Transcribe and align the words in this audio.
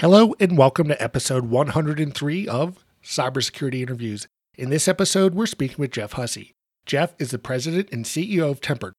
Hello, 0.00 0.32
and 0.38 0.56
welcome 0.56 0.86
to 0.86 1.02
episode 1.02 1.46
103 1.46 2.46
of 2.46 2.84
Cybersecurity 3.02 3.82
Interviews. 3.82 4.28
In 4.56 4.70
this 4.70 4.86
episode, 4.86 5.34
we're 5.34 5.46
speaking 5.46 5.74
with 5.76 5.90
Jeff 5.90 6.12
Hussey. 6.12 6.54
Jeff 6.86 7.16
is 7.18 7.32
the 7.32 7.38
president 7.40 7.88
and 7.90 8.04
CEO 8.04 8.48
of 8.48 8.60
Tempered. 8.60 8.92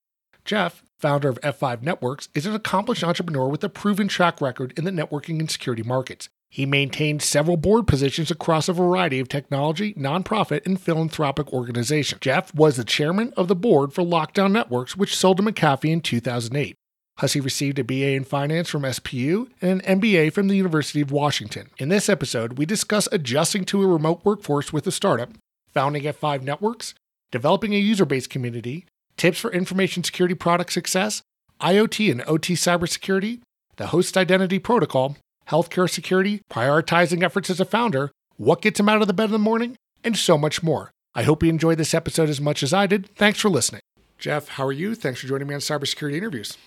Jeff, 0.44 0.84
founder 0.98 1.30
of 1.30 1.40
F5 1.40 1.84
Networks, 1.84 2.28
is 2.36 2.46
an 2.46 2.54
accomplished 2.54 3.02
entrepreneur 3.02 3.48
with 3.48 3.64
a 3.64 3.70
proven 3.70 4.10
track 4.10 4.42
record 4.42 4.74
in 4.76 4.84
the 4.84 4.92
networking 4.92 5.40
and 5.40 5.50
security 5.50 5.84
markets. 5.84 6.28
He 6.50 6.66
maintained 6.66 7.22
several 7.22 7.56
board 7.56 7.88
positions 7.88 8.30
across 8.30 8.68
a 8.68 8.74
variety 8.74 9.22
of 9.22 9.30
technology, 9.30 9.94
nonprofit, 9.94 10.66
and 10.66 10.82
philanthropic 10.82 11.54
organizations. 11.54 12.20
Jeff 12.20 12.54
was 12.54 12.76
the 12.76 12.84
chairman 12.84 13.32
of 13.38 13.48
the 13.48 13.56
board 13.56 13.94
for 13.94 14.04
Lockdown 14.04 14.52
Networks, 14.52 14.98
which 14.98 15.16
sold 15.16 15.38
to 15.38 15.44
McAfee 15.44 15.92
in 15.92 16.02
2008. 16.02 16.76
Hussey 17.20 17.42
received 17.42 17.80
a 17.80 17.84
BA 17.84 18.12
in 18.12 18.24
finance 18.24 18.70
from 18.70 18.84
SPU 18.84 19.50
and 19.62 19.82
an 19.82 20.00
MBA 20.00 20.32
from 20.32 20.48
the 20.48 20.56
University 20.56 21.02
of 21.02 21.12
Washington. 21.12 21.70
In 21.78 21.90
this 21.90 22.08
episode, 22.08 22.58
we 22.58 22.66
discuss 22.66 23.10
adjusting 23.12 23.66
to 23.66 23.84
a 23.84 23.88
remote 23.88 24.22
workforce 24.24 24.72
with 24.72 24.88
a 24.88 24.92
startup, 24.92 25.30
founding 25.74 26.04
F5 26.04 26.44
Networks, 26.44 26.94
developing 27.30 27.74
a 27.74 27.78
user 27.78 28.06
based 28.06 28.30
community, 28.30 28.86
tips 29.18 29.38
for 29.38 29.52
information 29.52 30.02
security 30.02 30.34
product 30.34 30.72
success, 30.72 31.22
IoT 31.60 32.10
and 32.10 32.24
OT 32.26 32.54
cybersecurity, 32.54 33.42
the 33.76 33.88
host 33.88 34.16
identity 34.16 34.58
protocol, 34.58 35.18
healthcare 35.50 35.90
security, 35.90 36.42
prioritizing 36.50 37.22
efforts 37.22 37.50
as 37.50 37.60
a 37.60 37.66
founder, 37.66 38.12
what 38.38 38.62
gets 38.62 38.80
him 38.80 38.88
out 38.88 39.02
of 39.02 39.08
the 39.10 39.14
bed 39.14 39.26
in 39.26 39.32
the 39.32 39.40
morning, 39.40 39.76
and 40.06 40.16
so 40.16 40.38
much 40.38 40.64
more. 40.64 40.90
I 41.14 41.24
hope 41.24 41.44
you 41.44 41.50
enjoyed 41.50 41.80
this 41.80 41.94
episode 41.94 42.30
as 42.30 42.40
much 42.40 42.64
as 42.64 42.74
I 42.74 42.88
did. 42.88 43.14
Thanks 43.16 43.42
for 43.42 43.50
listening. 43.50 43.82
Jeff, 44.18 44.48
how 44.50 44.66
are 44.66 44.72
you? 44.72 44.96
Thanks 44.96 45.20
for 45.20 45.28
joining 45.28 45.50
me 45.50 45.56
on 45.56 45.60
Cybersecurity 45.60 46.16
Interviews. 46.16 46.58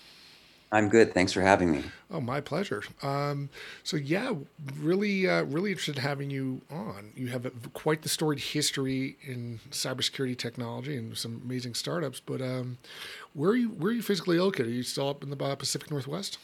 I'm 0.73 0.89
good. 0.89 1.13
Thanks 1.13 1.31
for 1.31 1.41
having 1.41 1.71
me. 1.71 1.83
Oh, 2.09 2.19
my 2.19 2.41
pleasure. 2.41 2.81
Um, 3.03 3.51
so 3.83 3.95
yeah, 3.95 4.33
really, 4.79 5.29
uh, 5.29 5.43
really 5.43 5.69
interested 5.69 5.97
in 5.97 6.01
having 6.01 6.31
you 6.31 6.61
on. 6.71 7.11
You 7.15 7.27
have 7.27 7.45
a, 7.45 7.51
quite 7.73 8.01
the 8.01 8.09
storied 8.09 8.39
history 8.39 9.17
in 9.21 9.59
cybersecurity 9.69 10.35
technology 10.35 10.97
and 10.97 11.15
some 11.15 11.43
amazing 11.45 11.75
startups. 11.75 12.19
But 12.19 12.41
um, 12.41 12.79
where 13.33 13.51
are 13.51 13.55
you? 13.55 13.69
Where 13.69 13.91
are 13.91 13.93
you 13.93 14.01
physically 14.01 14.39
located? 14.39 14.65
Are 14.65 14.71
you 14.71 14.81
still 14.81 15.09
up 15.09 15.21
in 15.21 15.29
the 15.29 15.37
uh, 15.45 15.55
Pacific 15.55 15.91
Northwest? 15.91 16.39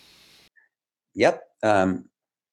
Yep. 1.15 1.41
Um, 1.63 2.05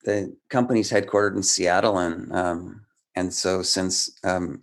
the 0.05 0.35
company's 0.49 0.91
headquartered 0.91 1.37
in 1.37 1.43
Seattle, 1.43 1.99
and 1.99 2.33
um, 2.33 2.87
and 3.15 3.31
so 3.31 3.61
since 3.61 4.19
um, 4.25 4.63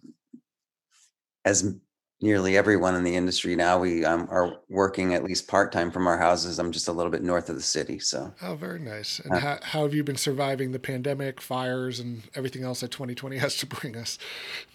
as 1.45 1.75
nearly 2.23 2.55
everyone 2.55 2.95
in 2.95 3.03
the 3.03 3.13
industry 3.13 3.53
now. 3.53 3.77
We 3.77 4.05
um, 4.05 4.29
are 4.31 4.55
working 4.69 5.13
at 5.13 5.25
least 5.25 5.45
part 5.49 5.73
time 5.73 5.91
from 5.91 6.07
our 6.07 6.17
houses. 6.17 6.57
I'm 6.57 6.71
just 6.71 6.87
a 6.87 6.91
little 6.93 7.11
bit 7.11 7.21
north 7.21 7.49
of 7.49 7.57
the 7.57 7.61
city. 7.61 7.99
So, 7.99 8.33
oh, 8.41 8.55
very 8.55 8.79
nice. 8.79 9.19
And 9.19 9.33
uh, 9.33 9.39
how, 9.39 9.59
how 9.61 9.83
have 9.83 9.93
you 9.93 10.05
been 10.05 10.15
surviving 10.15 10.71
the 10.71 10.79
pandemic, 10.79 11.41
fires, 11.41 11.99
and 11.99 12.23
everything 12.33 12.63
else 12.63 12.79
that 12.79 12.91
2020 12.91 13.37
has 13.39 13.57
to 13.57 13.65
bring 13.65 13.97
us? 13.97 14.17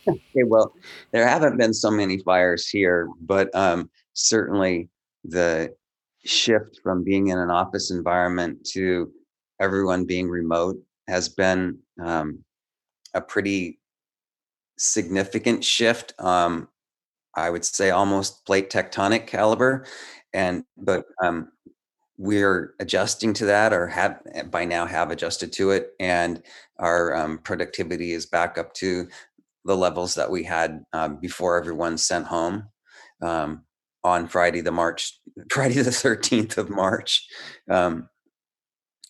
Okay, 0.07 0.45
well, 0.45 0.75
there 1.11 1.27
haven't 1.27 1.57
been 1.57 1.73
so 1.73 1.91
many 1.91 2.19
fires 2.19 2.69
here, 2.69 3.09
but 3.23 3.49
um, 3.55 3.89
certainly 4.13 4.91
the 5.25 5.75
shift 6.27 6.81
from 6.83 7.03
being 7.03 7.29
in 7.29 7.39
an 7.39 7.51
office 7.51 7.91
environment 7.91 8.63
to 8.73 9.11
everyone 9.59 10.05
being 10.05 10.29
remote 10.29 10.77
has 11.07 11.31
been 11.31 11.79
um, 11.99 12.45
a 13.15 13.23
pretty 13.23 13.81
significant 14.77 15.65
shift. 15.65 16.13
Um, 16.19 16.69
I 17.39 17.51
would 17.51 17.65
say 17.65 17.91
almost 17.91 18.45
plate 18.45 18.71
tectonic 18.71 19.27
caliber. 19.27 19.87
And 20.33 20.65
but 20.77 21.05
um, 21.23 21.51
we're 22.19 22.75
adjusting 22.81 23.33
to 23.35 23.47
that, 23.47 23.73
or 23.73 23.87
have 23.87 24.21
eh, 24.35 24.43
by 24.43 24.65
now 24.65 24.85
have 24.87 25.11
adjusted 25.11 25.53
to 25.55 25.71
it, 25.71 25.93
and 26.01 26.43
our 26.79 27.15
um, 27.15 27.39
productivity 27.39 28.13
is 28.13 28.27
back 28.27 28.59
up 28.59 28.75
to 28.75 29.09
the 29.65 29.77
levels 29.77 30.15
that 30.15 30.31
we 30.31 30.43
had 30.45 30.85
um, 30.93 31.17
before 31.21 31.59
everyone 31.59 31.97
sent 31.97 32.27
home 32.27 32.69
um, 33.23 33.63
on 34.05 34.27
Friday 34.27 34.61
the 34.61 34.73
March 34.73 35.19
Friday 35.51 35.81
the 35.81 35.93
thirteenth 35.93 36.59
of 36.59 36.69
March. 36.69 37.27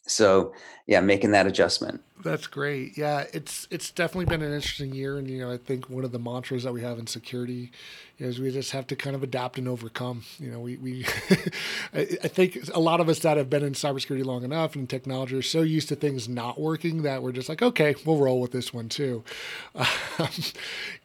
So 0.09 0.53
yeah, 0.89 1.01
making 1.01 1.33
that 1.33 1.47
adjustment. 1.47 2.03
That's 2.25 2.47
great. 2.47 2.97
Yeah, 2.97 3.27
it's 3.33 3.69
it's 3.71 3.91
definitely 3.91 4.25
been 4.25 4.43
an 4.43 4.53
interesting 4.53 4.95
year, 4.95 5.19
and 5.19 5.31
you 5.31 5.39
know, 5.39 5.53
I 5.53 5.59
think 5.59 5.89
one 5.91 6.03
of 6.03 6.13
the 6.13 6.19
mantras 6.19 6.65
that 6.65 6.73
we 6.73 6.81
have 6.81 6.99
in 6.99 7.07
security 7.07 7.71
is 8.19 8.41
we 8.41 8.51
just 8.51 8.73
have 8.73 8.87
to 8.89 8.97
kind 8.97 9.15
of 9.15 9.23
adapt 9.23 9.59
and 9.59 9.69
overcome. 9.69 10.25
You 10.41 10.51
know, 10.51 10.61
we 10.61 10.77
we 10.77 11.05
I, 11.95 12.05
think 12.05 12.59
a 12.75 12.81
lot 12.81 13.01
of 13.01 13.09
us 13.09 13.21
that 13.21 13.37
have 13.37 13.51
been 13.51 13.63
in 13.63 13.75
cybersecurity 13.75 14.25
long 14.25 14.45
enough 14.45 14.75
and 14.75 14.89
technology 14.89 15.37
are 15.37 15.43
so 15.43 15.61
used 15.61 15.89
to 15.91 15.97
things 15.97 16.29
not 16.29 16.59
working 16.59 17.03
that 17.03 17.23
we're 17.23 17.33
just 17.33 17.51
like, 17.51 17.63
okay, 17.63 17.95
we'll 18.05 18.17
roll 18.17 18.41
with 18.41 18.53
this 18.53 18.73
one 18.73 18.89
too. 18.89 19.23
Um, 20.19 20.29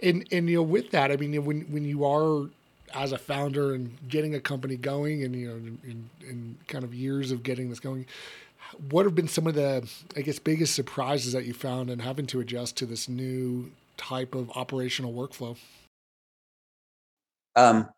and 0.02 0.28
and 0.32 0.50
you 0.50 0.56
know, 0.56 0.64
with 0.64 0.90
that, 0.90 1.12
I 1.12 1.18
mean, 1.18 1.46
when 1.46 1.62
when 1.72 1.86
you 1.86 2.04
are 2.04 2.50
as 2.96 3.12
a 3.12 3.18
founder 3.18 3.76
and 3.76 3.96
getting 4.08 4.34
a 4.34 4.40
company 4.40 4.76
going, 4.76 5.24
and 5.24 5.36
you 5.36 5.50
know, 5.50 5.56
in, 5.56 6.10
in 6.28 6.58
kind 6.68 6.84
of 6.84 6.96
years 6.96 7.32
of 7.32 7.44
getting 7.44 7.70
this 7.70 7.80
going 7.80 8.08
what 8.90 9.06
have 9.06 9.16
been 9.16 9.28
some 9.28 9.48
of 9.48 9.56
the, 9.56 9.88
I 10.16 10.22
guess, 10.22 10.40
biggest 10.40 10.76
surprises 10.76 11.34
that 11.34 11.46
you 11.46 11.54
found 11.54 11.90
in 11.90 12.00
having 12.00 12.26
to 12.28 12.40
adjust 12.40 12.78
to 12.78 12.86
this 12.86 13.08
new 13.08 13.72
type 13.98 14.36
of 14.36 14.50
operational 14.52 15.14
workflow? 15.14 15.58
Um, 17.56 17.90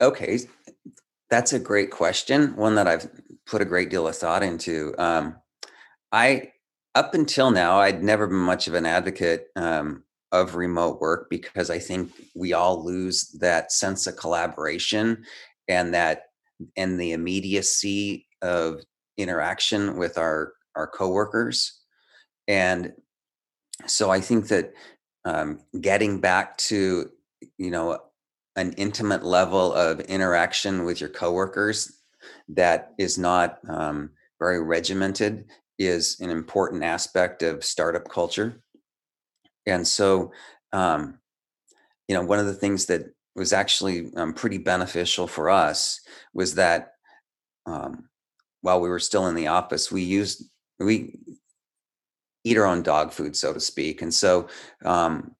okay, 0.00 0.40
that's 1.30 1.52
a 1.52 1.58
great 1.58 1.90
question. 1.90 2.56
One 2.56 2.74
that 2.76 2.86
I've 2.86 3.08
put 3.46 3.62
a 3.62 3.66
great 3.66 3.90
deal 3.90 4.06
of 4.06 4.16
thought 4.16 4.42
into. 4.42 4.94
Um, 4.98 5.36
I, 6.12 6.52
up 6.94 7.14
until 7.14 7.50
now, 7.50 7.78
I'd 7.78 8.02
never 8.02 8.26
been 8.26 8.36
much 8.36 8.68
of 8.68 8.74
an 8.74 8.86
advocate 8.86 9.48
um, 9.56 10.04
of 10.32 10.54
remote 10.54 11.00
work 11.00 11.28
because 11.30 11.70
I 11.70 11.78
think 11.78 12.12
we 12.34 12.52
all 12.52 12.84
lose 12.84 13.30
that 13.40 13.72
sense 13.72 14.06
of 14.06 14.16
collaboration 14.16 15.24
and 15.68 15.94
that 15.94 16.24
and 16.76 16.98
the 16.98 17.12
immediacy 17.12 18.26
of 18.42 18.80
interaction 19.18 19.98
with 19.98 20.16
our 20.16 20.54
our 20.74 20.86
coworkers. 20.86 21.80
And 22.46 22.94
so 23.86 24.10
i 24.10 24.20
think 24.20 24.48
that 24.48 24.72
um, 25.24 25.60
getting 25.80 26.20
back 26.20 26.56
to 26.56 27.10
you 27.58 27.70
know 27.70 27.98
an 28.56 28.72
intimate 28.72 29.24
level 29.24 29.72
of 29.72 30.00
interaction 30.00 30.84
with 30.84 31.00
your 31.00 31.10
coworkers 31.10 32.00
that 32.48 32.92
is 32.98 33.18
not 33.18 33.58
um, 33.68 34.10
very 34.40 34.62
regimented 34.62 35.44
is 35.78 36.18
an 36.20 36.30
important 36.30 36.82
aspect 36.82 37.44
of 37.44 37.64
startup 37.64 38.08
culture. 38.08 38.60
And 39.66 39.86
so 39.86 40.32
um, 40.72 41.18
you 42.08 42.14
know 42.14 42.22
one 42.22 42.38
of 42.38 42.46
the 42.46 42.54
things 42.54 42.86
that 42.86 43.02
was 43.36 43.52
actually 43.52 44.10
um, 44.16 44.34
pretty 44.34 44.58
beneficial 44.58 45.28
for 45.28 45.50
us 45.50 46.00
was 46.34 46.56
that 46.56 46.94
um, 47.66 48.07
while 48.62 48.80
we 48.80 48.88
were 48.88 48.98
still 48.98 49.26
in 49.26 49.34
the 49.34 49.46
office, 49.46 49.90
we 49.90 50.02
used 50.02 50.44
we 50.78 51.18
eat 52.44 52.56
our 52.56 52.66
own 52.66 52.82
dog 52.82 53.12
food, 53.12 53.36
so 53.36 53.52
to 53.52 53.60
speak. 53.60 54.02
And 54.02 54.12
so 54.12 54.48
um, 54.84 55.32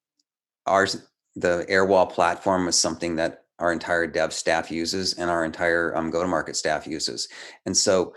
ours 0.67 1.07
the 1.37 1.65
Airwall 1.69 2.11
platform 2.11 2.67
was 2.67 2.79
something 2.79 3.17
that 3.17 3.45
our 3.59 3.73
entire 3.73 4.07
dev 4.07 4.33
staff 4.33 4.71
uses 4.71 5.15
and 5.15 5.31
our 5.31 5.45
entire 5.45 5.97
um, 5.97 6.11
go-to-market 6.11 6.57
staff 6.57 6.87
uses. 6.87 7.29
And 7.67 7.77
so 7.77 8.15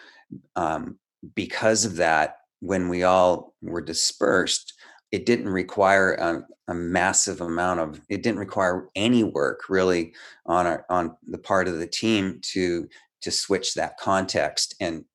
um, 0.55 0.97
because 1.35 1.85
of 1.85 1.95
that, 1.97 2.37
when 2.59 2.89
we 2.89 3.03
all 3.03 3.53
were 3.61 3.81
dispersed, 3.81 4.73
it 5.11 5.25
didn't 5.25 5.49
require 5.49 6.13
a, 6.13 6.45
a, 6.69 6.73
massive 6.73 7.41
amount 7.41 7.79
of 7.79 7.99
it 8.07 8.23
didn't 8.23 8.39
require 8.39 8.89
any 8.95 9.23
work 9.23 9.63
really 9.67 10.13
on 10.45 10.65
our 10.65 10.85
on 10.89 11.17
the 11.27 11.37
part 11.37 11.67
of 11.67 11.79
the 11.79 11.87
team 11.87 12.39
to 12.41 12.87
to 13.21 13.31
switch 13.31 13.73
that 13.73 13.97
context 13.97 14.75
and 14.79 15.05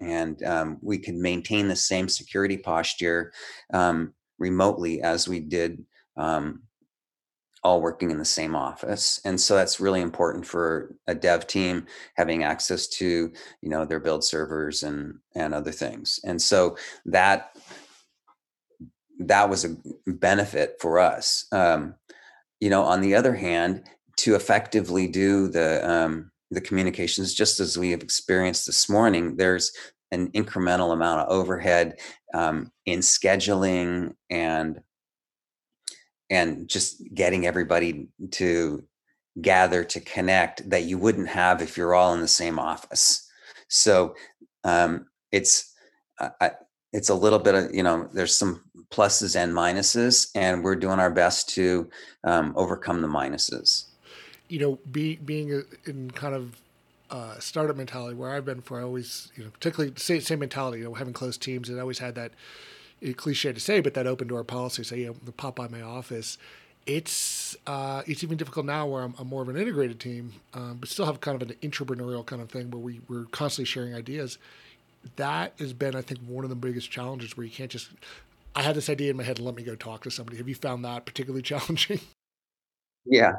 and 0.00 0.42
um, 0.42 0.78
we 0.82 0.98
can 0.98 1.22
maintain 1.22 1.68
the 1.68 1.76
same 1.76 2.08
security 2.08 2.58
posture 2.58 3.32
um, 3.72 4.12
remotely 4.38 5.00
as 5.00 5.28
we 5.28 5.40
did 5.40 5.84
um, 6.16 6.62
all 7.62 7.80
working 7.80 8.10
in 8.10 8.18
the 8.18 8.24
same 8.24 8.54
office. 8.54 9.20
And 9.24 9.40
so 9.40 9.56
that's 9.56 9.80
really 9.80 10.02
important 10.02 10.46
for 10.46 10.94
a 11.06 11.14
dev 11.14 11.46
team 11.46 11.86
having 12.16 12.44
access 12.44 12.86
to 12.88 13.32
you 13.62 13.68
know 13.68 13.84
their 13.84 14.00
build 14.00 14.24
servers 14.24 14.82
and 14.82 15.18
and 15.34 15.54
other 15.54 15.72
things. 15.72 16.20
And 16.24 16.40
so 16.40 16.76
that 17.06 17.56
that 19.20 19.48
was 19.48 19.64
a 19.64 19.76
benefit 20.06 20.76
for 20.80 20.98
us. 20.98 21.46
Um, 21.52 21.94
you 22.60 22.70
know 22.70 22.82
on 22.82 23.00
the 23.00 23.14
other 23.14 23.34
hand 23.34 23.84
to 24.16 24.34
effectively 24.34 25.06
do 25.06 25.48
the 25.48 25.88
um, 25.88 26.30
the 26.54 26.60
communications 26.60 27.34
just 27.34 27.60
as 27.60 27.76
we 27.76 27.90
have 27.90 28.02
experienced 28.02 28.66
this 28.66 28.88
morning 28.88 29.36
there's 29.36 29.72
an 30.10 30.30
incremental 30.32 30.92
amount 30.92 31.20
of 31.20 31.28
overhead 31.28 31.98
um, 32.32 32.70
in 32.86 33.00
scheduling 33.00 34.14
and 34.30 34.80
and 36.30 36.68
just 36.68 37.02
getting 37.14 37.46
everybody 37.46 38.08
to 38.30 38.82
gather 39.40 39.84
to 39.84 40.00
connect 40.00 40.68
that 40.70 40.84
you 40.84 40.96
wouldn't 40.98 41.28
have 41.28 41.60
if 41.60 41.76
you're 41.76 41.94
all 41.94 42.14
in 42.14 42.20
the 42.20 42.28
same 42.28 42.58
office. 42.58 43.28
So 43.68 44.14
um, 44.62 45.06
it's 45.32 45.74
uh, 46.20 46.50
it's 46.92 47.08
a 47.08 47.14
little 47.14 47.40
bit 47.40 47.54
of 47.54 47.74
you 47.74 47.82
know 47.82 48.08
there's 48.12 48.34
some 48.34 48.62
pluses 48.90 49.36
and 49.36 49.52
minuses 49.52 50.28
and 50.34 50.62
we're 50.62 50.76
doing 50.76 51.00
our 51.00 51.10
best 51.10 51.48
to 51.50 51.90
um, 52.22 52.52
overcome 52.56 53.02
the 53.02 53.08
minuses 53.08 53.86
you 54.48 54.58
know 54.58 54.78
be, 54.90 55.16
being 55.16 55.64
in 55.86 56.10
kind 56.10 56.34
of 56.34 56.60
uh, 57.10 57.38
startup 57.38 57.76
mentality 57.76 58.16
where 58.16 58.30
I've 58.30 58.44
been 58.44 58.60
for 58.60 58.80
I 58.80 58.82
always, 58.82 59.30
you 59.36 59.44
know, 59.44 59.50
particularly 59.50 59.92
same, 59.96 60.20
same 60.20 60.40
mentality, 60.40 60.78
you 60.78 60.84
know, 60.84 60.94
having 60.94 61.14
close 61.14 61.36
teams 61.36 61.68
and 61.68 61.78
I 61.78 61.80
always 61.82 61.98
had 61.98 62.14
that 62.16 62.32
cliche 63.16 63.52
to 63.52 63.60
say, 63.60 63.80
but 63.80 63.94
that 63.94 64.06
open 64.06 64.28
door 64.28 64.42
policy, 64.44 64.82
say, 64.82 65.00
you 65.00 65.06
know, 65.06 65.32
pop 65.36 65.56
by 65.56 65.68
my 65.68 65.82
office. 65.82 66.38
It's 66.86 67.56
uh, 67.66 68.02
it's 68.06 68.22
even 68.22 68.36
difficult 68.36 68.66
now 68.66 68.86
where 68.86 69.02
I'm, 69.02 69.14
I'm 69.18 69.28
more 69.28 69.42
of 69.42 69.48
an 69.48 69.56
integrated 69.56 70.00
team, 70.00 70.32
um, 70.52 70.78
but 70.80 70.88
still 70.88 71.06
have 71.06 71.20
kind 71.20 71.40
of 71.40 71.48
an 71.48 71.56
entrepreneurial 71.62 72.26
kind 72.26 72.42
of 72.42 72.50
thing 72.50 72.70
where 72.70 72.80
we, 72.80 73.00
we're 73.08 73.24
constantly 73.26 73.64
sharing 73.66 73.94
ideas. 73.94 74.38
That 75.16 75.54
has 75.58 75.72
been, 75.72 75.94
I 75.94 76.02
think, 76.02 76.20
one 76.26 76.44
of 76.44 76.50
the 76.50 76.56
biggest 76.56 76.90
challenges 76.90 77.36
where 77.36 77.44
you 77.44 77.52
can't 77.52 77.70
just, 77.70 77.90
I 78.54 78.62
had 78.62 78.74
this 78.74 78.88
idea 78.88 79.10
in 79.10 79.16
my 79.16 79.22
head, 79.22 79.38
let 79.38 79.54
me 79.54 79.62
go 79.62 79.74
talk 79.74 80.02
to 80.02 80.10
somebody. 80.10 80.38
Have 80.38 80.48
you 80.48 80.54
found 80.54 80.84
that 80.84 81.06
particularly 81.06 81.42
challenging? 81.42 82.00
Yeah, 83.06 83.36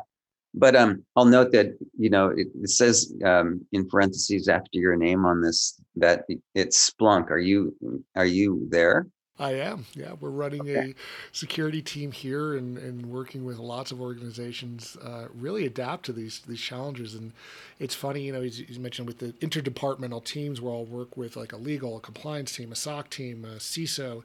but 0.58 0.76
um, 0.76 1.04
I'll 1.16 1.26
note 1.26 1.52
that 1.52 1.78
you 1.98 2.10
know 2.10 2.30
it, 2.30 2.48
it 2.62 2.70
says 2.70 3.14
um, 3.24 3.66
in 3.72 3.88
parentheses 3.88 4.48
after 4.48 4.80
your 4.80 4.96
name 4.96 5.26
on 5.26 5.42
this 5.42 5.80
that 5.96 6.26
it's 6.54 6.90
Splunk. 6.90 7.30
Are 7.30 7.40
you 7.40 7.76
are 8.16 8.26
you 8.26 8.68
there? 8.70 9.08
I 9.38 9.52
am. 9.56 9.86
Yeah, 9.94 10.14
we're 10.18 10.30
running 10.30 10.62
okay. 10.62 10.92
a 10.92 10.96
security 11.34 11.82
team 11.82 12.14
here 12.14 12.56
and, 12.56 12.78
and 12.78 13.06
working 13.08 13.44
with 13.44 13.58
lots 13.58 13.92
of 13.92 14.00
organizations 14.00 14.96
uh, 15.04 15.26
really 15.34 15.66
adapt 15.66 16.06
to 16.06 16.14
these 16.14 16.40
these 16.48 16.62
challenges. 16.62 17.16
And 17.16 17.34
it's 17.78 17.94
funny, 17.96 18.22
you 18.22 18.32
know, 18.32 18.42
he's, 18.42 18.60
he's 18.60 18.80
mentioned 18.80 19.08
with 19.08 19.20
the 19.20 19.34
interdepartmental 19.46 20.24
teams 20.24 20.62
where 20.62 20.74
I'll 20.74 20.86
work 20.86 21.18
with 21.18 21.36
like 21.36 21.52
a 21.52 21.58
legal, 21.58 21.98
a 21.98 22.00
compliance 22.00 22.56
team, 22.56 22.72
a 22.72 22.76
SOC 22.76 23.10
team, 23.10 23.44
a 23.44 23.58
CISO. 23.58 24.24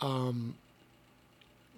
Um, 0.00 0.54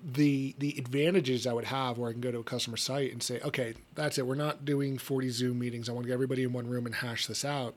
the 0.04 0.54
the 0.58 0.74
advantages 0.78 1.46
I 1.46 1.52
would 1.52 1.66
have 1.66 1.98
where 1.98 2.10
I 2.10 2.12
can 2.12 2.20
go 2.20 2.30
to 2.30 2.38
a 2.38 2.44
customer 2.44 2.76
site 2.76 3.12
and 3.12 3.22
say, 3.22 3.40
okay, 3.40 3.74
that's 3.94 4.18
it. 4.18 4.26
We're 4.26 4.34
not 4.34 4.64
doing 4.64 4.98
40 4.98 5.30
Zoom 5.30 5.58
meetings. 5.58 5.88
I 5.88 5.92
want 5.92 6.04
to 6.04 6.08
get 6.08 6.14
everybody 6.14 6.44
in 6.44 6.52
one 6.52 6.68
room 6.68 6.86
and 6.86 6.94
hash 6.94 7.26
this 7.26 7.44
out 7.44 7.74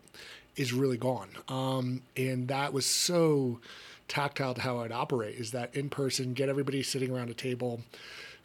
is 0.56 0.74
really 0.74 0.98
gone. 0.98 1.30
Um, 1.48 2.02
and 2.18 2.48
that 2.50 2.74
was 2.74 2.86
so 2.86 3.60
tactile 4.08 4.54
to 4.54 4.62
how 4.62 4.80
I'd 4.80 4.92
operate 4.92 5.36
is 5.36 5.52
that 5.52 5.74
in 5.76 5.90
person, 5.90 6.34
get 6.34 6.50
everybody 6.50 6.84
sitting 6.84 7.12
around 7.12 7.30
a 7.30 7.34
table, 7.34 7.82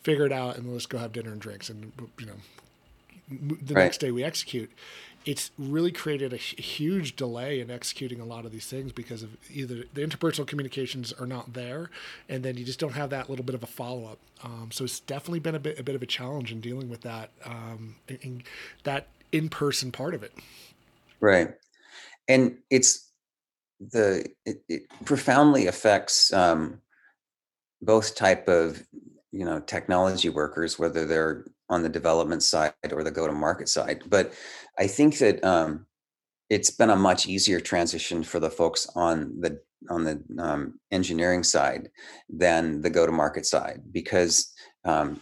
figure 0.03 0.25
it 0.25 0.33
out, 0.33 0.57
and 0.57 0.73
let's 0.73 0.87
go 0.87 0.99
have 0.99 1.13
dinner 1.13 1.33
and 1.33 1.41
drinks. 1.41 1.69
And, 1.69 1.93
you 2.19 2.27
know, 2.27 2.37
the 3.29 3.75
right. 3.75 3.85
next 3.85 3.99
day 3.99 4.13
we 4.13 4.23
execute 4.23 4.71
it's 5.27 5.51
really 5.59 5.91
created 5.91 6.33
a 6.33 6.37
huge 6.37 7.17
delay 7.17 7.59
in 7.61 7.69
executing 7.69 8.21
a 8.21 8.25
lot 8.25 8.47
of 8.47 8.53
these 8.53 8.67
things 8.67 8.93
because 8.93 9.25
of 9.25 9.37
either 9.53 9.83
the 9.93 10.01
interpersonal 10.01 10.47
communications 10.47 11.13
are 11.13 11.27
not 11.27 11.53
there, 11.53 11.91
and 12.29 12.45
then 12.45 12.57
you 12.57 12.65
just 12.65 12.79
don't 12.79 12.93
have 12.93 13.11
that 13.11 13.29
little 13.29 13.45
bit 13.45 13.57
of 13.57 13.65
a 13.65 13.67
follow 13.67 14.07
up. 14.07 14.19
Um, 14.45 14.69
so 14.71 14.85
it's 14.85 15.01
definitely 15.01 15.41
been 15.41 15.57
a 15.57 15.59
bit 15.59 15.81
a 15.81 15.83
bit 15.83 15.97
of 15.97 16.03
a 16.03 16.07
challenge 16.07 16.53
in 16.53 16.61
dealing 16.61 16.89
with 16.89 17.01
that 17.01 17.31
um, 17.45 17.97
in, 18.09 18.45
that 18.85 19.09
in 19.33 19.49
person 19.49 19.91
part 19.91 20.15
of 20.15 20.23
it. 20.23 20.33
Right, 21.19 21.55
and 22.29 22.59
it's 22.71 23.11
the 23.81 24.27
it, 24.45 24.63
it 24.69 24.83
profoundly 25.05 25.67
affects 25.67 26.33
um, 26.33 26.81
both 27.83 28.15
type 28.15 28.47
of 28.47 28.81
you 29.33 29.45
know 29.45 29.59
technology 29.59 30.29
workers, 30.29 30.79
whether 30.79 31.05
they're 31.05 31.47
on 31.69 31.83
the 31.83 31.89
development 31.89 32.43
side 32.43 32.73
or 32.93 33.03
the 33.03 33.11
go 33.11 33.27
to 33.27 33.33
market 33.33 33.69
side. 33.69 34.03
But 34.09 34.33
I 34.79 34.87
think 34.87 35.19
that 35.19 35.43
um, 35.45 35.87
it's 36.49 36.71
been 36.71 36.91
a 36.91 36.97
much 36.97 37.27
easier 37.27 37.61
transition 37.61 38.23
for 38.23 38.41
the 38.41 38.51
folks 38.51 38.87
on 38.95 39.41
the 39.41 39.61
on 39.91 40.05
the 40.05 40.23
um, 40.39 40.81
engineering 40.91 41.43
side 41.43 41.91
than 42.29 42.81
the 42.81 42.91
go 42.91 43.07
to 43.07 43.13
market 43.13 43.47
side 43.47 43.83
because 43.93 44.53
um, 44.85 45.21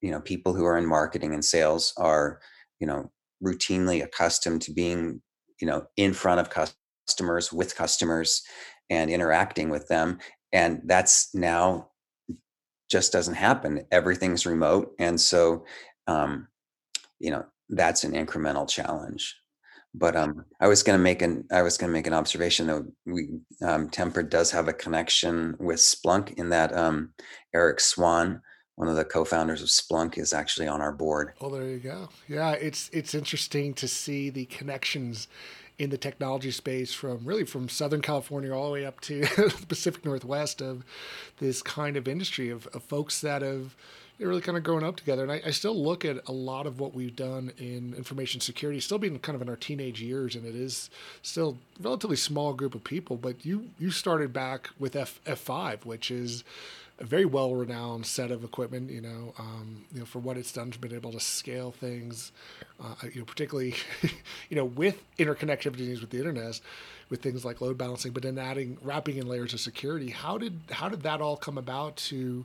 you 0.00 0.10
know 0.10 0.20
people 0.20 0.54
who 0.54 0.64
are 0.64 0.76
in 0.76 0.86
marketing 0.86 1.32
and 1.32 1.44
sales 1.44 1.94
are 1.96 2.40
you 2.80 2.86
know 2.86 3.10
routinely 3.42 4.02
accustomed 4.02 4.62
to 4.62 4.72
being 4.72 5.20
you 5.60 5.66
know 5.66 5.86
in 5.96 6.12
front 6.12 6.40
of 6.40 6.50
customers 7.06 7.52
with 7.52 7.76
customers 7.76 8.42
and 8.90 9.10
interacting 9.10 9.70
with 9.70 9.88
them 9.88 10.18
and 10.52 10.82
that's 10.84 11.34
now 11.34 11.88
just 12.94 13.10
doesn't 13.10 13.34
happen. 13.34 13.84
Everything's 13.90 14.46
remote, 14.46 14.94
and 15.00 15.20
so 15.20 15.64
um, 16.06 16.46
you 17.18 17.32
know 17.32 17.44
that's 17.68 18.04
an 18.04 18.12
incremental 18.12 18.68
challenge. 18.68 19.34
But 19.92 20.14
um, 20.14 20.44
I 20.60 20.68
was 20.68 20.84
going 20.84 20.96
to 20.96 21.02
make 21.02 21.20
an 21.20 21.44
I 21.50 21.62
was 21.62 21.76
going 21.76 21.88
to 21.90 21.92
make 21.92 22.06
an 22.06 22.14
observation 22.14 22.68
that 22.68 22.86
we 23.04 23.30
um, 23.66 23.88
Tempered 23.88 24.30
does 24.30 24.52
have 24.52 24.68
a 24.68 24.72
connection 24.72 25.56
with 25.58 25.80
Splunk 25.80 26.34
in 26.34 26.50
that 26.50 26.72
um, 26.72 27.14
Erik 27.52 27.80
Swan, 27.80 28.40
one 28.76 28.86
of 28.86 28.94
the 28.94 29.04
co-founders 29.04 29.60
of 29.60 29.70
Splunk, 29.70 30.16
is 30.16 30.32
actually 30.32 30.68
on 30.68 30.80
our 30.80 30.92
board. 30.92 31.32
Oh, 31.40 31.50
there 31.50 31.66
you 31.66 31.80
go. 31.80 32.10
Yeah, 32.28 32.52
it's 32.52 32.90
it's 32.92 33.12
interesting 33.12 33.74
to 33.74 33.88
see 33.88 34.30
the 34.30 34.44
connections 34.44 35.26
in 35.78 35.90
the 35.90 35.98
technology 35.98 36.50
space 36.50 36.92
from 36.92 37.20
really 37.24 37.44
from 37.44 37.68
Southern 37.68 38.00
California 38.00 38.52
all 38.52 38.66
the 38.66 38.72
way 38.72 38.86
up 38.86 39.00
to 39.00 39.20
the 39.36 39.66
Pacific 39.68 40.04
Northwest 40.04 40.60
of 40.60 40.84
this 41.38 41.62
kind 41.62 41.96
of 41.96 42.06
industry 42.06 42.50
of, 42.50 42.66
of 42.68 42.82
folks 42.84 43.20
that 43.20 43.42
have 43.42 43.74
really 44.18 44.40
kind 44.40 44.56
of 44.56 44.62
grown 44.62 44.84
up 44.84 44.96
together. 44.96 45.22
And 45.22 45.32
I, 45.32 45.42
I, 45.46 45.50
still 45.50 45.74
look 45.74 46.04
at 46.04 46.16
a 46.28 46.32
lot 46.32 46.66
of 46.66 46.78
what 46.78 46.94
we've 46.94 47.16
done 47.16 47.52
in 47.58 47.94
information 47.94 48.40
security, 48.40 48.78
still 48.80 48.98
being 48.98 49.18
kind 49.18 49.34
of 49.34 49.42
in 49.42 49.48
our 49.48 49.56
teenage 49.56 50.00
years, 50.00 50.36
and 50.36 50.46
it 50.46 50.54
is 50.54 50.88
still 51.22 51.58
a 51.80 51.82
relatively 51.82 52.16
small 52.16 52.52
group 52.52 52.74
of 52.74 52.84
people. 52.84 53.16
But 53.16 53.44
you 53.44 53.70
you 53.78 53.90
started 53.90 54.32
back 54.32 54.70
with 54.78 54.94
F 54.94 55.20
F5, 55.26 55.84
which 55.84 56.10
is 56.10 56.44
a 56.98 57.04
very 57.04 57.24
well 57.24 57.54
renowned 57.54 58.06
set 58.06 58.30
of 58.30 58.44
equipment. 58.44 58.90
You 58.90 59.00
know, 59.00 59.34
um, 59.38 59.84
you 59.92 60.00
know 60.00 60.06
for 60.06 60.18
what 60.18 60.36
it's 60.36 60.52
done 60.52 60.70
to 60.70 60.78
be 60.78 60.94
able 60.94 61.12
to 61.12 61.20
scale 61.20 61.72
things, 61.72 62.32
uh, 62.82 62.94
you 63.12 63.20
know, 63.20 63.24
particularly, 63.24 63.74
you 64.48 64.56
know, 64.56 64.64
with 64.64 65.02
interconnectivities 65.18 66.00
with 66.00 66.10
the 66.10 66.18
internet, 66.18 66.60
with 67.10 67.22
things 67.22 67.44
like 67.44 67.60
load 67.60 67.78
balancing, 67.78 68.12
but 68.12 68.22
then 68.22 68.38
adding 68.38 68.78
wrapping 68.82 69.16
in 69.16 69.26
layers 69.26 69.52
of 69.54 69.60
security. 69.60 70.10
How 70.10 70.38
did 70.38 70.58
how 70.70 70.88
did 70.88 71.02
that 71.02 71.20
all 71.20 71.36
come 71.36 71.58
about 71.58 71.96
to 71.96 72.44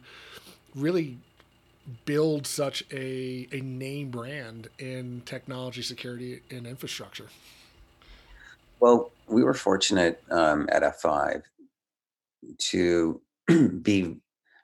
really 0.76 1.18
build 2.06 2.46
such 2.46 2.84
a 2.92 3.48
a 3.52 3.62
name 3.62 4.10
brand 4.10 4.68
in 4.80 5.22
technology, 5.26 5.82
security, 5.82 6.42
and 6.50 6.66
infrastructure? 6.66 7.28
Well, 8.80 9.12
we 9.28 9.44
were 9.44 9.54
fortunate 9.54 10.24
um, 10.32 10.70
at 10.72 10.84
F5 10.84 11.44
to 12.58 13.22
be 13.82 14.16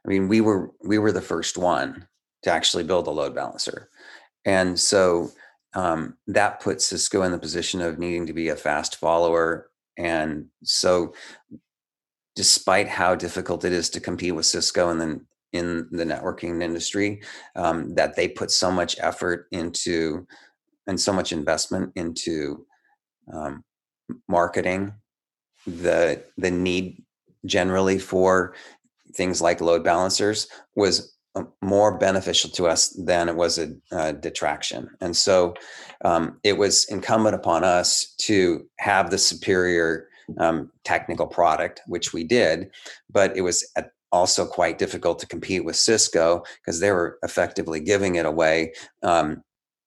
I 0.05 0.07
mean, 0.07 0.27
we 0.27 0.41
were 0.41 0.71
we 0.83 0.99
were 0.99 1.11
the 1.11 1.21
first 1.21 1.57
one 1.57 2.07
to 2.43 2.51
actually 2.51 2.83
build 2.83 3.07
a 3.07 3.11
load 3.11 3.33
balancer, 3.33 3.89
and 4.45 4.79
so 4.79 5.31
um, 5.73 6.17
that 6.27 6.61
put 6.61 6.81
Cisco 6.81 7.23
in 7.23 7.31
the 7.31 7.39
position 7.39 7.81
of 7.81 7.99
needing 7.99 8.25
to 8.27 8.33
be 8.33 8.49
a 8.49 8.55
fast 8.55 8.97
follower. 8.97 9.69
And 9.97 10.47
so, 10.63 11.13
despite 12.35 12.87
how 12.87 13.15
difficult 13.15 13.65
it 13.65 13.73
is 13.73 13.89
to 13.91 13.99
compete 13.99 14.35
with 14.35 14.45
Cisco 14.45 14.89
and 14.89 15.01
then 15.01 15.25
in 15.53 15.87
the 15.91 16.03
networking 16.03 16.61
industry, 16.61 17.21
um, 17.55 17.93
that 17.95 18.15
they 18.15 18.27
put 18.27 18.51
so 18.51 18.71
much 18.71 18.95
effort 18.99 19.47
into 19.51 20.27
and 20.87 20.99
so 20.99 21.11
much 21.11 21.31
investment 21.31 21.91
into 21.95 22.65
um, 23.33 23.63
marketing, 24.27 24.93
the 25.65 26.23
the 26.37 26.51
need 26.51 27.03
generally 27.45 27.99
for 27.99 28.55
things 29.15 29.41
like 29.41 29.61
load 29.61 29.83
balancers 29.83 30.47
was 30.75 31.15
uh, 31.35 31.43
more 31.61 31.97
beneficial 31.97 32.49
to 32.51 32.67
us 32.67 32.89
than 32.89 33.29
it 33.29 33.35
was 33.35 33.57
a, 33.57 33.73
a 33.91 34.13
detraction. 34.13 34.89
And 35.01 35.15
so 35.15 35.53
um, 36.03 36.39
it 36.43 36.57
was 36.57 36.85
incumbent 36.85 37.35
upon 37.35 37.63
us 37.63 38.13
to 38.21 38.65
have 38.79 39.09
the 39.09 39.17
superior 39.17 40.07
um, 40.39 40.71
technical 40.83 41.27
product, 41.27 41.81
which 41.87 42.13
we 42.13 42.23
did, 42.23 42.71
but 43.09 43.35
it 43.37 43.41
was 43.41 43.65
also 44.11 44.45
quite 44.45 44.77
difficult 44.77 45.19
to 45.19 45.27
compete 45.27 45.65
with 45.65 45.75
Cisco 45.75 46.43
because 46.61 46.79
they 46.79 46.91
were 46.91 47.19
effectively 47.21 47.79
giving 47.79 48.15
it 48.15 48.25
away 48.25 48.73
um, 49.03 49.43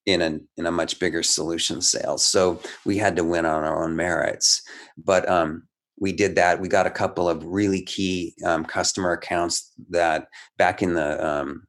in 0.06 0.22
a 0.22 0.38
in 0.56 0.66
a 0.66 0.70
much 0.70 0.98
bigger 0.98 1.22
solution 1.22 1.80
sales. 1.80 2.24
So 2.24 2.60
we 2.84 2.98
had 2.98 3.16
to 3.16 3.24
win 3.24 3.46
on 3.46 3.64
our 3.64 3.84
own 3.84 3.96
merits. 3.96 4.62
But 4.96 5.28
um, 5.28 5.68
we 6.00 6.12
did 6.12 6.36
that. 6.36 6.60
We 6.60 6.68
got 6.68 6.86
a 6.86 6.90
couple 6.90 7.28
of 7.28 7.44
really 7.44 7.82
key 7.82 8.34
um, 8.44 8.64
customer 8.64 9.12
accounts 9.12 9.72
that 9.90 10.28
back 10.56 10.82
in 10.82 10.94
the 10.94 11.26
um, 11.26 11.66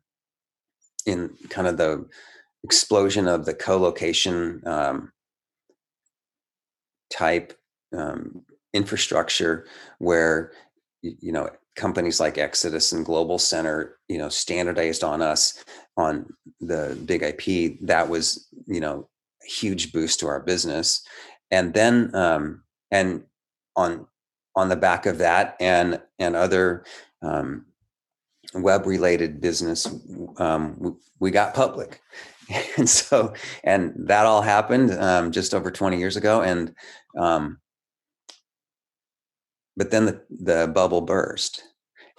in 1.05 1.31
kind 1.49 1.67
of 1.67 1.77
the 1.77 2.07
explosion 2.63 3.27
of 3.27 3.45
the 3.45 3.53
co-location 3.53 4.61
um, 4.65 5.11
type 7.09 7.53
um, 7.97 8.43
infrastructure 8.73 9.65
where 9.97 10.51
you 11.01 11.31
know 11.31 11.49
companies 11.75 12.19
like 12.19 12.37
exodus 12.37 12.91
and 12.91 13.05
global 13.05 13.39
center 13.39 13.97
you 14.09 14.17
know 14.17 14.29
standardized 14.29 15.03
on 15.03 15.21
us 15.21 15.63
on 15.97 16.25
the 16.59 16.97
big 17.05 17.23
ip 17.23 17.77
that 17.81 18.09
was 18.09 18.47
you 18.67 18.81
know 18.81 19.07
a 19.41 19.49
huge 19.49 19.93
boost 19.93 20.19
to 20.19 20.27
our 20.27 20.41
business 20.41 21.01
and 21.51 21.73
then 21.73 22.13
um 22.13 22.61
and 22.91 23.23
on 23.75 24.05
on 24.55 24.69
the 24.69 24.75
back 24.75 25.05
of 25.05 25.17
that 25.19 25.55
and 25.59 26.01
and 26.17 26.35
other 26.35 26.83
um 27.21 27.65
web 28.53 28.85
related 28.85 29.39
business 29.41 29.87
um 30.37 30.97
we 31.19 31.31
got 31.31 31.53
public. 31.53 32.01
And 32.77 32.89
so 32.89 33.33
and 33.63 33.93
that 34.07 34.25
all 34.25 34.41
happened 34.41 34.91
um 34.91 35.31
just 35.31 35.53
over 35.53 35.69
20 35.69 35.99
years 35.99 36.17
ago 36.17 36.41
and 36.41 36.73
um 37.15 37.59
but 39.77 39.91
then 39.91 40.05
the, 40.07 40.23
the 40.31 40.67
bubble 40.67 41.01
burst. 41.01 41.63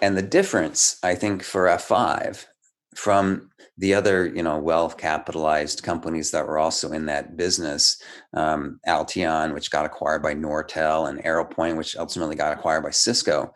And 0.01 0.17
the 0.17 0.23
difference 0.23 0.99
i 1.03 1.17
think 1.17 1.43
for 1.43 1.67
f5 1.67 2.47
from 2.95 3.50
the 3.81 3.95
other 3.95 4.27
you 4.27 4.43
know 4.43 4.59
well 4.59 4.89
capitalized 4.89 5.83
companies 5.83 6.31
that 6.31 6.47
were 6.47 6.59
also 6.59 6.93
in 6.93 7.07
that 7.07 7.37
business 7.37 8.01
um, 8.35 8.79
alteon 8.87 9.53
which 9.55 9.71
got 9.71 9.85
acquired 9.85 10.23
by 10.23 10.35
nortel 10.35 11.09
and 11.09 11.23
arrowpoint 11.25 11.77
which 11.77 11.97
ultimately 11.97 12.37
got 12.37 12.57
acquired 12.57 12.83
by 12.83 12.91
cisco 12.91 13.53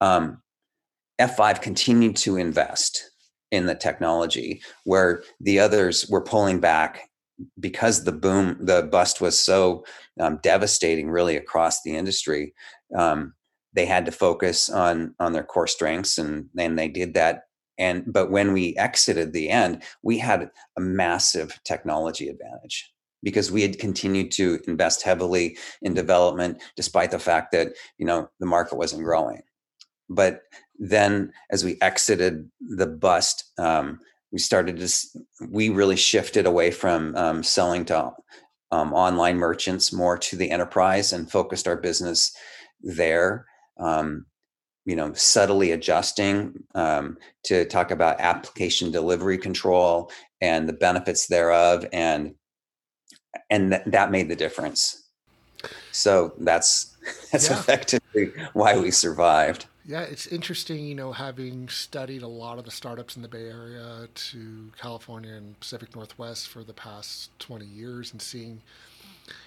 um, 0.00 0.42
f5 1.20 1.62
continued 1.62 2.16
to 2.16 2.36
invest 2.36 3.10
in 3.50 3.66
the 3.66 3.74
technology 3.74 4.62
where 4.84 5.22
the 5.40 5.58
others 5.58 6.06
were 6.08 6.22
pulling 6.22 6.60
back 6.60 7.10
because 7.58 8.04
the 8.04 8.12
boom 8.12 8.56
the 8.60 8.82
bust 8.82 9.20
was 9.20 9.38
so 9.38 9.84
um, 10.20 10.38
devastating 10.42 11.10
really 11.10 11.36
across 11.36 11.82
the 11.82 11.96
industry. 11.96 12.54
Um, 12.96 13.34
they 13.72 13.86
had 13.86 14.04
to 14.06 14.12
focus 14.12 14.68
on 14.68 15.14
on 15.20 15.32
their 15.32 15.44
core 15.44 15.66
strengths 15.66 16.18
and 16.18 16.46
and 16.58 16.78
they 16.78 16.88
did 16.88 17.14
that 17.14 17.44
and 17.80 18.04
but 18.06 18.30
when 18.30 18.52
we 18.52 18.76
exited 18.76 19.32
the 19.32 19.48
end 19.48 19.82
we 20.02 20.18
had 20.18 20.50
a 20.76 20.80
massive 20.80 21.58
technology 21.64 22.28
advantage 22.28 22.92
because 23.22 23.50
we 23.50 23.62
had 23.62 23.78
continued 23.78 24.30
to 24.30 24.60
invest 24.66 25.02
heavily 25.02 25.56
in 25.82 25.94
development 25.94 26.62
despite 26.76 27.10
the 27.10 27.18
fact 27.18 27.50
that 27.52 27.72
you 27.98 28.06
know 28.06 28.30
the 28.38 28.46
market 28.46 28.76
wasn't 28.76 29.02
growing. 29.02 29.42
But 30.08 30.42
then 30.78 31.32
as 31.50 31.64
we 31.64 31.76
exited 31.80 32.50
the 32.60 32.86
bust 32.86 33.44
um, 33.58 34.00
we 34.32 34.38
started 34.38 34.78
to 34.78 34.88
we 35.48 35.68
really 35.68 35.96
shifted 35.96 36.46
away 36.46 36.70
from 36.70 37.14
um, 37.16 37.42
selling 37.42 37.84
to 37.86 38.12
um, 38.72 38.92
online 38.92 39.36
merchants 39.36 39.92
more 39.92 40.16
to 40.16 40.36
the 40.36 40.50
enterprise 40.50 41.12
and 41.12 41.30
focused 41.30 41.66
our 41.66 41.76
business 41.76 42.32
there. 42.80 43.46
Um, 43.78 44.26
you 44.90 44.96
know 44.96 45.12
subtly 45.12 45.70
adjusting 45.70 46.52
um, 46.74 47.16
to 47.44 47.64
talk 47.64 47.92
about 47.92 48.20
application 48.20 48.90
delivery 48.90 49.38
control 49.38 50.10
and 50.40 50.68
the 50.68 50.72
benefits 50.72 51.28
thereof 51.28 51.86
and 51.92 52.34
and 53.50 53.70
th- 53.70 53.82
that 53.86 54.10
made 54.10 54.28
the 54.28 54.34
difference 54.34 55.10
so 55.92 56.32
that's 56.38 56.96
that's 57.30 57.48
yeah. 57.48 57.56
effectively 57.56 58.32
why 58.52 58.76
we 58.76 58.90
survived 58.90 59.66
yeah 59.86 60.00
it's 60.00 60.26
interesting 60.26 60.84
you 60.84 60.96
know 60.96 61.12
having 61.12 61.68
studied 61.68 62.22
a 62.22 62.28
lot 62.28 62.58
of 62.58 62.64
the 62.64 62.70
startups 62.72 63.14
in 63.14 63.22
the 63.22 63.28
bay 63.28 63.48
area 63.48 64.08
to 64.16 64.72
california 64.76 65.34
and 65.34 65.58
pacific 65.60 65.94
northwest 65.94 66.48
for 66.48 66.64
the 66.64 66.74
past 66.74 67.30
20 67.38 67.64
years 67.64 68.10
and 68.10 68.20
seeing 68.20 68.60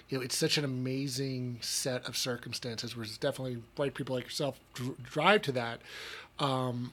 you 0.08 0.18
know, 0.18 0.24
it's 0.24 0.36
such 0.36 0.58
an 0.58 0.64
amazing 0.64 1.58
set 1.60 2.06
of 2.06 2.16
circumstances 2.16 2.96
where 2.96 3.04
it's 3.04 3.16
definitely 3.16 3.58
bright 3.74 3.94
people 3.94 4.14
like 4.14 4.24
yourself 4.24 4.58
dr- 4.74 5.02
drive 5.02 5.42
to 5.42 5.52
that. 5.52 5.80
Um, 6.38 6.92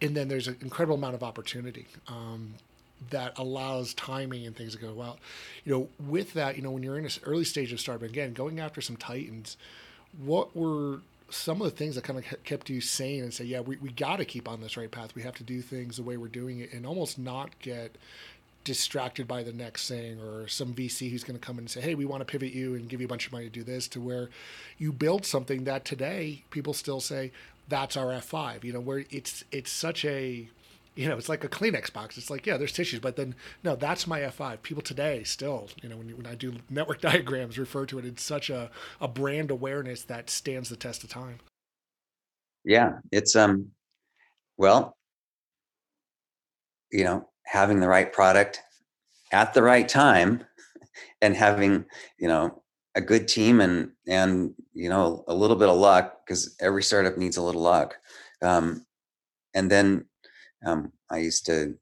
and 0.00 0.16
then 0.16 0.28
there's 0.28 0.48
an 0.48 0.56
incredible 0.62 0.96
amount 0.96 1.14
of 1.14 1.22
opportunity 1.22 1.86
um, 2.08 2.54
that 3.10 3.38
allows 3.38 3.92
timing 3.94 4.46
and 4.46 4.56
things 4.56 4.74
to 4.74 4.80
go 4.80 4.92
well. 4.92 5.18
You 5.64 5.72
know, 5.72 5.88
with 6.08 6.32
that, 6.34 6.56
you 6.56 6.62
know, 6.62 6.70
when 6.70 6.82
you're 6.82 6.98
in 6.98 7.04
an 7.04 7.10
early 7.24 7.44
stage 7.44 7.72
of 7.72 7.80
startup, 7.80 8.08
again, 8.08 8.32
going 8.32 8.60
after 8.60 8.80
some 8.80 8.96
titans, 8.96 9.56
what 10.18 10.56
were 10.56 11.00
some 11.30 11.60
of 11.60 11.64
the 11.70 11.76
things 11.76 11.94
that 11.94 12.04
kind 12.04 12.18
of 12.18 12.44
kept 12.44 12.68
you 12.68 12.80
sane 12.80 13.22
and 13.22 13.32
say, 13.32 13.44
yeah, 13.44 13.60
we, 13.60 13.76
we 13.76 13.90
got 13.90 14.16
to 14.16 14.24
keep 14.24 14.48
on 14.48 14.60
this 14.60 14.76
right 14.76 14.90
path. 14.90 15.14
We 15.14 15.22
have 15.22 15.36
to 15.36 15.44
do 15.44 15.62
things 15.62 15.96
the 15.96 16.02
way 16.02 16.16
we're 16.16 16.28
doing 16.28 16.58
it 16.58 16.72
and 16.72 16.84
almost 16.84 17.18
not 17.18 17.56
get 17.60 17.96
distracted 18.64 19.26
by 19.26 19.42
the 19.42 19.52
next 19.52 19.88
thing 19.88 20.20
or 20.20 20.46
some 20.46 20.74
VC 20.74 21.10
who's 21.10 21.24
going 21.24 21.38
to 21.38 21.44
come 21.44 21.56
in 21.56 21.60
and 21.60 21.70
say, 21.70 21.80
hey, 21.80 21.94
we 21.94 22.04
want 22.04 22.20
to 22.20 22.24
pivot 22.24 22.52
you 22.52 22.74
and 22.74 22.88
give 22.88 23.00
you 23.00 23.06
a 23.06 23.08
bunch 23.08 23.26
of 23.26 23.32
money 23.32 23.46
to 23.46 23.50
do 23.50 23.62
this, 23.62 23.88
to 23.88 24.00
where 24.00 24.28
you 24.78 24.92
build 24.92 25.24
something 25.24 25.64
that 25.64 25.84
today 25.84 26.44
people 26.50 26.74
still 26.74 27.00
say, 27.00 27.32
that's 27.68 27.96
our 27.96 28.06
F5, 28.06 28.64
you 28.64 28.72
know, 28.72 28.80
where 28.80 29.04
it's, 29.10 29.44
it's 29.52 29.70
such 29.70 30.04
a, 30.04 30.48
you 30.94 31.08
know, 31.08 31.16
it's 31.16 31.28
like 31.28 31.44
a 31.44 31.48
Kleenex 31.48 31.92
box. 31.92 32.18
It's 32.18 32.30
like, 32.30 32.46
yeah, 32.46 32.56
there's 32.56 32.72
tissues, 32.72 33.00
but 33.00 33.16
then 33.16 33.34
no, 33.62 33.76
that's 33.76 34.06
my 34.06 34.20
F5. 34.20 34.62
People 34.62 34.82
today 34.82 35.22
still, 35.22 35.68
you 35.82 35.88
know, 35.88 35.96
when, 35.96 36.08
when 36.16 36.26
I 36.26 36.34
do 36.34 36.54
network 36.68 37.00
diagrams, 37.02 37.58
refer 37.58 37.86
to 37.86 37.98
it. 37.98 38.04
It's 38.04 38.22
such 38.22 38.50
a, 38.50 38.70
a 39.00 39.08
brand 39.08 39.50
awareness 39.50 40.02
that 40.02 40.28
stands 40.28 40.68
the 40.68 40.76
test 40.76 41.04
of 41.04 41.10
time. 41.10 41.38
Yeah, 42.64 42.98
it's 43.10 43.36
um, 43.36 43.70
well, 44.58 44.96
you 46.92 47.04
know, 47.04 47.29
having 47.50 47.80
the 47.80 47.88
right 47.88 48.12
product 48.12 48.62
at 49.32 49.52
the 49.54 49.62
right 49.62 49.88
time 49.88 50.44
and 51.20 51.36
having 51.36 51.84
you 52.18 52.28
know 52.28 52.62
a 52.94 53.00
good 53.00 53.26
team 53.26 53.60
and 53.60 53.90
and 54.06 54.54
you 54.72 54.88
know 54.88 55.24
a 55.26 55.34
little 55.34 55.56
bit 55.56 55.68
of 55.68 55.76
luck 55.76 56.20
because 56.24 56.54
every 56.60 56.82
startup 56.82 57.18
needs 57.18 57.36
a 57.36 57.42
little 57.42 57.62
luck. 57.62 57.96
Um, 58.40 58.86
and 59.54 59.68
then 59.68 60.06
um, 60.64 60.92
i 61.10 61.18
used 61.18 61.44
to 61.46 61.76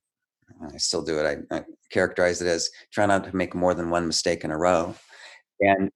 i 0.74 0.76
still 0.78 1.02
do 1.02 1.18
it. 1.18 1.46
I, 1.50 1.56
I 1.56 1.64
characterize 1.92 2.40
it 2.40 2.48
as 2.48 2.70
try 2.90 3.04
not 3.04 3.24
to 3.24 3.36
make 3.36 3.54
more 3.54 3.74
than 3.74 3.90
one 3.90 4.06
mistake 4.06 4.44
in 4.44 4.50
a 4.50 4.56
row 4.56 4.94
and 5.60 5.90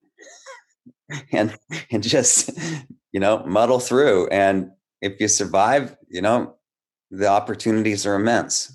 and 1.31 1.57
and 1.91 2.03
just 2.03 2.51
you 3.11 3.19
know 3.19 3.43
muddle 3.45 3.79
through. 3.79 4.27
And 4.27 4.69
if 5.01 5.19
you 5.19 5.27
survive 5.27 5.97
you 6.09 6.21
know 6.21 6.57
the 7.09 7.27
opportunities 7.27 8.05
are 8.05 8.15
immense 8.15 8.71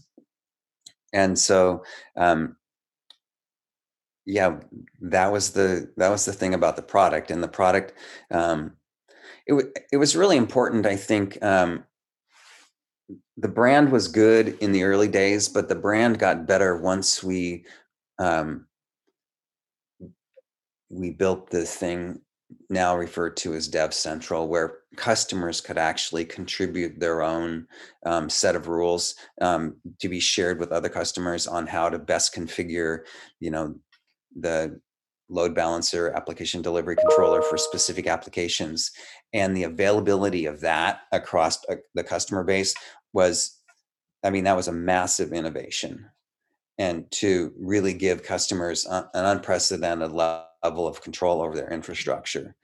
and 1.12 1.38
so 1.38 1.82
um, 2.16 2.56
yeah 4.26 4.58
that 5.00 5.32
was 5.32 5.50
the 5.52 5.90
that 5.96 6.10
was 6.10 6.24
the 6.24 6.32
thing 6.32 6.54
about 6.54 6.76
the 6.76 6.82
product 6.82 7.30
and 7.30 7.42
the 7.42 7.48
product 7.48 7.94
um, 8.30 8.72
it, 9.46 9.52
w- 9.52 9.72
it 9.92 9.96
was 9.96 10.16
really 10.16 10.36
important 10.36 10.86
i 10.86 10.96
think 10.96 11.42
um, 11.42 11.84
the 13.36 13.48
brand 13.48 13.90
was 13.90 14.08
good 14.08 14.58
in 14.60 14.72
the 14.72 14.82
early 14.82 15.08
days 15.08 15.48
but 15.48 15.68
the 15.68 15.74
brand 15.74 16.18
got 16.18 16.46
better 16.46 16.76
once 16.76 17.22
we 17.22 17.64
um, 18.18 18.66
we 20.90 21.10
built 21.10 21.50
the 21.50 21.64
thing 21.64 22.20
now 22.70 22.96
referred 22.96 23.36
to 23.38 23.54
as 23.54 23.68
Dev 23.68 23.94
Central, 23.94 24.48
where 24.48 24.78
customers 24.96 25.60
could 25.60 25.78
actually 25.78 26.24
contribute 26.24 26.98
their 26.98 27.22
own 27.22 27.66
um, 28.04 28.28
set 28.28 28.56
of 28.56 28.68
rules 28.68 29.14
um, 29.40 29.76
to 30.00 30.08
be 30.08 30.20
shared 30.20 30.58
with 30.58 30.72
other 30.72 30.88
customers 30.88 31.46
on 31.46 31.66
how 31.66 31.88
to 31.88 31.98
best 31.98 32.34
configure, 32.34 33.00
you 33.40 33.50
know, 33.50 33.74
the 34.38 34.80
load 35.30 35.54
balancer 35.54 36.10
application 36.16 36.62
delivery 36.62 36.96
controller 36.96 37.42
for 37.42 37.58
specific 37.58 38.06
applications. 38.06 38.90
And 39.32 39.56
the 39.56 39.64
availability 39.64 40.46
of 40.46 40.60
that 40.60 41.00
across 41.12 41.58
uh, 41.68 41.76
the 41.94 42.04
customer 42.04 42.44
base 42.44 42.74
was 43.12 43.56
i 44.24 44.30
mean 44.30 44.44
that 44.44 44.56
was 44.56 44.68
a 44.68 44.72
massive 44.72 45.32
innovation. 45.32 46.06
And 46.78 47.10
to 47.12 47.52
really 47.58 47.92
give 47.92 48.22
customers 48.22 48.86
an 48.86 49.04
unprecedented 49.12 50.12
level 50.12 50.47
level 50.62 50.86
of 50.86 51.00
control 51.02 51.42
over 51.42 51.54
their 51.54 51.70
infrastructure 51.70 52.54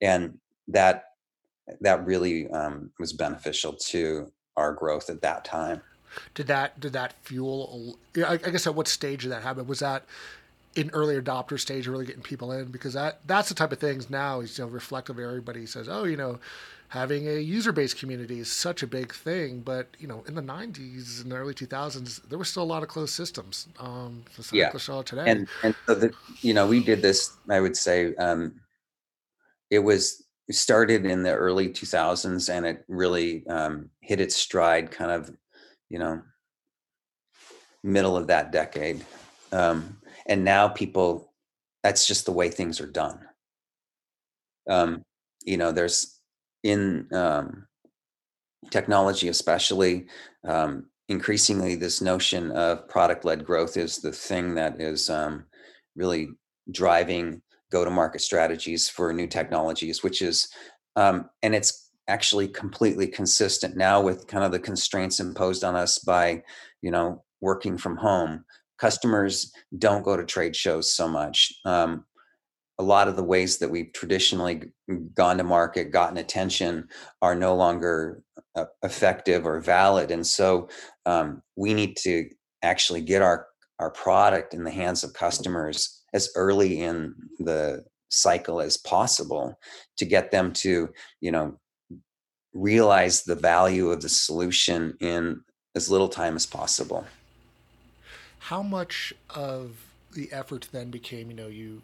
and 0.00 0.38
that 0.66 1.04
that 1.80 2.04
really 2.06 2.48
um, 2.50 2.90
was 2.98 3.12
beneficial 3.12 3.72
to 3.72 4.30
our 4.56 4.72
growth 4.72 5.10
at 5.10 5.20
that 5.22 5.44
time 5.44 5.80
did 6.34 6.46
that 6.46 6.78
did 6.80 6.92
that 6.92 7.14
fuel 7.22 7.96
i 8.26 8.36
guess 8.36 8.66
at 8.66 8.74
what 8.74 8.88
stage 8.88 9.22
did 9.22 9.32
that 9.32 9.42
happen 9.42 9.66
was 9.66 9.80
that 9.80 10.04
in 10.78 10.90
early 10.90 11.20
adopter 11.20 11.58
stage, 11.58 11.88
really 11.88 12.06
getting 12.06 12.22
people 12.22 12.52
in 12.52 12.66
because 12.66 12.92
that 12.92 13.20
that's 13.26 13.48
the 13.48 13.54
type 13.54 13.72
of 13.72 13.78
things 13.80 14.08
now 14.08 14.40
is 14.40 14.58
you 14.58 14.64
know 14.64 14.70
reflective. 14.70 15.18
Everybody 15.18 15.66
says, 15.66 15.88
oh, 15.88 16.04
you 16.04 16.16
know, 16.16 16.38
having 16.88 17.28
a 17.28 17.38
user-based 17.38 17.98
community 17.98 18.40
is 18.40 18.50
such 18.50 18.82
a 18.82 18.86
big 18.86 19.12
thing. 19.14 19.60
But 19.60 19.88
you 19.98 20.08
know, 20.08 20.24
in 20.26 20.34
the 20.34 20.42
'90s 20.42 21.22
and 21.22 21.30
the 21.32 21.36
early 21.36 21.54
2000s, 21.54 22.28
there 22.28 22.38
were 22.38 22.44
still 22.44 22.62
a 22.62 22.64
lot 22.64 22.82
of 22.82 22.88
closed 22.88 23.14
systems. 23.14 23.68
Um, 23.78 24.24
yeah, 24.52 24.70
today. 24.70 25.24
And 25.26 25.48
and 25.62 25.74
so 25.86 25.94
the, 25.94 26.12
you 26.40 26.54
know, 26.54 26.66
we 26.66 26.82
did 26.82 27.02
this. 27.02 27.36
I 27.48 27.60
would 27.60 27.76
say 27.76 28.14
um, 28.16 28.60
it 29.70 29.80
was 29.80 30.24
started 30.50 31.04
in 31.04 31.22
the 31.22 31.34
early 31.34 31.68
2000s, 31.68 32.48
and 32.52 32.66
it 32.66 32.84
really 32.88 33.46
um, 33.48 33.90
hit 34.00 34.20
its 34.20 34.34
stride, 34.34 34.90
kind 34.90 35.10
of, 35.10 35.30
you 35.90 35.98
know, 35.98 36.22
middle 37.82 38.16
of 38.16 38.26
that 38.28 38.50
decade. 38.50 39.04
Um, 39.52 39.98
and 40.26 40.44
now 40.44 40.68
people 40.68 41.32
that's 41.82 42.06
just 42.06 42.26
the 42.26 42.32
way 42.32 42.50
things 42.50 42.80
are 42.80 42.86
done 42.86 43.18
um, 44.68 45.02
you 45.42 45.56
know 45.56 45.72
there's 45.72 46.17
in 46.62 47.06
um, 47.12 47.66
technology 48.70 49.28
especially 49.28 50.06
um, 50.46 50.86
increasingly 51.08 51.74
this 51.74 52.00
notion 52.00 52.50
of 52.52 52.88
product 52.88 53.24
led 53.24 53.44
growth 53.44 53.76
is 53.76 53.98
the 53.98 54.12
thing 54.12 54.54
that 54.54 54.80
is 54.80 55.08
um, 55.10 55.44
really 55.96 56.28
driving 56.70 57.40
go 57.70 57.84
to 57.84 57.90
market 57.90 58.20
strategies 58.20 58.88
for 58.88 59.12
new 59.12 59.26
technologies 59.26 60.02
which 60.02 60.22
is 60.22 60.48
um, 60.96 61.28
and 61.42 61.54
it's 61.54 61.90
actually 62.08 62.48
completely 62.48 63.06
consistent 63.06 63.76
now 63.76 64.00
with 64.00 64.26
kind 64.26 64.42
of 64.42 64.50
the 64.52 64.58
constraints 64.58 65.20
imposed 65.20 65.62
on 65.62 65.76
us 65.76 65.98
by 65.98 66.42
you 66.82 66.90
know 66.90 67.22
working 67.40 67.78
from 67.78 67.96
home 67.96 68.44
customers 68.78 69.52
don't 69.76 70.04
go 70.04 70.16
to 70.16 70.24
trade 70.24 70.56
shows 70.56 70.94
so 70.94 71.08
much. 71.08 71.52
Um, 71.64 72.04
a 72.78 72.82
lot 72.82 73.08
of 73.08 73.16
the 73.16 73.24
ways 73.24 73.58
that 73.58 73.70
we've 73.70 73.92
traditionally 73.92 74.70
gone 75.14 75.38
to 75.38 75.44
market, 75.44 75.90
gotten 75.90 76.18
attention, 76.18 76.88
are 77.20 77.34
no 77.34 77.54
longer 77.56 78.22
uh, 78.54 78.66
effective 78.82 79.46
or 79.46 79.60
valid, 79.60 80.10
and 80.10 80.26
so 80.26 80.68
um, 81.06 81.42
we 81.56 81.74
need 81.74 81.96
to 81.96 82.28
actually 82.62 83.00
get 83.00 83.22
our 83.22 83.46
our 83.80 83.90
product 83.90 84.54
in 84.54 84.64
the 84.64 84.70
hands 84.70 85.04
of 85.04 85.12
customers 85.12 86.02
as 86.12 86.30
early 86.34 86.80
in 86.80 87.14
the 87.38 87.84
cycle 88.10 88.60
as 88.60 88.76
possible 88.76 89.56
to 89.96 90.04
get 90.04 90.30
them 90.30 90.52
to 90.52 90.88
you 91.20 91.30
know 91.30 91.58
realize 92.54 93.22
the 93.22 93.34
value 93.34 93.90
of 93.90 94.02
the 94.02 94.08
solution 94.08 94.96
in 95.00 95.40
as 95.74 95.90
little 95.90 96.08
time 96.08 96.34
as 96.34 96.46
possible. 96.46 97.06
How 98.38 98.62
much 98.62 99.12
of 99.30 99.76
the 100.14 100.32
effort 100.32 100.68
then 100.72 100.90
became, 100.90 101.30
you 101.30 101.36
know, 101.36 101.48
you 101.48 101.82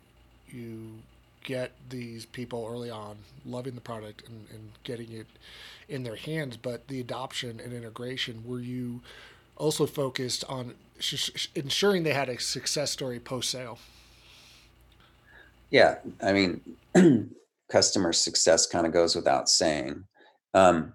you 0.49 0.99
get 1.43 1.73
these 1.91 2.25
people 2.25 2.69
early 2.71 2.91
on 2.91 3.17
loving 3.45 3.75
the 3.75 3.81
product 3.81 4.27
and, 4.27 4.47
and 4.51 4.71
getting 4.83 5.13
it 5.13 5.27
in 5.89 6.03
their 6.03 6.17
hands, 6.17 6.57
but 6.57 6.89
the 6.89 7.01
adoption 7.01 7.61
and 7.63 7.73
integration, 7.73 8.43
were 8.47 8.61
you 8.61 9.01
also 9.57 9.87
focused 9.87 10.45
on 10.49 10.75
sh- 10.99 11.49
ensuring 11.55 12.03
they 12.03 12.15
had 12.15 12.29
a 12.29 12.41
success 12.41 12.91
story 12.91 13.21
post 13.21 13.51
sale? 13.51 13.79
Yeah, 15.71 15.97
I 16.23 16.33
mean, 16.33 16.61
customer 17.71 18.13
success 18.13 18.67
kind 18.67 18.87
of 18.87 18.93
goes 18.93 19.15
without 19.15 19.49
saying. 19.49 20.05
Um, 20.55 20.95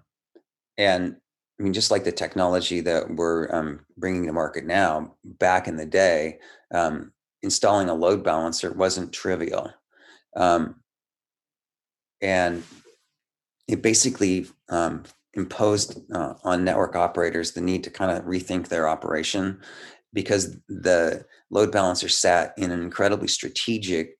and 0.78 1.16
I 1.58 1.62
mean, 1.62 1.72
just 1.74 1.90
like 1.90 2.04
the 2.04 2.12
technology 2.12 2.80
that 2.80 3.14
we're 3.14 3.54
um, 3.54 3.80
bringing 3.98 4.26
to 4.26 4.32
market 4.32 4.64
now, 4.64 5.14
back 5.24 5.68
in 5.68 5.76
the 5.76 5.86
day, 5.86 6.38
um, 6.72 7.12
installing 7.42 7.88
a 7.88 7.94
load 7.94 8.22
balancer 8.22 8.72
wasn't 8.72 9.12
trivial. 9.12 9.72
Um, 10.36 10.76
and 12.20 12.62
it 13.66 13.82
basically 13.82 14.46
um, 14.68 15.04
imposed 15.34 16.00
uh, 16.12 16.34
on 16.44 16.64
network 16.64 16.96
operators 16.96 17.52
the 17.52 17.60
need 17.60 17.84
to 17.84 17.90
kind 17.90 18.10
of 18.10 18.24
rethink 18.24 18.68
their 18.68 18.88
operation 18.88 19.60
because 20.12 20.56
the 20.68 21.24
load 21.50 21.70
balancer 21.70 22.08
sat 22.08 22.52
in 22.58 22.70
an 22.70 22.82
incredibly 22.82 23.28
strategic 23.28 24.18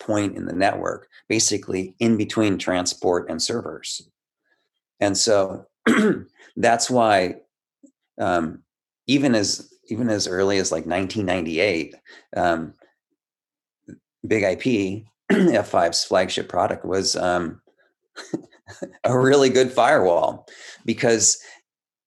point 0.00 0.36
in 0.36 0.46
the 0.46 0.52
network, 0.52 1.08
basically 1.28 1.94
in 1.98 2.16
between 2.16 2.58
transport 2.58 3.28
and 3.28 3.42
servers. 3.42 4.08
And 5.00 5.16
so 5.16 5.66
that's 6.56 6.88
why 6.88 7.36
um, 8.20 8.62
even 9.06 9.34
as 9.34 9.73
even 9.88 10.08
as 10.10 10.26
early 10.26 10.58
as 10.58 10.72
like 10.72 10.86
1998, 10.86 11.94
um, 12.36 12.74
Big 14.26 14.42
IP 14.42 15.04
F5's 15.32 16.04
flagship 16.04 16.48
product 16.48 16.84
was 16.84 17.16
um, 17.16 17.60
a 19.04 19.18
really 19.18 19.50
good 19.50 19.70
firewall 19.70 20.46
because 20.84 21.38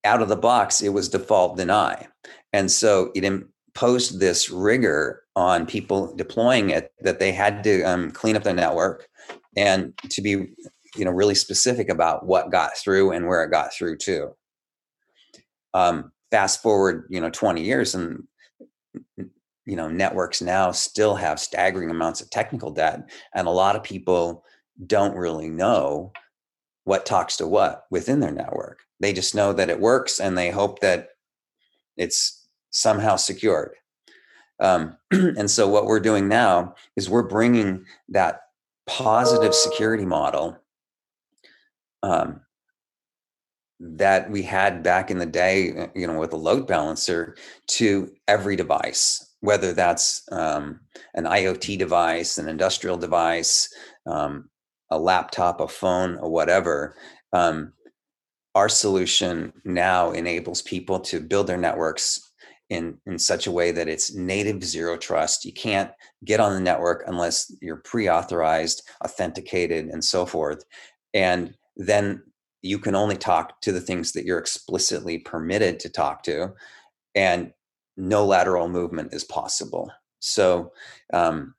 out 0.03 0.21
of 0.21 0.29
the 0.29 0.35
box 0.35 0.81
it 0.81 0.89
was 0.89 1.09
default 1.09 1.57
deny, 1.57 2.07
and 2.53 2.71
so 2.71 3.11
it 3.15 3.23
imposed 3.23 4.19
this 4.19 4.49
rigor 4.49 5.23
on 5.35 5.65
people 5.65 6.15
deploying 6.15 6.69
it 6.69 6.91
that 7.01 7.19
they 7.19 7.31
had 7.31 7.63
to 7.63 7.83
um, 7.83 8.11
clean 8.11 8.35
up 8.35 8.43
their 8.43 8.53
network 8.53 9.07
and 9.55 9.93
to 10.09 10.21
be 10.21 10.47
you 10.95 11.05
know 11.05 11.11
really 11.11 11.35
specific 11.35 11.89
about 11.89 12.25
what 12.25 12.51
got 12.51 12.77
through 12.77 13.11
and 13.11 13.27
where 13.27 13.43
it 13.43 13.51
got 13.51 13.73
through 13.73 13.97
to. 13.97 14.29
Um, 15.73 16.11
fast 16.31 16.61
forward 16.61 17.05
you 17.09 17.21
know 17.21 17.29
20 17.29 17.63
years 17.63 17.95
and 17.95 18.23
you 19.17 19.75
know 19.75 19.87
networks 19.87 20.41
now 20.41 20.71
still 20.71 21.15
have 21.15 21.39
staggering 21.39 21.89
amounts 21.89 22.21
of 22.21 22.29
technical 22.29 22.71
debt 22.71 23.09
and 23.33 23.47
a 23.47 23.51
lot 23.51 23.75
of 23.75 23.83
people 23.83 24.43
don't 24.85 25.15
really 25.15 25.49
know 25.49 26.11
what 26.87 27.05
talks 27.05 27.35
to 27.35 27.45
what 27.45 27.83
within 27.91 28.21
their 28.21 28.31
network. 28.31 28.79
They 29.01 29.11
just 29.11 29.35
know 29.35 29.51
that 29.51 29.69
it 29.69 29.81
works 29.81 30.21
and 30.21 30.37
they 30.37 30.49
hope 30.49 30.79
that 30.79 31.09
it's 31.97 32.47
somehow 32.69 33.17
secured. 33.17 33.75
Um, 34.61 34.97
and 35.11 35.51
so 35.51 35.67
what 35.67 35.85
we're 35.85 35.99
doing 35.99 36.29
now 36.29 36.75
is 36.95 37.09
we're 37.09 37.27
bringing 37.27 37.85
that 38.07 38.39
positive 38.87 39.53
security 39.53 40.05
model 40.05 40.57
um, 42.03 42.39
that 43.79 44.29
we 44.29 44.41
had 44.41 44.83
back 44.83 45.11
in 45.11 45.19
the 45.19 45.25
day, 45.25 45.75
uh, 45.77 45.87
you 45.95 46.07
know, 46.07 46.19
with 46.19 46.33
a 46.33 46.37
load 46.37 46.67
balancer 46.67 47.35
to 47.67 48.11
every 48.27 48.55
device, 48.55 49.35
whether 49.41 49.73
that's 49.73 50.23
um, 50.31 50.79
an 51.13 51.25
IoT 51.25 51.77
device, 51.77 52.37
an 52.37 52.47
industrial 52.47 52.97
device, 52.97 53.69
um, 54.07 54.49
a 54.89 54.97
laptop, 54.97 55.61
a 55.61 55.67
phone, 55.67 56.17
or 56.17 56.29
whatever. 56.29 56.95
Um, 57.33 57.73
our 58.55 58.69
solution 58.69 59.53
now 59.65 60.11
enables 60.11 60.63
people 60.63 60.99
to 61.01 61.19
build 61.19 61.45
their 61.45 61.57
networks 61.57 62.31
in, 62.69 62.97
in 63.05 63.19
such 63.19 63.47
a 63.47 63.51
way 63.51 63.71
that 63.71 63.87
it's 63.87 64.15
native 64.15 64.63
zero 64.63 64.97
trust. 64.97 65.45
You 65.45 65.53
can't 65.53 65.91
get 66.25 66.39
on 66.39 66.53
the 66.53 66.59
network 66.59 67.03
unless 67.05 67.53
you're 67.61 67.77
pre 67.77 68.09
authorized, 68.09 68.81
authenticated, 69.03 69.87
and 69.87 70.03
so 70.03 70.25
forth. 70.25 70.63
And 71.13 71.53
then 71.75 72.23
you 72.67 72.79
can 72.79 72.95
only 72.95 73.17
talk 73.17 73.61
to 73.61 73.71
the 73.71 73.81
things 73.81 74.11
that 74.11 74.25
you're 74.25 74.37
explicitly 74.37 75.17
permitted 75.17 75.79
to 75.79 75.89
talk 75.89 76.23
to 76.23 76.53
and 77.15 77.51
no 77.95 78.25
lateral 78.25 78.67
movement 78.69 79.13
is 79.13 79.23
possible. 79.23 79.91
So 80.19 80.71
um, 81.13 81.55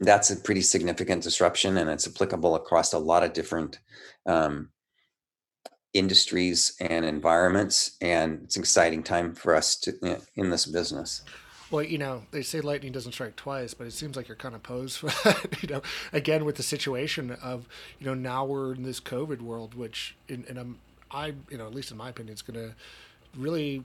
that's 0.00 0.30
a 0.30 0.36
pretty 0.36 0.60
significant 0.60 1.22
disruption 1.22 1.76
and 1.78 1.88
it's 1.88 2.06
applicable 2.06 2.54
across 2.54 2.92
a 2.92 2.98
lot 2.98 3.24
of 3.24 3.32
different 3.32 3.78
um, 4.26 4.70
industries 5.94 6.76
and 6.80 7.04
environments 7.04 7.96
and 8.00 8.40
it's 8.44 8.56
an 8.56 8.62
exciting 8.62 9.02
time 9.02 9.34
for 9.34 9.54
us 9.54 9.76
to 9.76 10.20
in 10.36 10.50
this 10.50 10.66
business 10.66 11.22
well, 11.70 11.82
you 11.82 11.98
know, 11.98 12.22
they 12.30 12.42
say 12.42 12.60
lightning 12.60 12.92
doesn't 12.92 13.12
strike 13.12 13.36
twice, 13.36 13.74
but 13.74 13.86
it 13.86 13.92
seems 13.92 14.16
like 14.16 14.28
you're 14.28 14.36
kind 14.36 14.54
of 14.54 14.62
posed 14.62 14.98
for 14.98 15.06
that. 15.24 15.62
you 15.62 15.68
know, 15.68 15.82
again 16.12 16.44
with 16.44 16.56
the 16.56 16.62
situation 16.62 17.32
of, 17.42 17.66
you 17.98 18.06
know, 18.06 18.14
now 18.14 18.44
we're 18.44 18.74
in 18.74 18.82
this 18.82 19.00
COVID 19.00 19.40
world, 19.40 19.74
which, 19.74 20.16
in, 20.28 20.44
in 20.44 20.76
I 21.10 21.34
you 21.50 21.58
know, 21.58 21.66
at 21.66 21.74
least 21.74 21.90
in 21.90 21.96
my 21.96 22.10
opinion, 22.10 22.32
it's 22.32 22.42
going 22.42 22.68
to 22.68 22.74
really 23.36 23.84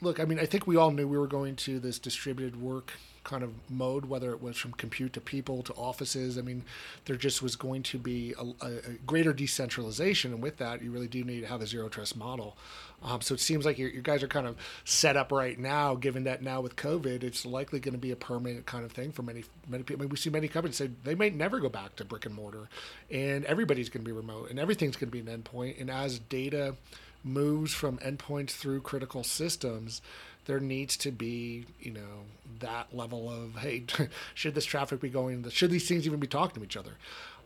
look. 0.00 0.20
I 0.20 0.24
mean, 0.24 0.38
I 0.38 0.46
think 0.46 0.66
we 0.66 0.76
all 0.76 0.90
knew 0.90 1.06
we 1.06 1.18
were 1.18 1.26
going 1.26 1.56
to 1.56 1.78
this 1.78 1.98
distributed 1.98 2.60
work 2.60 2.92
kind 3.24 3.42
of 3.42 3.52
mode, 3.70 4.04
whether 4.04 4.30
it 4.30 4.42
was 4.42 4.56
from 4.56 4.72
compute 4.72 5.12
to 5.14 5.20
people 5.20 5.62
to 5.64 5.72
offices. 5.74 6.38
I 6.38 6.42
mean, 6.42 6.62
there 7.06 7.16
just 7.16 7.42
was 7.42 7.56
going 7.56 7.82
to 7.84 7.98
be 7.98 8.34
a, 8.38 8.66
a 8.66 8.70
greater 9.06 9.32
decentralization, 9.32 10.32
and 10.32 10.42
with 10.42 10.58
that, 10.58 10.82
you 10.82 10.90
really 10.90 11.08
do 11.08 11.24
need 11.24 11.40
to 11.40 11.46
have 11.46 11.62
a 11.62 11.66
zero 11.66 11.88
trust 11.88 12.16
model. 12.16 12.56
Um, 13.02 13.20
so 13.20 13.34
it 13.34 13.40
seems 13.40 13.66
like 13.66 13.78
you 13.78 13.90
guys 14.02 14.22
are 14.22 14.28
kind 14.28 14.46
of 14.46 14.56
set 14.84 15.16
up 15.16 15.32
right 15.32 15.58
now, 15.58 15.94
given 15.94 16.24
that 16.24 16.42
now 16.42 16.60
with 16.60 16.76
COVID, 16.76 17.22
it's 17.22 17.44
likely 17.44 17.80
going 17.80 17.92
to 17.92 17.98
be 17.98 18.12
a 18.12 18.16
permanent 18.16 18.64
kind 18.66 18.84
of 18.84 18.92
thing 18.92 19.12
for 19.12 19.22
many 19.22 19.44
many 19.68 19.82
people. 19.82 20.02
I 20.02 20.04
mean, 20.04 20.10
we 20.10 20.16
see 20.16 20.30
many 20.30 20.48
companies 20.48 20.76
say 20.76 20.90
they 21.02 21.14
may 21.14 21.30
never 21.30 21.60
go 21.60 21.68
back 21.68 21.96
to 21.96 22.04
brick 22.04 22.24
and 22.26 22.34
mortar, 22.34 22.68
and 23.10 23.44
everybody's 23.44 23.88
going 23.88 24.04
to 24.04 24.08
be 24.08 24.12
remote, 24.12 24.50
and 24.50 24.58
everything's 24.58 24.96
going 24.96 25.10
to 25.10 25.22
be 25.24 25.30
an 25.30 25.42
endpoint. 25.42 25.80
And 25.80 25.90
as 25.90 26.18
data 26.18 26.76
moves 27.22 27.72
from 27.72 27.98
endpoints 27.98 28.50
through 28.50 28.82
critical 28.82 29.24
systems, 29.24 30.02
there 30.46 30.60
needs 30.60 30.96
to 30.98 31.10
be, 31.10 31.66
you 31.80 31.92
know, 31.92 32.24
that 32.60 32.94
level 32.94 33.30
of 33.30 33.56
hey, 33.56 33.84
should 34.34 34.54
this 34.54 34.64
traffic 34.64 35.00
be 35.00 35.08
going? 35.08 35.48
Should 35.50 35.70
these 35.70 35.88
things 35.88 36.06
even 36.06 36.20
be 36.20 36.26
talking 36.26 36.60
to 36.60 36.64
each 36.64 36.76
other? 36.76 36.92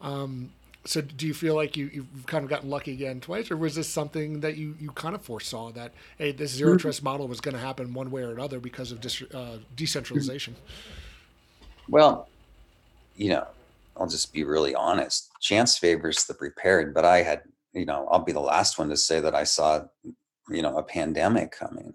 Um, 0.00 0.50
so 0.84 1.00
do 1.00 1.26
you 1.26 1.34
feel 1.34 1.54
like 1.54 1.76
you, 1.76 1.90
you've 1.92 2.26
kind 2.26 2.44
of 2.44 2.50
gotten 2.50 2.70
lucky 2.70 2.92
again 2.92 3.20
twice, 3.20 3.50
or 3.50 3.56
was 3.56 3.74
this 3.74 3.88
something 3.88 4.40
that 4.40 4.56
you, 4.56 4.74
you 4.80 4.90
kind 4.92 5.14
of 5.14 5.22
foresaw 5.22 5.70
that 5.72 5.92
hey, 6.16 6.32
this 6.32 6.52
zero 6.52 6.72
mm-hmm. 6.72 6.78
trust 6.78 7.02
model 7.02 7.28
was 7.28 7.40
going 7.40 7.54
to 7.54 7.60
happen 7.60 7.92
one 7.92 8.10
way 8.10 8.22
or 8.22 8.32
another 8.32 8.60
because 8.60 8.92
of 8.92 9.00
dis, 9.00 9.22
uh, 9.34 9.58
decentralization? 9.76 10.56
Well, 11.88 12.28
you 13.16 13.30
know, 13.30 13.46
I'll 13.96 14.06
just 14.06 14.32
be 14.32 14.44
really 14.44 14.74
honest. 14.74 15.30
Chance 15.40 15.78
favors 15.78 16.24
the 16.24 16.34
prepared, 16.34 16.94
but 16.94 17.04
I 17.04 17.22
had, 17.22 17.42
you 17.72 17.84
know, 17.84 18.06
I'll 18.10 18.24
be 18.24 18.32
the 18.32 18.40
last 18.40 18.78
one 18.78 18.88
to 18.88 18.96
say 18.96 19.20
that 19.20 19.34
I 19.34 19.44
saw, 19.44 19.84
you 20.48 20.62
know, 20.62 20.78
a 20.78 20.82
pandemic 20.82 21.50
coming. 21.50 21.94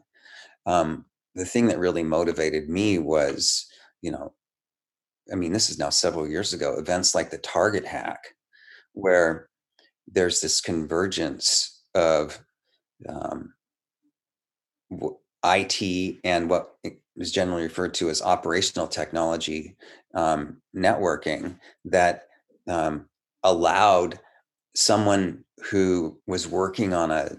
Um, 0.66 1.06
the 1.36 1.46
thing 1.46 1.68
that 1.68 1.80
really 1.80 2.04
motivated 2.04 2.70
me 2.70 3.00
was, 3.00 3.66
you 4.02 4.12
know, 4.12 4.34
I 5.32 5.36
mean, 5.36 5.54
this 5.54 5.70
is 5.70 5.80
now 5.80 5.90
several 5.90 6.28
years 6.28 6.54
ago, 6.54 6.76
events 6.78 7.16
like 7.16 7.30
the 7.30 7.38
Target 7.38 7.86
hack, 7.86 8.20
where 8.94 9.50
there's 10.08 10.42
this 10.42 10.62
convergence 10.62 11.82
of 11.96 12.40
um, 13.08 13.54
IT 15.46 16.20
and 16.24 16.50
what 16.50 16.76
is 17.18 17.32
generally 17.32 17.64
referred 17.64 17.94
to 17.96 18.10
as 18.10 18.22
operational 18.22 18.88
technology 18.88 19.76
um, 20.14 20.58
networking 20.76 21.58
that 21.86 22.24
um, 22.68 23.06
allowed 23.44 24.20
someone 24.76 25.44
who 25.70 26.20
was 26.28 26.48
working 26.48 26.94
on 26.94 27.12
a 27.12 27.38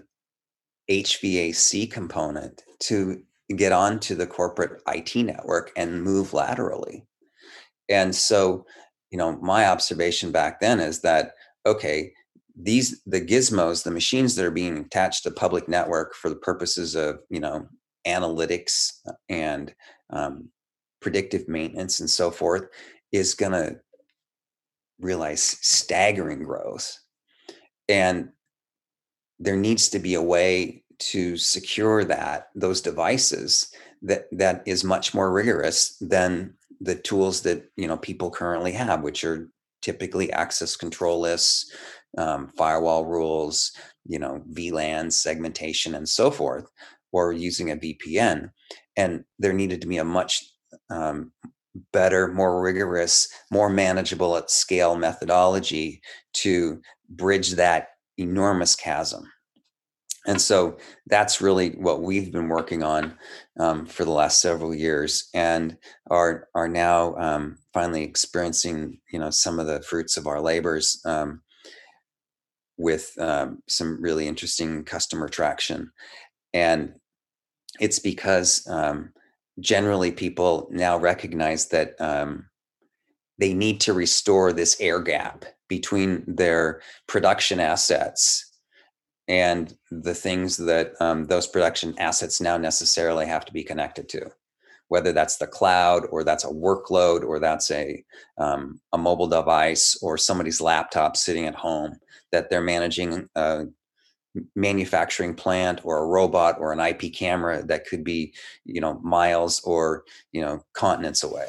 HVAC 0.89 1.91
component 1.91 2.63
to 2.81 3.21
get 3.55 3.71
onto 3.71 4.15
the 4.15 4.27
corporate 4.27 4.81
IT 4.87 5.15
network 5.15 5.71
and 5.75 6.03
move 6.03 6.33
laterally. 6.33 7.05
And 7.89 8.15
so, 8.15 8.65
you 9.11 9.17
know, 9.17 9.37
my 9.37 9.67
observation 9.67 10.31
back 10.31 10.59
then 10.59 10.79
is 10.79 11.01
that 11.01 11.33
okay, 11.65 12.11
these 12.55 13.01
the 13.05 13.21
gizmos, 13.21 13.83
the 13.83 13.91
machines 13.91 14.35
that 14.35 14.45
are 14.45 14.51
being 14.51 14.77
attached 14.77 15.23
to 15.23 15.31
public 15.31 15.67
network 15.67 16.15
for 16.15 16.29
the 16.29 16.35
purposes 16.35 16.95
of 16.95 17.19
you 17.29 17.39
know 17.39 17.67
analytics 18.07 18.91
and 19.29 19.73
um, 20.11 20.49
predictive 21.01 21.47
maintenance 21.47 21.99
and 21.99 22.09
so 22.09 22.31
forth, 22.31 22.67
is 23.11 23.33
going 23.33 23.51
to 23.51 23.79
realize 24.99 25.41
staggering 25.41 26.43
growth, 26.43 26.97
and 27.89 28.29
there 29.39 29.57
needs 29.57 29.89
to 29.89 29.99
be 29.99 30.13
a 30.13 30.21
way 30.21 30.83
to 30.97 31.35
secure 31.37 32.05
that 32.05 32.47
those 32.55 32.81
devices 32.81 33.71
that 34.01 34.27
that 34.31 34.63
is 34.65 34.83
much 34.83 35.13
more 35.13 35.31
rigorous 35.31 35.97
than 35.99 36.53
the 36.79 36.95
tools 36.95 37.41
that 37.41 37.69
you 37.75 37.87
know 37.87 37.97
people 37.97 38.31
currently 38.31 38.71
have 38.71 39.01
which 39.01 39.23
are 39.23 39.49
typically 39.85 40.31
access 40.33 40.75
control 40.75 41.19
lists, 41.19 41.71
um, 42.17 42.47
firewall 42.57 43.05
rules, 43.05 43.71
you 44.07 44.17
know, 44.17 44.41
VLAN 44.51 45.13
segmentation, 45.13 45.93
and 45.93 46.09
so 46.09 46.31
forth, 46.31 46.65
or 47.11 47.31
using 47.31 47.69
a 47.69 47.77
VPN. 47.77 48.49
And 48.97 49.25
there 49.37 49.53
needed 49.53 49.81
to 49.81 49.87
be 49.87 49.97
a 49.97 50.03
much 50.03 50.43
um, 50.89 51.31
better, 51.93 52.29
more 52.29 52.61
rigorous, 52.63 53.27
more 53.51 53.69
manageable 53.69 54.35
at 54.37 54.49
scale 54.49 54.95
methodology 54.95 56.01
to 56.33 56.81
bridge 57.07 57.51
that 57.51 57.89
enormous 58.17 58.75
chasm. 58.75 59.31
And 60.27 60.41
so 60.41 60.77
that's 61.05 61.39
really 61.39 61.71
what 61.71 62.01
we've 62.01 62.31
been 62.31 62.49
working 62.49 62.81
on 62.81 63.17
um, 63.59 63.85
for 63.85 64.05
the 64.05 64.11
last 64.11 64.41
several 64.41 64.73
years, 64.73 65.29
and 65.35 65.77
are 66.09 66.47
are 66.55 66.67
now 66.67 67.15
um, 67.17 67.57
finally 67.73 68.03
experiencing, 68.03 68.99
you 69.11 69.19
know, 69.19 69.29
some 69.29 69.59
of 69.59 69.67
the 69.67 69.81
fruits 69.83 70.17
of 70.17 70.25
our 70.25 70.41
labors 70.41 70.99
um, 71.05 71.41
with 72.77 73.13
um, 73.19 73.61
some 73.67 74.01
really 74.01 74.27
interesting 74.27 74.83
customer 74.83 75.29
traction. 75.29 75.91
And 76.53 76.95
it's 77.79 77.99
because 77.99 78.65
um, 78.67 79.13
generally 79.59 80.11
people 80.11 80.67
now 80.71 80.97
recognize 80.97 81.67
that 81.67 81.93
um, 81.99 82.47
they 83.37 83.53
need 83.53 83.81
to 83.81 83.93
restore 83.93 84.53
this 84.53 84.77
air 84.79 84.99
gap 84.99 85.45
between 85.67 86.23
their 86.27 86.81
production 87.07 87.59
assets 87.59 88.51
and 89.27 89.75
the 89.89 90.13
things 90.13 90.57
that 90.57 90.93
um, 90.99 91.25
those 91.25 91.47
production 91.47 91.95
assets 91.97 92.39
now 92.39 92.57
necessarily 92.57 93.25
have 93.25 93.45
to 93.45 93.53
be 93.53 93.63
connected 93.63 94.07
to 94.09 94.31
whether 94.87 95.11
that's 95.11 95.37
the 95.37 95.47
cloud 95.47 96.05
or 96.11 96.23
that's 96.23 96.43
a 96.43 96.49
workload 96.49 97.23
or 97.23 97.39
that's 97.39 97.71
a 97.71 98.03
um, 98.37 98.79
a 98.93 98.97
mobile 98.97 99.27
device 99.27 99.97
or 100.01 100.17
somebody's 100.17 100.61
laptop 100.61 101.17
sitting 101.17 101.45
at 101.45 101.55
home 101.55 101.97
that 102.31 102.49
they're 102.49 102.61
managing 102.61 103.27
a 103.35 103.65
manufacturing 104.55 105.33
plant 105.33 105.81
or 105.83 105.99
a 105.99 106.07
robot 106.07 106.57
or 106.59 106.73
an 106.73 106.79
IP 106.79 107.13
camera 107.13 107.63
that 107.63 107.87
could 107.87 108.03
be 108.03 108.33
you 108.65 108.81
know 108.81 108.99
miles 109.03 109.61
or 109.63 110.03
you 110.31 110.41
know 110.41 110.63
continents 110.73 111.23
away. 111.23 111.47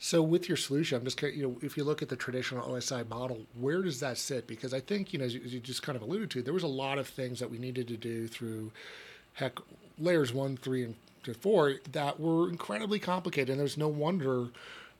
So 0.00 0.22
with 0.22 0.48
your 0.48 0.56
solution, 0.56 0.98
I'm 0.98 1.04
just 1.04 1.20
you 1.22 1.42
know 1.42 1.56
if 1.60 1.76
you 1.76 1.84
look 1.84 2.02
at 2.02 2.08
the 2.08 2.16
traditional 2.16 2.66
OSI 2.68 3.08
model, 3.08 3.40
where 3.58 3.82
does 3.82 4.00
that 4.00 4.18
sit? 4.18 4.46
Because 4.46 4.72
I 4.72 4.80
think 4.80 5.12
you 5.12 5.18
know 5.18 5.24
as 5.24 5.34
you, 5.34 5.40
as 5.44 5.52
you 5.52 5.60
just 5.60 5.82
kind 5.82 5.96
of 5.96 6.02
alluded 6.02 6.30
to, 6.30 6.42
there 6.42 6.54
was 6.54 6.62
a 6.62 6.68
lot 6.68 6.98
of 6.98 7.08
things 7.08 7.40
that 7.40 7.50
we 7.50 7.58
needed 7.58 7.88
to 7.88 7.96
do 7.96 8.28
through 8.28 8.70
heck 9.34 9.58
layers 9.98 10.32
one, 10.32 10.56
three, 10.56 10.84
and 10.84 10.94
four 11.40 11.74
that 11.92 12.20
were 12.20 12.48
incredibly 12.48 12.98
complicated, 12.98 13.50
and 13.50 13.60
there's 13.60 13.76
no 13.76 13.88
wonder 13.88 14.48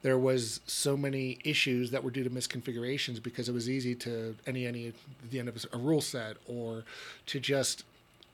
there 0.03 0.19
was 0.19 0.61
so 0.67 0.97
many 0.97 1.39
issues 1.45 1.91
that 1.91 2.05
were 2.05 2.11
due 2.11 2.23
to 2.23 2.31
misconfigurations 2.31 3.23
because 3.23 3.49
it 3.49 3.53
was 3.53 3.69
easy 3.69 3.95
to 3.95 4.37
any 4.47 4.67
any 4.67 4.93
the 5.31 5.39
end 5.39 5.49
of 5.49 5.65
a 5.73 5.79
rule 5.79 6.01
set 6.01 6.37
or 6.47 6.85
to 7.27 7.41
just 7.41 7.85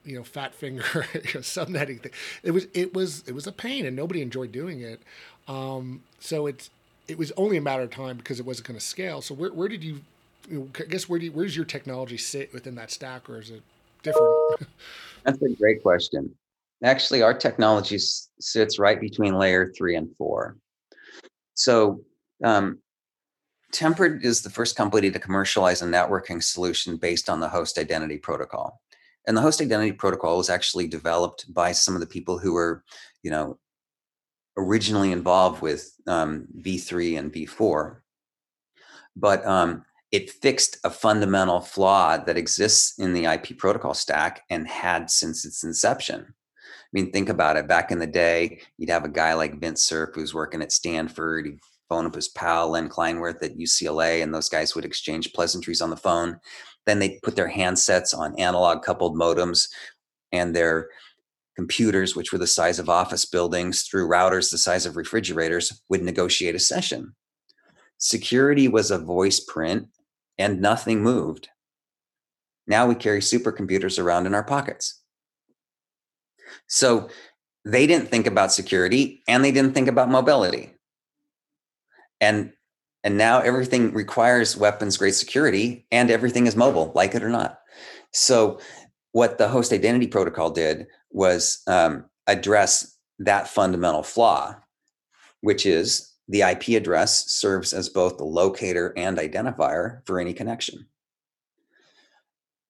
you 0.04 0.16
know 0.16 0.22
fat 0.22 0.54
finger 0.54 0.82
subnetting 0.82 2.00
thing. 2.02 2.12
It 2.42 2.50
was 2.50 2.66
it 2.74 2.94
was 2.94 3.24
it 3.26 3.34
was 3.34 3.46
a 3.46 3.52
pain 3.52 3.86
and 3.86 3.96
nobody 3.96 4.20
enjoyed 4.22 4.52
doing 4.52 4.80
it. 4.80 5.00
Um, 5.48 6.02
so 6.20 6.46
it's 6.46 6.70
it 7.06 7.18
was 7.18 7.32
only 7.36 7.56
a 7.56 7.60
matter 7.60 7.82
of 7.82 7.90
time 7.90 8.16
because 8.16 8.40
it 8.40 8.46
wasn't 8.46 8.68
going 8.68 8.78
to 8.78 8.84
scale. 8.84 9.20
So 9.20 9.34
where 9.34 9.52
where 9.52 9.68
did 9.68 9.84
you, 9.84 10.00
you 10.48 10.58
know, 10.58 10.68
I 10.78 10.84
guess 10.84 11.08
where 11.08 11.18
do 11.18 11.26
you, 11.26 11.42
your 11.42 11.64
technology 11.64 12.16
sit 12.16 12.52
within 12.52 12.74
that 12.76 12.90
stack 12.90 13.28
or 13.28 13.38
is 13.38 13.50
it 13.50 13.62
different? 14.02 14.68
That's 15.24 15.40
a 15.42 15.48
great 15.50 15.82
question. 15.82 16.34
Actually, 16.82 17.22
our 17.22 17.34
technology 17.34 17.98
sits 17.98 18.78
right 18.78 19.00
between 19.00 19.34
layer 19.34 19.72
three 19.76 19.96
and 19.96 20.14
four. 20.16 20.58
So 21.54 22.00
um, 22.42 22.78
Tempered 23.72 24.24
is 24.24 24.42
the 24.42 24.50
first 24.50 24.76
company 24.76 25.10
to 25.10 25.18
commercialize 25.18 25.82
a 25.82 25.86
networking 25.86 26.42
solution 26.42 26.96
based 26.96 27.28
on 27.28 27.40
the 27.40 27.48
host 27.48 27.78
identity 27.78 28.18
protocol. 28.18 28.80
And 29.26 29.36
the 29.36 29.40
host 29.40 29.60
identity 29.60 29.92
protocol 29.92 30.36
was 30.36 30.50
actually 30.50 30.86
developed 30.86 31.52
by 31.52 31.72
some 31.72 31.94
of 31.94 32.00
the 32.00 32.06
people 32.06 32.38
who 32.38 32.52
were, 32.52 32.84
you 33.22 33.30
know, 33.30 33.58
originally 34.56 35.12
involved 35.12 35.62
with 35.62 35.92
um, 36.06 36.46
V3 36.58 37.18
and 37.18 37.32
V4. 37.32 37.96
But 39.16 39.46
um, 39.46 39.84
it 40.12 40.30
fixed 40.30 40.78
a 40.84 40.90
fundamental 40.90 41.60
flaw 41.60 42.16
that 42.16 42.38
exists 42.38 42.98
in 42.98 43.12
the 43.12 43.24
IP 43.24 43.58
protocol 43.58 43.94
stack 43.94 44.42
and 44.50 44.66
had 44.68 45.10
since 45.10 45.44
its 45.44 45.64
inception. 45.64 46.26
I 46.28 46.88
mean, 46.92 47.10
think 47.10 47.28
about 47.28 47.56
it. 47.56 47.66
Back 47.66 47.90
in 47.90 47.98
the 47.98 48.06
day, 48.06 48.60
you'd 48.78 48.90
have 48.90 49.04
a 49.04 49.08
guy 49.08 49.34
like 49.34 49.60
Vince 49.60 49.82
Cerf 49.82 50.10
who's 50.14 50.34
working 50.34 50.62
at 50.62 50.70
Stanford. 50.70 51.46
He'd 51.46 51.58
phone 51.88 52.06
up 52.06 52.14
his 52.14 52.28
pal 52.28 52.70
Len 52.70 52.88
Kleinrock 52.88 53.42
at 53.42 53.58
UCLA, 53.58 54.22
and 54.22 54.32
those 54.32 54.48
guys 54.48 54.74
would 54.74 54.84
exchange 54.84 55.32
pleasantries 55.32 55.80
on 55.80 55.90
the 55.90 55.96
phone. 55.96 56.38
Then 56.86 56.98
they'd 56.98 57.20
put 57.22 57.34
their 57.34 57.50
handsets 57.50 58.16
on 58.16 58.38
analog 58.38 58.82
coupled 58.82 59.16
modems 59.16 59.68
and 60.30 60.54
their 60.54 60.88
computers, 61.56 62.16
which 62.16 62.32
were 62.32 62.38
the 62.38 62.46
size 62.46 62.78
of 62.78 62.88
office 62.88 63.24
buildings, 63.24 63.82
through 63.82 64.08
routers 64.08 64.50
the 64.50 64.58
size 64.58 64.86
of 64.86 64.96
refrigerators, 64.96 65.82
would 65.88 66.02
negotiate 66.02 66.54
a 66.54 66.58
session. 66.60 67.14
Security 67.98 68.68
was 68.68 68.90
a 68.90 68.98
voice 68.98 69.40
print 69.40 69.88
and 70.38 70.60
nothing 70.60 71.02
moved. 71.02 71.48
Now 72.66 72.86
we 72.86 72.94
carry 72.94 73.20
supercomputers 73.20 74.02
around 74.02 74.26
in 74.26 74.34
our 74.34 74.44
pockets. 74.44 75.00
So 76.66 77.08
they 77.64 77.86
didn't 77.86 78.08
think 78.08 78.26
about 78.26 78.52
security 78.52 79.22
and 79.28 79.44
they 79.44 79.52
didn't 79.52 79.74
think 79.74 79.88
about 79.88 80.10
mobility. 80.10 80.74
And 82.20 82.52
and 83.02 83.18
now 83.18 83.40
everything 83.40 83.92
requires 83.92 84.56
weapons 84.56 84.96
grade 84.96 85.14
security 85.14 85.86
and 85.92 86.10
everything 86.10 86.46
is 86.46 86.56
mobile, 86.56 86.90
like 86.94 87.14
it 87.14 87.22
or 87.22 87.28
not. 87.28 87.58
So 88.12 88.60
what 89.14 89.38
the 89.38 89.48
host 89.48 89.72
identity 89.72 90.06
protocol 90.06 90.50
did 90.50 90.86
was 91.10 91.62
um, 91.66 92.04
address 92.26 92.96
that 93.18 93.48
fundamental 93.48 94.02
flaw, 94.02 94.54
which 95.40 95.66
is 95.66 96.12
the 96.28 96.42
IP 96.42 96.68
address 96.68 97.30
serves 97.30 97.72
as 97.72 97.88
both 97.88 98.18
the 98.18 98.24
locator 98.24 98.92
and 98.96 99.18
identifier 99.18 100.06
for 100.06 100.20
any 100.20 100.32
connection 100.32 100.86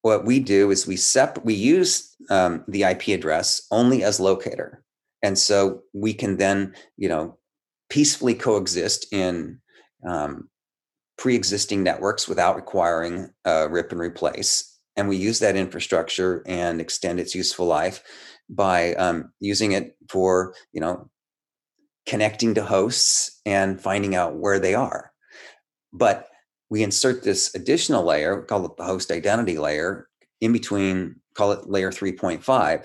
what 0.04 0.26
we 0.26 0.38
do 0.38 0.70
is 0.70 0.86
we 0.86 0.96
sep- 0.96 1.42
we 1.46 1.54
use 1.54 2.14
um, 2.28 2.62
the 2.68 2.82
IP 2.82 3.08
address 3.08 3.66
only 3.70 4.04
as 4.04 4.20
locator. 4.20 4.82
and 5.22 5.38
so 5.38 5.80
we 5.94 6.12
can 6.12 6.36
then 6.36 6.74
you 6.98 7.08
know 7.08 7.38
peacefully 7.88 8.34
coexist 8.34 9.06
in 9.12 9.58
um, 10.06 10.50
pre-existing 11.16 11.82
networks 11.82 12.28
without 12.28 12.56
requiring 12.56 13.30
rip 13.70 13.92
and 13.92 14.00
replace 14.00 14.73
and 14.96 15.08
we 15.08 15.16
use 15.16 15.38
that 15.40 15.56
infrastructure 15.56 16.42
and 16.46 16.80
extend 16.80 17.20
its 17.20 17.34
useful 17.34 17.66
life 17.66 18.02
by 18.48 18.94
um, 18.94 19.32
using 19.40 19.72
it 19.72 19.96
for 20.08 20.54
you 20.72 20.80
know 20.80 21.10
connecting 22.06 22.54
to 22.54 22.64
hosts 22.64 23.40
and 23.46 23.80
finding 23.80 24.14
out 24.14 24.36
where 24.36 24.58
they 24.58 24.74
are. 24.74 25.10
But 25.92 26.28
we 26.68 26.82
insert 26.82 27.22
this 27.22 27.54
additional 27.54 28.04
layer 28.04 28.42
call 28.42 28.66
it 28.66 28.76
the 28.76 28.84
host 28.84 29.10
identity 29.10 29.58
layer 29.58 30.08
in 30.40 30.52
between 30.52 31.16
call 31.34 31.52
it 31.52 31.68
layer 31.68 31.90
3.5 31.90 32.84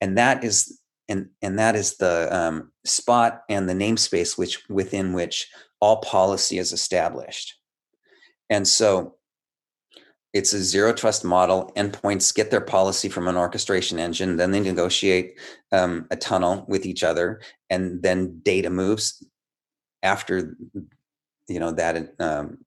and 0.00 0.18
that 0.18 0.44
is 0.44 0.80
and 1.08 1.28
and 1.42 1.58
that 1.58 1.76
is 1.76 1.96
the 1.96 2.28
um, 2.34 2.72
spot 2.84 3.42
and 3.48 3.68
the 3.68 3.74
namespace 3.74 4.38
which 4.38 4.62
within 4.68 5.12
which 5.12 5.48
all 5.80 5.98
policy 5.98 6.58
is 6.58 6.72
established. 6.72 7.56
And 8.48 8.66
so 8.66 9.16
it's 10.34 10.52
a 10.52 10.62
zero 10.62 10.92
trust 10.92 11.24
model. 11.24 11.72
Endpoints 11.76 12.34
get 12.34 12.50
their 12.50 12.60
policy 12.60 13.08
from 13.08 13.28
an 13.28 13.36
orchestration 13.36 14.00
engine, 14.00 14.36
then 14.36 14.50
they 14.50 14.60
negotiate 14.60 15.38
um, 15.70 16.06
a 16.10 16.16
tunnel 16.16 16.66
with 16.68 16.84
each 16.84 17.04
other, 17.04 17.40
and 17.70 18.02
then 18.02 18.40
data 18.40 18.68
moves 18.68 19.24
after 20.02 20.56
you 21.48 21.60
know 21.60 21.70
that 21.70 22.14
um, 22.18 22.58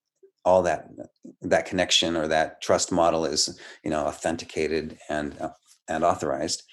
all 0.46 0.64
that 0.64 0.88
that 1.42 1.66
connection 1.66 2.16
or 2.16 2.28
that 2.28 2.62
trust 2.62 2.92
model 2.92 3.26
is 3.26 3.60
you 3.84 3.92
know 3.92 4.06
authenticated 4.06 4.98
and 5.10 5.38
uh, 5.42 5.50
and 5.90 6.06
authorized, 6.06 6.64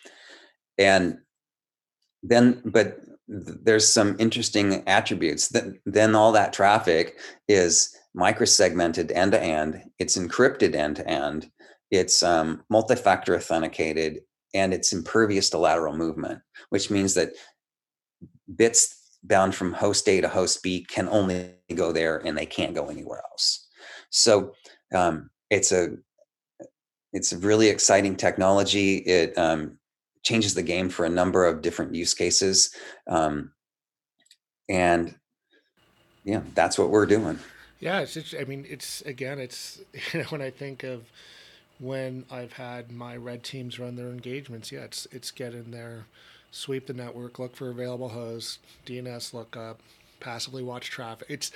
and 0.79 1.19
then 2.23 2.63
but 2.65 3.01
there's 3.27 3.89
some 3.89 4.15
interesting 4.21 4.85
attributes. 4.87 5.49
That 5.49 5.65
then 5.85 6.15
all 6.15 6.31
that 6.33 6.53
traffic 6.53 7.19
is 7.49 7.97
microsegmented 8.17 9.11
end 9.15 9.33
to 9.33 9.43
end. 9.43 9.83
It's 9.99 10.17
encrypted 10.17 10.75
end 10.75 10.97
to 10.97 11.09
end. 11.09 11.51
It's 11.91 12.23
um, 12.23 12.63
multi-factor 12.71 13.37
authenticated, 13.37 14.21
and 14.55 14.73
it's 14.73 14.93
impervious 14.93 15.51
to 15.51 15.59
lateral 15.59 15.97
movement, 15.97 16.41
which 16.71 16.91
means 16.91 17.15
that 17.15 17.33
bits 18.57 19.19
bound 19.23 19.55
from 19.55 19.73
host 19.73 20.09
A 20.09 20.21
to 20.21 20.29
host 20.29 20.63
B 20.63 20.85
can 20.85 21.09
only 21.09 21.55
go 21.75 21.93
there, 21.93 22.19
and 22.19 22.37
they 22.37 22.47
can't 22.47 22.75
go 22.75 22.89
anywhere 22.89 23.23
else. 23.31 23.69
So 24.11 24.55
um, 24.95 25.31
it's 25.51 25.73
a 25.73 25.89
it's 27.13 27.33
a 27.33 27.39
really 27.39 27.69
exciting 27.69 28.17
technology. 28.17 28.97
It 28.97 29.37
um, 29.39 29.79
changes 30.25 30.55
the 30.55 30.63
game 30.63 30.89
for 30.89 31.05
a 31.05 31.11
number 31.11 31.47
of 31.47 31.63
different 31.63 31.95
use 31.95 32.15
cases, 32.15 32.75
um, 33.09 33.53
and 34.69 35.15
yeah, 36.25 36.43
that's 36.55 36.79
what 36.79 36.91
we're 36.91 37.07
doing. 37.07 37.39
Yeah, 37.85 38.01
it's, 38.01 38.17
it's, 38.17 38.35
I 38.35 38.45
mean, 38.45 38.65
it's 38.67 39.03
again, 39.03 39.39
it's 39.39 39.79
you 40.13 40.21
know 40.21 40.27
when 40.31 40.41
I 40.41 40.51
think 40.51 40.85
of 40.85 41.05
when 41.79 42.25
I've 42.31 42.55
had 42.55 42.91
my 42.91 43.15
red 43.15 43.43
teams 43.45 43.79
run 43.79 43.97
their 43.97 44.09
engagements, 44.09 44.73
yeah, 44.73 44.81
it's 44.85 45.07
it's 45.13 45.31
get 45.31 45.53
in 45.53 45.71
there, 45.71 46.07
sweep 46.51 46.87
the 46.87 46.95
network, 46.95 47.39
look 47.39 47.55
for 47.55 47.69
available 47.69 48.09
hosts, 48.09 48.59
DNS 48.87 49.35
lookup, 49.35 49.81
passively 50.19 50.63
watch 50.63 50.89
traffic. 50.89 51.27
It's 51.29 51.53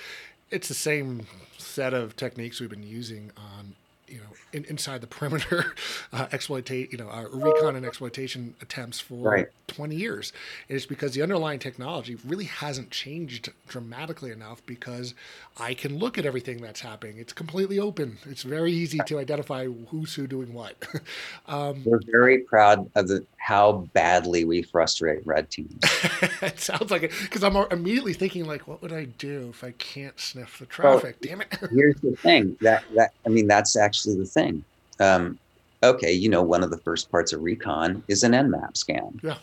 it's 0.51 0.67
the 0.67 0.75
same 0.75 1.25
set 1.57 1.95
of 1.95 2.15
techniques 2.15 2.59
we've 2.59 2.69
been 2.69 2.83
using 2.83 3.31
on 3.35 3.73
you 4.09 4.17
know 4.17 4.29
in, 4.53 4.65
inside 4.65 5.01
the 5.01 5.07
perimeter 5.07 5.73
uh, 6.13 6.27
exploitate 6.31 6.91
you 6.91 6.97
know 6.97 7.09
uh, 7.09 7.25
recon 7.31 7.75
and 7.75 7.85
exploitation 7.85 8.55
attempts 8.61 8.99
for 8.99 9.29
right. 9.29 9.47
20 9.67 9.95
years. 9.95 10.33
And 10.67 10.75
it's 10.75 10.85
because 10.85 11.13
the 11.13 11.21
underlying 11.21 11.59
technology 11.59 12.17
really 12.25 12.45
hasn't 12.45 12.91
changed 12.91 13.51
dramatically 13.67 14.31
enough 14.31 14.65
because 14.65 15.13
i 15.59 15.73
can 15.73 15.97
look 15.97 16.17
at 16.17 16.25
everything 16.25 16.61
that's 16.61 16.81
happening. 16.81 17.17
It's 17.17 17.33
completely 17.33 17.79
open. 17.79 18.17
It's 18.25 18.43
very 18.43 18.71
easy 18.71 18.99
to 19.05 19.19
identify 19.19 19.65
who's 19.65 20.15
who 20.15 20.27
doing 20.27 20.53
what. 20.53 20.75
Um, 21.47 21.83
we're 21.83 22.01
very 22.11 22.39
proud 22.39 22.89
of 22.95 23.07
the 23.07 23.25
how 23.39 23.87
badly 23.93 24.45
we 24.45 24.61
frustrate 24.61 25.25
red 25.25 25.49
teams 25.49 25.79
it 26.41 26.59
sounds 26.59 26.91
like 26.91 27.03
it 27.03 27.11
because 27.21 27.43
i'm 27.43 27.55
immediately 27.71 28.13
thinking 28.13 28.45
like 28.45 28.67
what 28.67 28.81
would 28.81 28.93
i 28.93 29.05
do 29.05 29.47
if 29.49 29.63
i 29.63 29.71
can't 29.71 30.19
sniff 30.19 30.59
the 30.59 30.65
traffic 30.65 31.17
well, 31.21 31.29
damn 31.29 31.41
it 31.41 31.57
here's 31.71 31.99
the 32.01 32.15
thing 32.17 32.55
that 32.61 32.83
that 32.95 33.13
i 33.25 33.29
mean 33.29 33.47
that's 33.47 33.75
actually 33.75 34.15
the 34.15 34.25
thing. 34.25 34.63
Um, 34.99 35.39
okay, 35.83 36.11
you 36.11 36.29
know, 36.29 36.43
one 36.43 36.63
of 36.63 36.69
the 36.69 36.77
first 36.77 37.09
parts 37.09 37.33
of 37.33 37.41
recon 37.41 38.03
is 38.07 38.23
an 38.23 38.33
nmap 38.33 38.77
scan. 38.77 39.19
Yeah. 39.23 39.37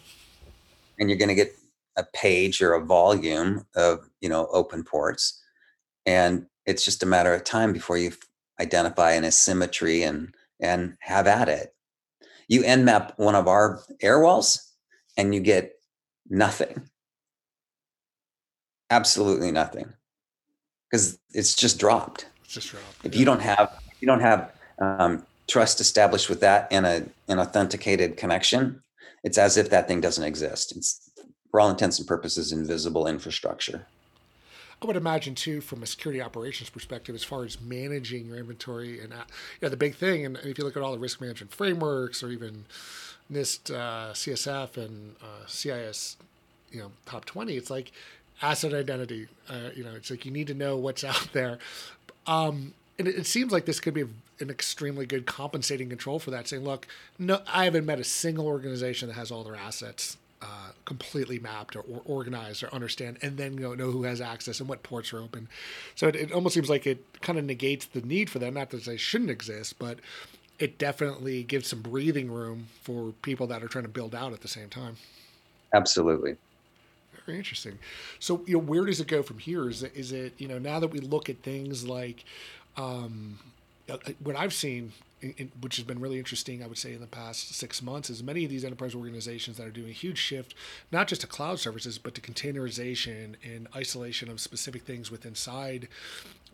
And 0.99 1.11
you're 1.11 1.19
going 1.19 1.29
to 1.29 1.35
get 1.35 1.55
a 1.97 2.05
page 2.05 2.63
or 2.63 2.75
a 2.75 2.85
volume 2.85 3.67
of, 3.75 4.09
you 4.21 4.29
know, 4.29 4.47
open 4.53 4.85
ports. 4.85 5.43
And 6.05 6.47
it's 6.67 6.85
just 6.85 7.03
a 7.03 7.07
matter 7.07 7.35
of 7.35 7.45
time 7.45 7.73
before 7.73 7.99
you 7.99 8.13
identify 8.61 9.13
an 9.13 9.25
asymmetry 9.25 10.03
and 10.03 10.35
and 10.61 10.97
have 11.01 11.27
at 11.27 11.49
it. 11.49 11.75
You 12.49 12.63
nmap 12.63 13.13
one 13.17 13.35
of 13.35 13.49
our 13.49 13.81
air 14.01 14.21
walls 14.21 14.73
and 15.17 15.35
you 15.35 15.41
get 15.41 15.75
nothing. 16.29 16.89
Absolutely 18.91 19.51
nothing. 19.51 19.93
Because 20.91 21.19
it's 21.31 21.55
just 21.55 21.79
dropped. 21.81 22.27
It's 22.45 22.55
just 22.55 22.71
dropped. 22.71 23.05
If 23.05 23.15
yeah. 23.15 23.19
you 23.19 23.25
don't 23.25 23.43
have 23.43 23.79
you 24.01 24.07
don't 24.07 24.21
have 24.21 24.53
um, 24.79 25.27
trust 25.49 25.81
established 25.81 26.29
with 26.29 26.41
that 26.41 26.69
and 26.71 26.87
a 26.87 27.05
an 27.29 27.41
authenticated 27.41 28.17
connection, 28.17 28.83
it's 29.25 29.39
as 29.39 29.57
if 29.57 29.71
that 29.71 29.89
thing 29.89 30.01
doesn't 30.01 30.23
exist. 30.23 30.77
It's 30.77 31.11
for 31.51 31.61
all 31.61 31.71
intents 31.71 31.99
and 31.99 32.07
purposes 32.07 32.53
invisible 32.53 33.09
infrastructure. 33.09 33.87
I 34.83 34.87
would 34.87 34.97
imagine 34.97 35.35
too, 35.35 35.61
from 35.61 35.83
a 35.83 35.87
security 35.87 36.21
operations 36.21 36.69
perspective, 36.69 37.15
as 37.15 37.25
far 37.25 37.45
as 37.45 37.61
managing 37.61 38.27
your 38.27 38.37
inventory 38.37 39.01
and 39.01 39.13
uh, 39.13 39.25
you 39.61 39.67
know, 39.67 39.69
the 39.71 39.77
big 39.77 39.95
thing, 39.95 40.27
and 40.27 40.37
if 40.39 40.59
you 40.59 40.65
look 40.65 40.77
at 40.77 40.83
all 40.83 40.93
the 40.93 40.99
risk 40.99 41.21
management 41.21 41.53
frameworks 41.53 42.23
or 42.23 42.29
even 42.29 42.67
NIST, 43.33 43.75
uh, 43.75 44.13
CSF, 44.13 44.77
and 44.77 45.17
uh, 45.23 45.47
CIS, 45.47 46.17
you 46.71 46.81
know, 46.81 46.93
top 47.07 47.25
twenty, 47.25 47.57
it's 47.57 47.71
like 47.71 47.91
asset 48.43 48.75
identity. 48.75 49.29
Uh, 49.49 49.71
you 49.75 49.83
know, 49.83 49.95
it's 49.95 50.11
like 50.11 50.27
you 50.27 50.31
need 50.31 50.47
to 50.49 50.55
know 50.55 50.77
what's 50.77 51.05
out 51.05 51.31
there. 51.33 51.59
Um, 52.27 52.75
and 52.99 53.09
it, 53.09 53.27
seems 53.27 53.53
like 53.53 53.67
this 53.67 53.79
could 53.79 53.95
be 53.95 54.05
an 54.41 54.51
extremely 54.51 55.07
good 55.07 55.27
compensating 55.27 55.89
control 55.89 56.19
for 56.19 56.31
that. 56.31 56.49
Saying, 56.49 56.65
look, 56.65 56.87
no, 57.19 57.41
I 57.47 57.65
haven't 57.65 57.87
met 57.87 57.99
a 57.99 58.05
single 58.05 58.47
organization 58.47 59.09
that 59.09 59.15
has 59.15 59.31
all 59.31 59.45
their 59.45 59.57
assets 59.57 60.17
uh, 60.47 60.71
completely 60.85 61.39
mapped 61.39 61.75
or, 61.75 61.81
or, 61.81 62.03
organized 62.05 62.63
or 62.63 62.73
understand, 62.73 63.19
and 63.23 63.37
then 63.37 63.57
go 63.57 63.75
know 63.75 63.91
who 63.91 64.05
has 64.05 64.21
access 64.21 64.61
and 64.61 64.69
what 64.69 64.83
ports 64.83 65.13
are 65.13 65.19
open. 65.19 65.49
So 65.95 66.07
it, 66.09 66.17
it 66.17 66.33
almost 66.33 66.55
seems 66.55 66.71
like 66.71 66.87
it 66.87 67.05
kind 67.21 67.39
of 67.39 67.45
negates 67.45 67.87
the 67.87 68.01
need 68.03 68.31
for 68.31 68.39
them. 68.39 68.55
Not 68.55 68.71
that 68.71 68.85
they 68.85 68.97
shouldn't 68.97 69.31
exist, 69.31 69.79
but 69.79 69.99
it 70.59 70.79
definitely 70.79 71.43
gives 71.43 71.69
some 71.69 71.81
breathing 71.81 72.31
room 72.31 72.69
for 72.83 73.13
people 73.23 73.47
that 73.49 73.63
are 73.63 73.69
trying 73.69 73.85
to 73.85 73.91
build 73.91 74.15
out 74.15 74.33
at 74.33 74.41
the 74.41 74.49
same 74.49 74.69
time. 74.69 74.97
Absolutely. 75.73 76.37
Very 77.27 77.39
interesting. 77.39 77.79
So, 78.21 78.43
you 78.47 78.55
know, 78.55 78.63
where 78.63 78.85
does 78.85 79.01
it 79.01 79.09
go 79.09 79.23
from 79.23 79.39
here? 79.39 79.69
Is 79.69 79.83
it, 79.83 79.93
is 79.95 80.13
it, 80.13 80.35
you 80.39 80.47
know, 80.47 80.59
now 80.59 80.79
that 80.81 80.89
we 80.89 81.01
look 81.01 81.29
at 81.29 81.43
things 81.43 81.87
like 81.87 82.25
um, 82.77 83.39
uh, 83.89 83.95
uh, 83.95 84.13
what 84.23 84.37
I've 84.37 84.55
seen, 84.55 84.93
in, 85.37 85.53
which 85.61 85.77
has 85.77 85.85
been 85.85 86.01
really 86.01 86.19
interesting, 86.19 86.63
I 86.63 86.67
would 86.67 86.79
say, 86.79 86.95
in 86.95 87.01
the 87.01 87.07
past 87.07 87.55
six 87.55 87.83
months, 87.83 88.11
is 88.11 88.23
many 88.23 88.45
of 88.45 88.51
these 88.51 88.65
enterprise 88.65 88.95
organizations 88.95 89.59
that 89.59 89.67
are 89.67 89.71
doing 89.71 89.91
a 89.91 89.93
huge 89.93 90.19
shift, 90.19 90.55
not 90.91 91.09
just 91.09 91.21
to 91.21 91.27
cloud 91.27 91.61
services, 91.61 91.99
but 91.99 92.15
to 92.15 92.21
containerization 92.21 93.35
and 93.45 93.69
isolation 93.77 94.31
of 94.31 94.41
specific 94.41 94.83
things 94.83 95.11
within 95.11 95.27
inside 95.37 95.89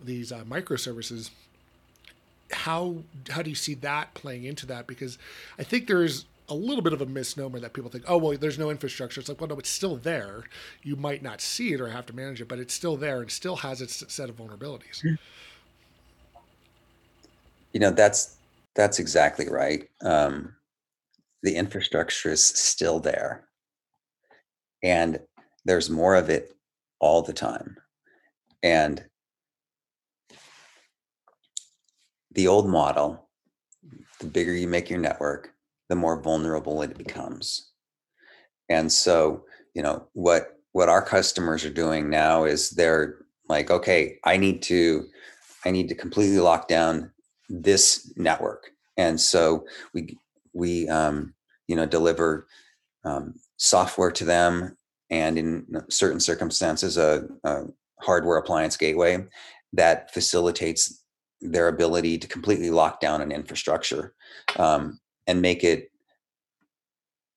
these 0.03 0.33
uh, 0.33 0.43
microservices. 0.45 1.31
How 2.51 2.97
how 3.31 3.43
do 3.43 3.49
you 3.49 3.57
see 3.57 3.75
that 3.75 4.13
playing 4.15 4.45
into 4.45 4.67
that? 4.67 4.87
Because 4.87 5.17
I 5.59 5.63
think 5.63 5.87
there's 5.87 6.27
a 6.49 6.55
little 6.55 6.83
bit 6.83 6.93
of 6.93 7.01
a 7.01 7.07
misnomer 7.07 7.61
that 7.61 7.73
people 7.73 7.89
think, 7.89 8.05
oh, 8.09 8.19
well, 8.19 8.37
there's 8.37 8.59
no 8.59 8.69
infrastructure. 8.69 9.21
It's 9.21 9.29
like, 9.29 9.41
well, 9.41 9.49
no, 9.49 9.59
it's 9.59 9.71
still 9.71 9.97
there. 9.97 10.45
You 10.83 10.97
might 10.97 11.23
not 11.23 11.41
see 11.41 11.73
it 11.73 11.81
or 11.81 11.89
have 11.89 12.05
to 12.07 12.13
manage 12.13 12.43
it, 12.43 12.49
but 12.49 12.59
it's 12.59 12.75
still 12.75 12.97
there 12.97 13.23
and 13.23 13.31
still 13.31 13.57
has 13.57 13.81
its 13.81 14.05
set 14.13 14.29
of 14.29 14.37
vulnerabilities. 14.37 15.03
You 17.73 17.81
know 17.81 17.91
that's 17.91 18.37
that's 18.75 18.99
exactly 18.99 19.49
right 19.49 19.89
um, 20.03 20.55
the 21.43 21.57
infrastructure 21.57 22.31
is 22.31 22.45
still 22.45 23.01
there. 23.01 23.49
And 24.83 25.21
there's 25.65 25.91
more 25.91 26.15
of 26.15 26.31
it 26.31 26.55
all 27.01 27.23
the 27.23 27.33
time. 27.33 27.77
And 28.63 29.05
the 32.33 32.49
old 32.49 32.69
model 32.69 33.29
the 34.21 34.27
bigger 34.27 34.55
you 34.55 34.69
make 34.69 34.89
your 34.89 35.01
network 35.01 35.53
the 35.89 35.97
more 35.97 36.21
vulnerable 36.23 36.81
it 36.83 36.97
becomes. 36.97 37.73
And 38.69 38.91
so 38.91 39.45
you 39.75 39.83
know 39.83 40.07
what 40.13 40.59
what 40.73 40.89
our 40.89 41.03
customers 41.03 41.65
are 41.65 41.71
doing 41.71 42.09
now 42.09 42.45
is 42.45 42.71
they're 42.71 43.19
like 43.49 43.71
okay 43.71 44.19
i 44.25 44.37
need 44.37 44.63
to 44.63 45.07
i 45.65 45.71
need 45.71 45.89
to 45.89 45.95
completely 45.95 46.39
lock 46.39 46.69
down 46.69 47.11
this 47.53 48.13
network. 48.17 48.71
And 48.97 49.21
so 49.21 49.67
we 49.95 50.19
we 50.53 50.89
um, 50.89 51.35
you 51.69 51.77
know 51.77 51.87
deliver 51.87 52.47
um, 53.05 53.35
software 53.57 54.11
to 54.13 54.25
them 54.25 54.77
and 55.11 55.37
in 55.37 55.67
certain 55.91 56.21
circumstances, 56.21 56.97
a, 56.97 57.29
a 57.45 57.65
hardware 58.01 58.39
appliance 58.39 58.77
gateway 58.79 59.25
that 59.75 60.13
facilitates 60.13 61.05
their 61.43 61.69
ability 61.69 62.19
to 62.19 62.27
completely 62.27 62.71
lock 62.71 63.01
down 63.01 63.21
an 63.21 63.31
infrastructure 63.31 64.15
um, 64.57 64.99
and 65.27 65.43
make 65.43 65.65
it 65.65 65.91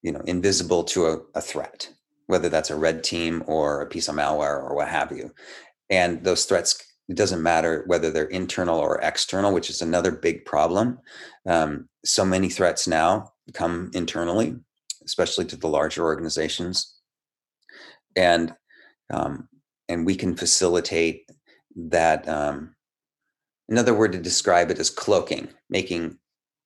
you 0.02 0.12
know 0.12 0.22
invisible 0.22 0.84
to 0.84 1.08
a, 1.08 1.18
a, 1.34 1.42
threat 1.42 1.90
whether 2.28 2.48
that's 2.50 2.70
a 2.70 2.76
red 2.76 3.04
team 3.04 3.44
or 3.48 3.82
a 3.82 3.88
piece 3.88 4.08
of 4.08 4.16
malware 4.16 4.62
or 4.62 4.76
what 4.76 4.88
have 4.88 5.12
you 5.12 5.34
and 5.90 6.24
those 6.24 6.46
threats 6.46 6.95
it 7.08 7.16
doesn't 7.16 7.44
matter 7.44 7.84
whether 7.88 8.10
they're 8.12 8.26
internal 8.26 8.80
or 8.80 9.00
external 9.02 9.54
which 9.54 9.70
is 9.70 9.82
another 9.82 10.12
big 10.12 10.46
problem. 10.46 11.00
Um, 11.48 11.88
so 12.04 12.26
many 12.26 12.50
threats 12.50 12.88
now 12.88 13.32
come 13.54 13.92
internally 13.94 14.56
especially 15.06 15.46
to 15.46 15.56
the 15.56 15.68
larger 15.68 16.04
organizations. 16.04 16.96
And 18.16 18.54
um, 19.14 19.48
and 19.88 20.06
we 20.06 20.16
can 20.16 20.36
facilitate 20.36 21.30
that 21.76 22.28
um, 22.28 22.76
another 23.70 23.94
word 23.94 24.14
to 24.14 24.18
describe 24.18 24.72
it 24.72 24.80
is 24.80 24.90
cloaking 24.90 25.50
making 25.70 26.18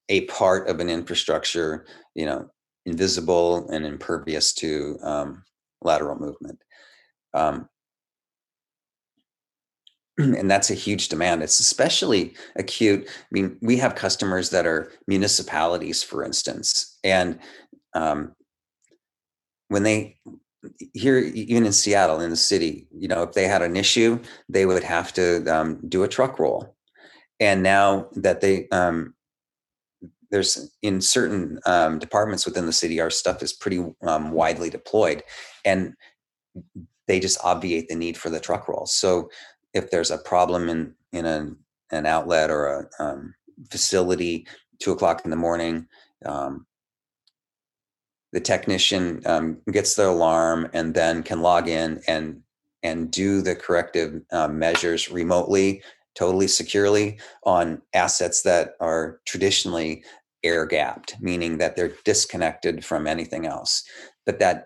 a 0.08 0.22
part 0.26 0.70
of 0.70 0.80
an 0.80 0.90
infrastructure 0.90 1.86
you 2.16 2.26
know 2.26 2.50
invisible 2.86 3.70
and 3.70 3.86
impervious 3.86 4.54
to 4.54 4.98
um, 5.04 5.44
lateral 5.82 6.18
movement. 6.18 6.60
Um, 7.34 7.68
and 10.20 10.52
that's 10.52 10.70
a 10.70 10.76
huge 10.76 11.10
demand. 11.10 11.42
It's 11.42 11.60
especially 11.60 12.34
acute 12.56 13.08
i 13.08 13.26
mean 13.32 13.58
we 13.62 13.78
have 13.78 13.96
customers 13.96 14.50
that 14.50 14.66
are 14.66 14.92
municipalities 15.08 16.04
for 16.04 16.24
instance 16.24 16.98
and 17.04 17.40
um, 17.94 18.34
when 19.70 19.84
they 19.84 20.18
here 20.94 21.18
even 21.18 21.66
in 21.66 21.72
seattle 21.72 22.20
in 22.20 22.30
the 22.30 22.36
city 22.36 22.88
you 22.92 23.08
know 23.08 23.24
if 23.24 23.34
they 23.34 23.48
had 23.48 23.62
an 23.62 23.76
issue 23.76 24.20
they 24.50 24.66
would 24.66 24.84
have 24.84 25.14
to 25.14 25.46
um, 25.48 25.80
do 25.88 26.04
a 26.04 26.08
truck 26.08 26.40
roll. 26.40 26.76
And 27.40 27.64
now 27.64 28.10
that 28.16 28.42
they 28.42 28.68
um, 28.70 29.14
there's 30.32 30.72
in 30.82 31.02
certain 31.02 31.60
um, 31.66 32.00
departments 32.00 32.46
within 32.46 32.66
the 32.66 32.74
city 32.74 33.00
our 33.00 33.10
stuff 33.10 33.42
is 33.42 33.54
pretty 33.54 33.84
um, 34.02 34.32
widely 34.32 34.70
deployed 34.70 35.24
and 35.64 35.94
they 37.08 37.20
just 37.20 37.40
obviate 37.44 37.88
the 37.88 37.96
need 37.96 38.18
for 38.18 38.30
the 38.30 38.40
truck 38.40 38.68
rolls 38.68 38.94
so 38.94 39.30
if 39.74 39.92
there's 39.92 40.12
a 40.12 40.18
problem 40.18 40.70
in 40.70 40.94
in 41.12 41.26
an 41.26 41.58
an 41.92 42.06
outlet 42.06 42.50
or 42.50 42.90
a 43.00 43.04
um, 43.04 43.34
facility 43.70 44.46
two 44.80 44.92
o'clock 44.92 45.22
in 45.26 45.32
the 45.32 45.36
morning 45.36 45.88
um, 46.26 46.66
the 48.32 48.40
technician 48.40 49.22
um, 49.26 49.58
gets 49.72 49.96
the 49.96 50.08
alarm 50.08 50.70
and 50.74 50.94
then 50.94 51.24
can 51.24 51.42
log 51.42 51.68
in 51.68 52.02
and 52.08 52.42
and 52.84 53.12
do 53.12 53.42
the 53.42 53.56
corrective 53.56 54.22
uh, 54.32 54.48
measures 54.48 55.10
remotely 55.10 55.82
totally 56.16 56.48
securely 56.48 57.20
on 57.44 57.82
assets 57.94 58.42
that 58.42 58.74
are 58.80 59.20
traditionally 59.26 60.04
air 60.44 60.66
gapped 60.66 61.16
meaning 61.22 61.58
that 61.58 61.76
they're 61.76 61.94
disconnected 62.06 62.86
from 62.86 63.08
anything 63.08 63.46
else. 63.46 63.84
But 64.26 64.40
that 64.40 64.66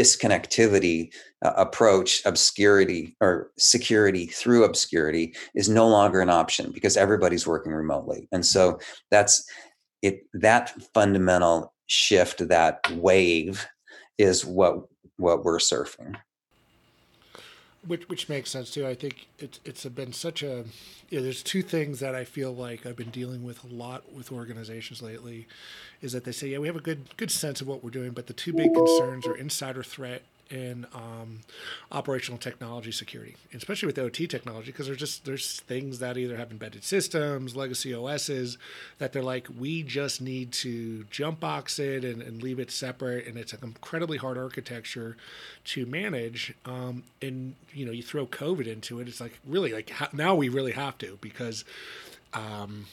disconnectivity 0.00 1.12
uh, 1.44 1.52
approach 1.56 2.22
obscurity 2.24 3.14
or 3.20 3.50
security 3.58 4.26
through 4.26 4.64
obscurity 4.64 5.34
is 5.54 5.68
no 5.68 5.86
longer 5.86 6.20
an 6.20 6.30
option 6.30 6.70
because 6.72 6.96
everybody's 6.96 7.46
working 7.46 7.72
remotely. 7.72 8.26
And 8.32 8.44
so 8.44 8.78
that's 9.10 9.44
it 10.00 10.22
that 10.32 10.70
fundamental 10.94 11.74
shift 11.86 12.48
that 12.48 12.80
wave 12.92 13.66
is 14.16 14.46
what 14.46 14.76
what 15.18 15.44
we're 15.44 15.58
surfing 15.58 16.16
which 17.86 18.08
which 18.08 18.28
makes 18.28 18.50
sense 18.50 18.70
too. 18.70 18.86
I 18.86 18.94
think 18.94 19.28
it's 19.38 19.60
it's 19.64 19.84
been 19.86 20.12
such 20.12 20.42
a 20.42 20.64
you 21.08 21.18
know, 21.18 21.22
there's 21.24 21.42
two 21.42 21.62
things 21.62 22.00
that 22.00 22.14
I 22.14 22.24
feel 22.24 22.54
like 22.54 22.86
I've 22.86 22.96
been 22.96 23.10
dealing 23.10 23.42
with 23.42 23.64
a 23.64 23.68
lot 23.68 24.12
with 24.12 24.30
organizations 24.32 25.02
lately, 25.02 25.46
is 26.02 26.12
that 26.12 26.24
they 26.24 26.32
say 26.32 26.48
yeah 26.48 26.58
we 26.58 26.66
have 26.66 26.76
a 26.76 26.80
good 26.80 27.16
good 27.16 27.30
sense 27.30 27.60
of 27.60 27.66
what 27.68 27.82
we're 27.82 27.90
doing, 27.90 28.10
but 28.10 28.26
the 28.26 28.32
two 28.32 28.52
big 28.52 28.72
concerns 28.74 29.26
are 29.26 29.36
insider 29.36 29.82
threat 29.82 30.22
in 30.50 30.86
um, 30.94 31.40
operational 31.92 32.38
technology 32.38 32.90
security, 32.90 33.36
especially 33.54 33.86
with 33.86 33.98
OT 33.98 34.26
technology, 34.26 34.72
because 34.72 34.86
there's 34.86 34.98
just 34.98 35.24
there's 35.24 35.60
things 35.60 36.00
that 36.00 36.18
either 36.18 36.36
have 36.36 36.50
embedded 36.50 36.84
systems, 36.84 37.54
legacy 37.54 37.94
OSs, 37.94 38.58
that 38.98 39.12
they're 39.12 39.22
like 39.22 39.46
we 39.58 39.82
just 39.82 40.20
need 40.20 40.52
to 40.52 41.04
jump 41.04 41.40
box 41.40 41.78
it 41.78 42.04
and, 42.04 42.20
and 42.20 42.42
leave 42.42 42.58
it 42.58 42.70
separate, 42.70 43.26
and 43.26 43.38
it's 43.38 43.52
an 43.52 43.60
incredibly 43.62 44.18
hard 44.18 44.36
architecture 44.36 45.16
to 45.64 45.86
manage. 45.86 46.54
Um, 46.64 47.04
and 47.22 47.54
you 47.72 47.86
know, 47.86 47.92
you 47.92 48.02
throw 48.02 48.26
COVID 48.26 48.66
into 48.66 49.00
it, 49.00 49.08
it's 49.08 49.20
like 49.20 49.38
really 49.46 49.72
like 49.72 49.92
now 50.12 50.34
we 50.34 50.48
really 50.48 50.72
have 50.72 50.98
to 50.98 51.18
because. 51.20 51.64
Um, 52.32 52.86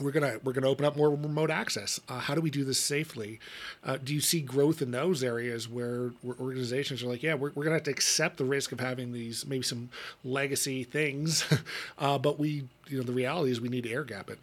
we're 0.00 0.10
gonna 0.10 0.38
we're 0.44 0.52
gonna 0.52 0.68
open 0.68 0.84
up 0.84 0.96
more 0.96 1.10
remote 1.10 1.50
access. 1.50 1.98
Uh, 2.08 2.18
how 2.18 2.34
do 2.34 2.40
we 2.40 2.50
do 2.50 2.64
this 2.64 2.78
safely? 2.78 3.40
Uh, 3.82 3.96
do 3.96 4.14
you 4.14 4.20
see 4.20 4.40
growth 4.40 4.82
in 4.82 4.90
those 4.90 5.22
areas 5.24 5.68
where, 5.68 6.10
where, 6.22 6.36
organizations 6.38 7.02
are 7.02 7.06
like, 7.06 7.22
yeah, 7.22 7.34
we're, 7.34 7.50
we're 7.54 7.64
gonna 7.64 7.76
have 7.76 7.84
to 7.84 7.90
accept 7.90 8.36
the 8.36 8.44
risk 8.44 8.72
of 8.72 8.80
having 8.80 9.12
these 9.12 9.46
maybe 9.46 9.62
some 9.62 9.88
legacy 10.24 10.84
things, 10.84 11.46
uh, 11.98 12.18
but 12.18 12.38
we 12.38 12.64
you 12.88 12.98
know 12.98 13.02
the 13.02 13.12
reality 13.12 13.50
is 13.50 13.60
we 13.60 13.68
need 13.68 13.84
to 13.84 13.90
air 13.90 14.04
gap 14.04 14.28
it. 14.28 14.38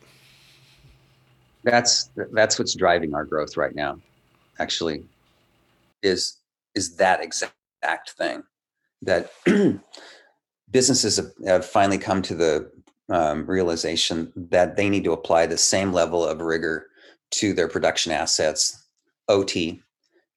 That's 1.63 2.09
that's 2.31 2.57
what's 2.57 2.73
driving 2.73 3.13
our 3.13 3.23
growth 3.23 3.55
right 3.55 3.75
now. 3.75 3.99
Actually, 4.59 5.03
is 6.01 6.37
is 6.73 6.95
that 6.95 7.21
exact 7.21 8.11
thing 8.17 8.43
that 9.03 9.31
businesses 10.71 11.17
have, 11.17 11.31
have 11.45 11.65
finally 11.65 11.99
come 11.99 12.21
to 12.23 12.33
the 12.33 12.71
um, 13.09 13.45
realization 13.45 14.31
that 14.35 14.75
they 14.75 14.89
need 14.89 15.03
to 15.03 15.11
apply 15.11 15.45
the 15.45 15.57
same 15.57 15.91
level 15.91 16.25
of 16.25 16.41
rigor 16.41 16.87
to 17.31 17.53
their 17.53 17.67
production 17.67 18.11
assets, 18.11 18.87
OT, 19.27 19.81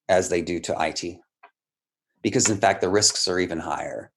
as 0.08 0.28
they 0.28 0.42
do 0.42 0.60
to 0.60 0.76
IT. 0.78 1.18
Because 2.22 2.50
in 2.50 2.58
fact, 2.58 2.80
the 2.80 2.88
risks 2.88 3.28
are 3.28 3.38
even 3.38 3.58
higher. 3.58 4.10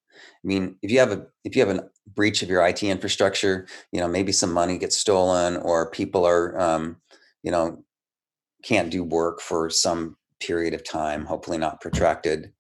I 0.43 0.47
mean, 0.47 0.77
if 0.81 0.89
you 0.89 0.99
have 0.99 1.11
a 1.11 1.27
if 1.43 1.55
you 1.55 1.65
have 1.65 1.75
a 1.75 1.89
breach 2.15 2.41
of 2.41 2.49
your 2.49 2.65
IT 2.65 2.81
infrastructure, 2.81 3.67
you 3.91 3.99
know 3.99 4.07
maybe 4.07 4.31
some 4.31 4.53
money 4.53 4.77
gets 4.77 4.97
stolen 4.97 5.57
or 5.57 5.91
people 5.91 6.25
are, 6.25 6.59
um, 6.59 6.97
you 7.43 7.51
know, 7.51 7.83
can't 8.63 8.89
do 8.89 9.03
work 9.03 9.41
for 9.41 9.69
some 9.69 10.15
period 10.39 10.73
of 10.73 10.83
time, 10.83 11.25
hopefully 11.25 11.57
not 11.57 11.81
protracted. 11.81 12.51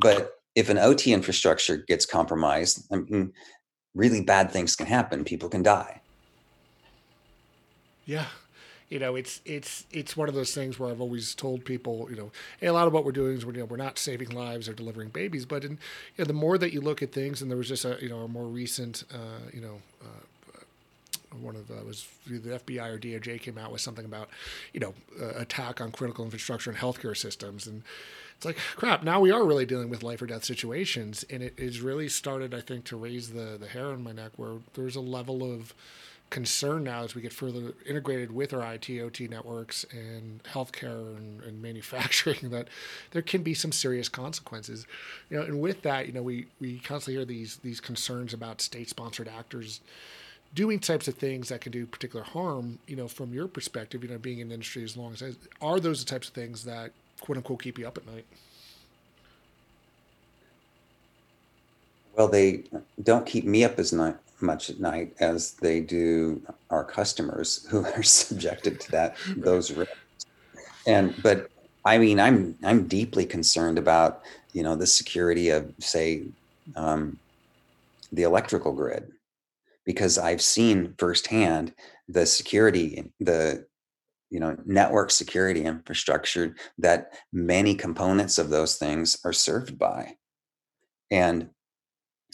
But 0.00 0.32
if 0.54 0.70
an 0.70 0.78
OT 0.78 1.12
infrastructure 1.12 1.76
gets 1.76 2.06
compromised, 2.06 2.86
I 2.92 2.96
mean, 2.96 3.32
really 3.96 4.20
bad 4.20 4.52
things 4.52 4.76
can 4.76 4.86
happen. 4.86 5.24
People 5.24 5.48
can 5.48 5.62
die. 5.62 6.00
Yeah. 8.04 8.26
You 8.88 9.00
know, 9.00 9.16
it's 9.16 9.40
it's 9.44 9.84
it's 9.90 10.16
one 10.16 10.28
of 10.28 10.36
those 10.36 10.54
things 10.54 10.78
where 10.78 10.88
I've 10.90 11.00
always 11.00 11.34
told 11.34 11.64
people, 11.64 12.06
you 12.08 12.14
know, 12.14 12.30
hey, 12.60 12.68
a 12.68 12.72
lot 12.72 12.86
of 12.86 12.92
what 12.92 13.04
we're 13.04 13.10
doing 13.10 13.36
is 13.36 13.44
we're, 13.44 13.54
you 13.54 13.58
know, 13.58 13.64
we're 13.64 13.76
not 13.76 13.98
saving 13.98 14.28
lives 14.30 14.68
or 14.68 14.74
delivering 14.74 15.08
babies, 15.08 15.44
but 15.44 15.64
in, 15.64 15.72
you 15.72 15.78
know, 16.18 16.24
the 16.24 16.32
more 16.32 16.56
that 16.56 16.72
you 16.72 16.80
look 16.80 17.02
at 17.02 17.10
things, 17.10 17.42
and 17.42 17.50
there 17.50 17.58
was 17.58 17.66
just 17.66 17.84
a 17.84 17.98
you 18.00 18.08
know 18.08 18.20
a 18.20 18.28
more 18.28 18.44
recent, 18.44 19.02
uh, 19.12 19.50
you 19.52 19.60
know, 19.60 19.80
uh, 20.04 20.60
one 21.40 21.56
of 21.56 21.66
the 21.66 21.84
was 21.84 22.06
the 22.28 22.38
FBI 22.38 22.88
or 22.88 22.98
DOJ 22.98 23.40
came 23.40 23.58
out 23.58 23.72
with 23.72 23.80
something 23.80 24.04
about, 24.04 24.28
you 24.72 24.78
know, 24.78 24.94
uh, 25.20 25.32
attack 25.36 25.80
on 25.80 25.90
critical 25.90 26.24
infrastructure 26.24 26.70
and 26.70 26.78
healthcare 26.78 27.16
systems, 27.16 27.66
and 27.66 27.82
it's 28.36 28.44
like 28.44 28.56
crap. 28.76 29.02
Now 29.02 29.20
we 29.20 29.30
are 29.30 29.44
really 29.44 29.66
dealing 29.66 29.88
with 29.88 30.02
life 30.02 30.20
or 30.20 30.26
death 30.26 30.44
situations, 30.44 31.24
and 31.30 31.42
it 31.42 31.58
has 31.58 31.80
really 31.80 32.08
started, 32.08 32.54
I 32.54 32.60
think, 32.60 32.84
to 32.86 32.96
raise 32.96 33.30
the 33.30 33.56
the 33.58 33.66
hair 33.66 33.86
on 33.86 34.02
my 34.02 34.12
neck 34.12 34.32
where 34.36 34.58
there's 34.74 34.96
a 34.96 35.00
level 35.00 35.42
of 35.42 35.74
concern 36.28 36.82
now 36.82 37.04
as 37.04 37.14
we 37.14 37.22
get 37.22 37.32
further 37.32 37.72
integrated 37.86 38.32
with 38.32 38.52
our 38.52 38.74
IT 38.74 38.90
OT 39.00 39.28
networks 39.28 39.86
and 39.92 40.42
healthcare 40.42 41.16
and, 41.16 41.40
and 41.42 41.62
manufacturing 41.68 42.50
that 42.50 42.68
there 43.12 43.22
can 43.22 43.42
be 43.42 43.54
some 43.54 43.72
serious 43.72 44.08
consequences. 44.08 44.86
You 45.30 45.38
know, 45.38 45.44
and 45.44 45.60
with 45.60 45.82
that, 45.82 46.06
you 46.06 46.12
know, 46.12 46.22
we 46.22 46.46
we 46.60 46.78
constantly 46.80 47.14
hear 47.18 47.24
these 47.24 47.56
these 47.56 47.80
concerns 47.80 48.34
about 48.34 48.60
state 48.60 48.88
sponsored 48.90 49.28
actors 49.28 49.80
doing 50.54 50.78
types 50.78 51.08
of 51.08 51.14
things 51.14 51.48
that 51.48 51.60
can 51.60 51.72
do 51.72 51.86
particular 51.86 52.24
harm, 52.24 52.78
you 52.86 52.96
know, 52.96 53.08
from 53.08 53.32
your 53.32 53.46
perspective, 53.46 54.02
you 54.02 54.08
know, 54.08 54.18
being 54.18 54.38
in 54.38 54.48
the 54.48 54.54
industry 54.54 54.84
as 54.84 54.96
long 54.96 55.12
as 55.12 55.36
are 55.60 55.80
those 55.80 56.04
the 56.04 56.10
types 56.10 56.28
of 56.28 56.34
things 56.34 56.64
that 56.64 56.92
quote 57.20 57.38
unquote 57.38 57.62
keep 57.62 57.78
you 57.78 57.86
up 57.86 57.98
at 57.98 58.06
night? 58.06 58.26
Well, 62.16 62.28
they 62.28 62.64
don't 63.02 63.26
keep 63.26 63.44
me 63.44 63.64
up 63.64 63.78
as 63.78 63.92
night, 63.92 64.16
much 64.40 64.70
at 64.70 64.80
night 64.80 65.14
as 65.20 65.52
they 65.52 65.80
do 65.80 66.40
our 66.70 66.84
customers 66.84 67.66
who 67.70 67.84
are 67.84 68.02
subjected 68.20 68.80
to 68.80 68.90
that 68.92 69.16
those 69.36 69.72
risks. 69.72 69.94
And 70.86 71.14
but 71.22 71.50
I 71.84 71.98
mean, 71.98 72.18
I'm 72.18 72.56
I'm 72.64 72.86
deeply 72.86 73.26
concerned 73.26 73.78
about 73.78 74.22
you 74.52 74.62
know 74.62 74.76
the 74.76 74.86
security 74.86 75.50
of 75.50 75.72
say 75.78 76.24
um, 76.74 77.18
the 78.12 78.22
electrical 78.22 78.72
grid 78.72 79.12
because 79.84 80.18
I've 80.18 80.42
seen 80.42 80.94
firsthand 80.98 81.74
the 82.08 82.26
security 82.26 83.10
the 83.20 83.66
you 84.30 84.40
know 84.40 84.56
network 84.64 85.10
security 85.10 85.64
infrastructure 85.64 86.54
that 86.78 87.12
many 87.32 87.74
components 87.74 88.38
of 88.38 88.50
those 88.50 88.76
things 88.76 89.18
are 89.24 89.32
served 89.32 89.78
by. 89.78 90.16
And 91.10 91.50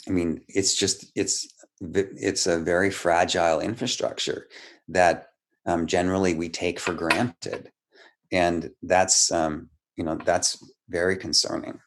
i 0.08 0.10
mean 0.10 0.40
it's 0.48 0.74
just 0.74 1.12
it's 1.14 1.46
it's 1.80 2.46
a 2.46 2.58
very 2.58 2.90
fragile 2.90 3.60
infrastructure 3.60 4.48
that 4.88 5.28
um, 5.66 5.86
generally 5.86 6.34
we 6.34 6.48
take 6.48 6.80
for 6.80 6.92
granted. 6.92 7.70
And 8.32 8.70
that's 8.82 9.30
um, 9.30 9.68
you 9.96 10.04
know 10.04 10.16
that's 10.16 10.62
very 10.88 11.16
concerning. 11.16 11.78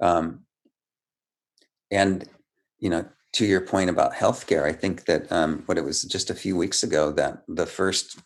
Um, 0.00 0.44
and 1.90 2.28
you 2.78 2.90
know 2.90 3.06
to 3.32 3.44
your 3.44 3.60
point 3.60 3.90
about 3.90 4.14
healthcare 4.14 4.64
i 4.64 4.72
think 4.72 5.04
that 5.06 5.30
um, 5.32 5.62
what 5.66 5.78
it 5.78 5.84
was 5.84 6.02
just 6.02 6.30
a 6.30 6.34
few 6.34 6.56
weeks 6.56 6.82
ago 6.82 7.12
that 7.12 7.42
the 7.48 7.66
first 7.66 8.18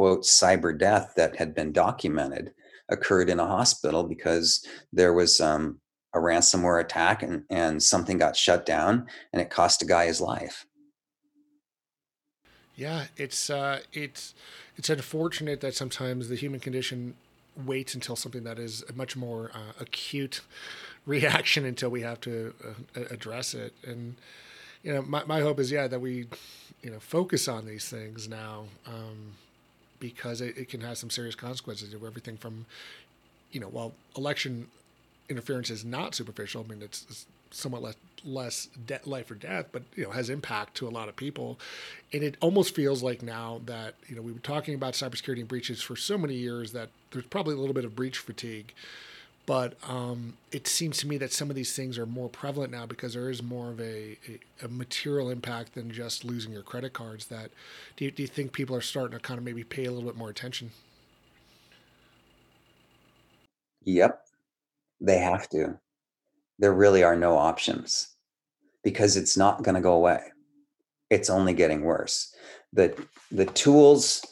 quote 0.00 0.22
cyber 0.22 0.76
death 0.78 1.12
that 1.14 1.36
had 1.36 1.54
been 1.54 1.72
documented 1.72 2.54
occurred 2.88 3.28
in 3.28 3.38
a 3.38 3.46
hospital 3.46 4.02
because 4.02 4.66
there 4.90 5.12
was 5.12 5.42
um, 5.42 5.78
a 6.14 6.18
ransomware 6.18 6.80
attack 6.80 7.22
and, 7.22 7.44
and 7.50 7.82
something 7.82 8.16
got 8.16 8.34
shut 8.34 8.64
down 8.64 9.06
and 9.30 9.42
it 9.42 9.50
cost 9.50 9.82
a 9.82 9.84
guy 9.84 10.06
his 10.06 10.18
life. 10.18 10.64
Yeah 12.74 13.08
it's 13.18 13.50
uh, 13.50 13.80
it's 13.92 14.32
it's 14.78 14.88
unfortunate 14.88 15.60
that 15.60 15.74
sometimes 15.74 16.30
the 16.30 16.34
human 16.34 16.60
condition 16.60 17.12
waits 17.66 17.94
until 17.94 18.16
something 18.16 18.44
that 18.44 18.58
is 18.58 18.82
a 18.88 18.94
much 18.94 19.18
more 19.18 19.50
uh, 19.52 19.74
acute 19.78 20.40
reaction 21.04 21.66
until 21.66 21.90
we 21.90 22.00
have 22.00 22.22
to 22.22 22.54
uh, 22.64 23.02
address 23.10 23.52
it. 23.52 23.74
And 23.86 24.16
you 24.82 24.94
know 24.94 25.02
my, 25.02 25.24
my 25.24 25.40
hope 25.42 25.60
is 25.60 25.70
yeah 25.70 25.88
that 25.88 26.00
we 26.00 26.26
you 26.82 26.90
know 26.90 27.00
focus 27.00 27.48
on 27.48 27.66
these 27.66 27.86
things 27.86 28.30
now 28.30 28.64
um, 28.86 29.34
because 30.00 30.40
it, 30.40 30.56
it 30.56 30.68
can 30.68 30.80
have 30.80 30.98
some 30.98 31.10
serious 31.10 31.34
consequences 31.34 31.94
of 31.94 32.02
everything 32.02 32.36
from, 32.36 32.66
you 33.52 33.60
know, 33.60 33.68
while 33.68 33.92
election 34.16 34.66
interference 35.28 35.70
is 35.70 35.84
not 35.84 36.14
superficial. 36.14 36.64
I 36.66 36.72
mean, 36.72 36.82
it's, 36.82 37.06
it's 37.08 37.26
somewhat 37.50 37.82
less 37.82 37.96
less 38.24 38.68
de- 38.86 39.00
life 39.06 39.30
or 39.30 39.34
death, 39.34 39.66
but 39.72 39.82
you 39.96 40.04
know 40.04 40.10
has 40.10 40.30
impact 40.30 40.74
to 40.76 40.88
a 40.88 40.90
lot 40.90 41.08
of 41.08 41.16
people, 41.16 41.58
and 42.12 42.22
it 42.22 42.36
almost 42.40 42.74
feels 42.74 43.02
like 43.02 43.22
now 43.22 43.60
that 43.66 43.94
you 44.08 44.16
know 44.16 44.22
we 44.22 44.32
were 44.32 44.38
talking 44.40 44.74
about 44.74 44.94
cybersecurity 44.94 45.40
and 45.40 45.48
breaches 45.48 45.80
for 45.82 45.96
so 45.96 46.18
many 46.18 46.34
years 46.34 46.72
that 46.72 46.90
there's 47.12 47.26
probably 47.26 47.54
a 47.54 47.58
little 47.58 47.74
bit 47.74 47.84
of 47.84 47.96
breach 47.96 48.18
fatigue. 48.18 48.72
But 49.50 49.74
um, 49.88 50.34
it 50.52 50.68
seems 50.68 50.98
to 50.98 51.08
me 51.08 51.18
that 51.18 51.32
some 51.32 51.50
of 51.50 51.56
these 51.56 51.74
things 51.74 51.98
are 51.98 52.06
more 52.06 52.28
prevalent 52.28 52.70
now 52.70 52.86
because 52.86 53.14
there 53.14 53.28
is 53.28 53.42
more 53.42 53.70
of 53.70 53.80
a, 53.80 54.16
a, 54.28 54.38
a 54.62 54.68
material 54.68 55.28
impact 55.28 55.74
than 55.74 55.90
just 55.90 56.24
losing 56.24 56.52
your 56.52 56.62
credit 56.62 56.92
cards. 56.92 57.26
That 57.26 57.50
do 57.96 58.04
you, 58.04 58.12
do 58.12 58.22
you 58.22 58.28
think 58.28 58.52
people 58.52 58.76
are 58.76 58.80
starting 58.80 59.18
to 59.18 59.20
kind 59.20 59.38
of 59.38 59.44
maybe 59.44 59.64
pay 59.64 59.86
a 59.86 59.90
little 59.90 60.08
bit 60.08 60.16
more 60.16 60.30
attention? 60.30 60.70
Yep, 63.82 64.20
they 65.00 65.18
have 65.18 65.48
to. 65.48 65.80
There 66.60 66.72
really 66.72 67.02
are 67.02 67.16
no 67.16 67.36
options 67.36 68.14
because 68.84 69.16
it's 69.16 69.36
not 69.36 69.64
going 69.64 69.74
to 69.74 69.80
go 69.80 69.94
away. 69.94 70.20
It's 71.10 71.28
only 71.28 71.54
getting 71.54 71.82
worse. 71.82 72.32
The 72.72 72.96
the 73.32 73.46
tools 73.46 74.24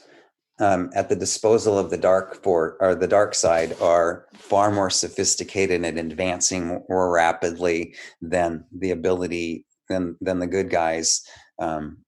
um, 0.61 0.91
at 0.95 1.09
the 1.09 1.17
disposal 1.17 1.79
of 1.79 1.91
the 1.91 1.97
dark 1.97 2.43
for 2.43 2.77
or 2.81 2.95
the 2.95 3.07
dark 3.07 3.35
side 3.35 3.77
are 3.81 4.27
far 4.35 4.71
more 4.71 4.91
sophisticated 4.91 5.85
and 5.85 5.99
advancing 5.99 6.83
more 6.89 7.13
rapidly 7.13 7.95
than 8.21 8.65
the 8.73 8.91
ability 8.91 9.67
than 9.89 10.17
than 10.21 10.39
the 10.39 10.47
good 10.47 10.71
guys 10.71 11.23
um, 11.61 11.99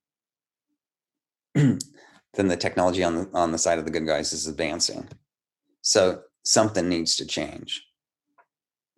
than 1.54 1.78
the 2.34 2.56
technology 2.56 3.04
on 3.04 3.14
the 3.14 3.30
on 3.34 3.52
the 3.52 3.58
side 3.58 3.78
of 3.78 3.84
the 3.84 3.90
good 3.90 4.06
guys 4.06 4.32
is 4.32 4.46
advancing. 4.46 5.08
So 5.82 6.22
something 6.44 6.88
needs 6.88 7.16
to 7.16 7.26
change. 7.26 7.82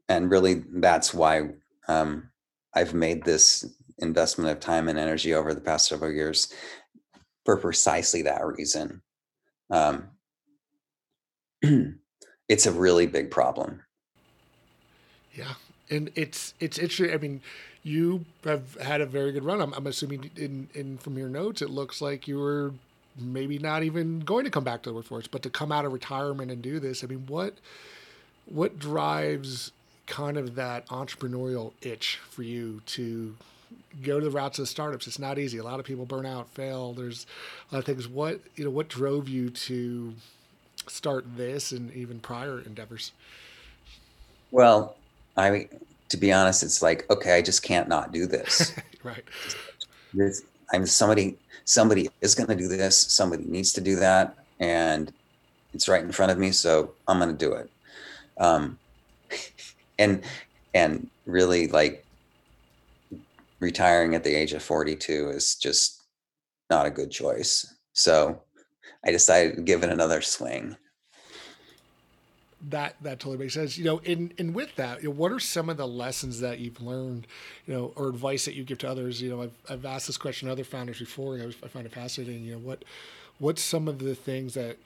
And 0.08 0.30
really 0.30 0.64
that's 0.74 1.14
why 1.14 1.50
um, 1.88 2.30
i've 2.74 2.94
made 2.94 3.24
this 3.24 3.64
investment 3.98 4.50
of 4.50 4.60
time 4.60 4.88
and 4.88 4.98
energy 4.98 5.34
over 5.34 5.54
the 5.54 5.60
past 5.60 5.88
several 5.88 6.10
years 6.10 6.52
for 7.44 7.56
precisely 7.56 8.22
that 8.22 8.44
reason 8.44 9.02
um, 9.72 10.08
it's 12.48 12.66
a 12.66 12.72
really 12.72 13.06
big 13.06 13.30
problem. 13.30 13.82
Yeah, 15.34 15.54
and 15.90 16.10
it's 16.14 16.54
it's 16.60 16.78
interesting. 16.78 17.12
I 17.12 17.16
mean, 17.18 17.40
you 17.82 18.24
have 18.44 18.76
had 18.76 19.00
a 19.00 19.06
very 19.06 19.32
good 19.32 19.44
run. 19.44 19.60
I'm, 19.60 19.72
I'm 19.72 19.86
assuming 19.86 20.30
in 20.36 20.68
in 20.74 20.98
from 20.98 21.18
your 21.18 21.28
notes, 21.28 21.62
it 21.62 21.70
looks 21.70 22.00
like 22.00 22.28
you 22.28 22.38
were 22.38 22.72
maybe 23.18 23.58
not 23.58 23.82
even 23.82 24.20
going 24.20 24.44
to 24.44 24.50
come 24.50 24.64
back 24.64 24.82
to 24.82 24.90
the 24.90 24.94
workforce, 24.94 25.26
but 25.26 25.42
to 25.42 25.50
come 25.50 25.72
out 25.72 25.84
of 25.84 25.92
retirement 25.92 26.50
and 26.50 26.62
do 26.62 26.78
this. 26.78 27.02
I 27.02 27.06
mean, 27.06 27.24
what 27.26 27.54
what 28.46 28.78
drives 28.78 29.72
kind 30.06 30.36
of 30.36 30.54
that 30.56 30.86
entrepreneurial 30.88 31.72
itch 31.80 32.18
for 32.28 32.42
you 32.42 32.82
to 32.84 33.34
go 34.02 34.18
to 34.18 34.24
the 34.24 34.30
routes 34.30 34.58
of 34.58 34.68
startups. 34.68 35.06
It's 35.06 35.18
not 35.18 35.38
easy. 35.38 35.58
A 35.58 35.64
lot 35.64 35.80
of 35.80 35.86
people 35.86 36.04
burn 36.04 36.26
out, 36.26 36.48
fail. 36.50 36.92
There's 36.92 37.26
a 37.70 37.74
lot 37.74 37.78
of 37.80 37.84
things. 37.84 38.08
What 38.08 38.40
you 38.56 38.64
know, 38.64 38.70
what 38.70 38.88
drove 38.88 39.28
you 39.28 39.50
to 39.50 40.14
start 40.88 41.24
this 41.36 41.72
and 41.72 41.92
even 41.94 42.20
prior 42.20 42.60
endeavors? 42.60 43.12
Well, 44.50 44.96
I 45.36 45.68
to 46.08 46.16
be 46.16 46.32
honest, 46.32 46.62
it's 46.62 46.82
like 46.82 47.08
okay, 47.10 47.36
I 47.36 47.42
just 47.42 47.62
can't 47.62 47.88
not 47.88 48.12
do 48.12 48.26
this. 48.26 48.74
right. 49.02 49.24
I'm 50.72 50.86
somebody. 50.86 51.36
Somebody 51.64 52.08
is 52.20 52.34
going 52.34 52.48
to 52.48 52.56
do 52.56 52.66
this. 52.66 52.98
Somebody 52.98 53.44
needs 53.44 53.72
to 53.74 53.80
do 53.80 53.96
that, 53.96 54.34
and 54.58 55.12
it's 55.74 55.88
right 55.88 56.02
in 56.02 56.10
front 56.10 56.32
of 56.32 56.38
me. 56.38 56.50
So 56.50 56.92
I'm 57.06 57.18
going 57.18 57.30
to 57.30 57.36
do 57.36 57.52
it. 57.52 57.70
Um, 58.38 58.78
and 59.98 60.22
and 60.74 61.08
really 61.26 61.68
like 61.68 62.04
retiring 63.62 64.14
at 64.14 64.24
the 64.24 64.34
age 64.34 64.52
of 64.52 64.62
42 64.62 65.28
is 65.28 65.54
just 65.54 66.02
not 66.68 66.84
a 66.84 66.90
good 66.90 67.10
choice. 67.10 67.72
So 67.92 68.42
I 69.06 69.12
decided 69.12 69.56
to 69.56 69.62
give 69.62 69.84
it 69.84 69.90
another 69.90 70.20
swing. 70.20 70.76
That 72.68 72.94
that 73.02 73.18
totally 73.18 73.38
makes 73.38 73.54
sense. 73.54 73.76
You 73.76 73.84
know, 73.84 74.00
and 74.06 74.32
and 74.38 74.54
with 74.54 74.76
that, 74.76 75.02
you 75.02 75.08
know, 75.08 75.14
what 75.14 75.32
are 75.32 75.40
some 75.40 75.68
of 75.68 75.76
the 75.76 75.86
lessons 75.86 76.38
that 76.40 76.60
you've 76.60 76.80
learned, 76.80 77.26
you 77.66 77.74
know, 77.74 77.92
or 77.96 78.08
advice 78.08 78.44
that 78.44 78.54
you 78.54 78.62
give 78.62 78.78
to 78.78 78.88
others? 78.88 79.20
You 79.20 79.30
know, 79.30 79.42
I've 79.42 79.54
I've 79.68 79.84
asked 79.84 80.06
this 80.06 80.16
question 80.16 80.46
to 80.46 80.52
other 80.52 80.62
founders 80.62 81.00
before. 81.00 81.38
I, 81.38 81.46
I 81.46 81.68
find 81.68 81.86
it 81.86 81.92
fascinating. 81.92 82.44
You 82.44 82.52
know, 82.52 82.58
what 82.58 82.84
what's 83.38 83.62
some 83.62 83.88
of 83.88 83.98
the 83.98 84.14
things 84.14 84.54
that 84.54 84.76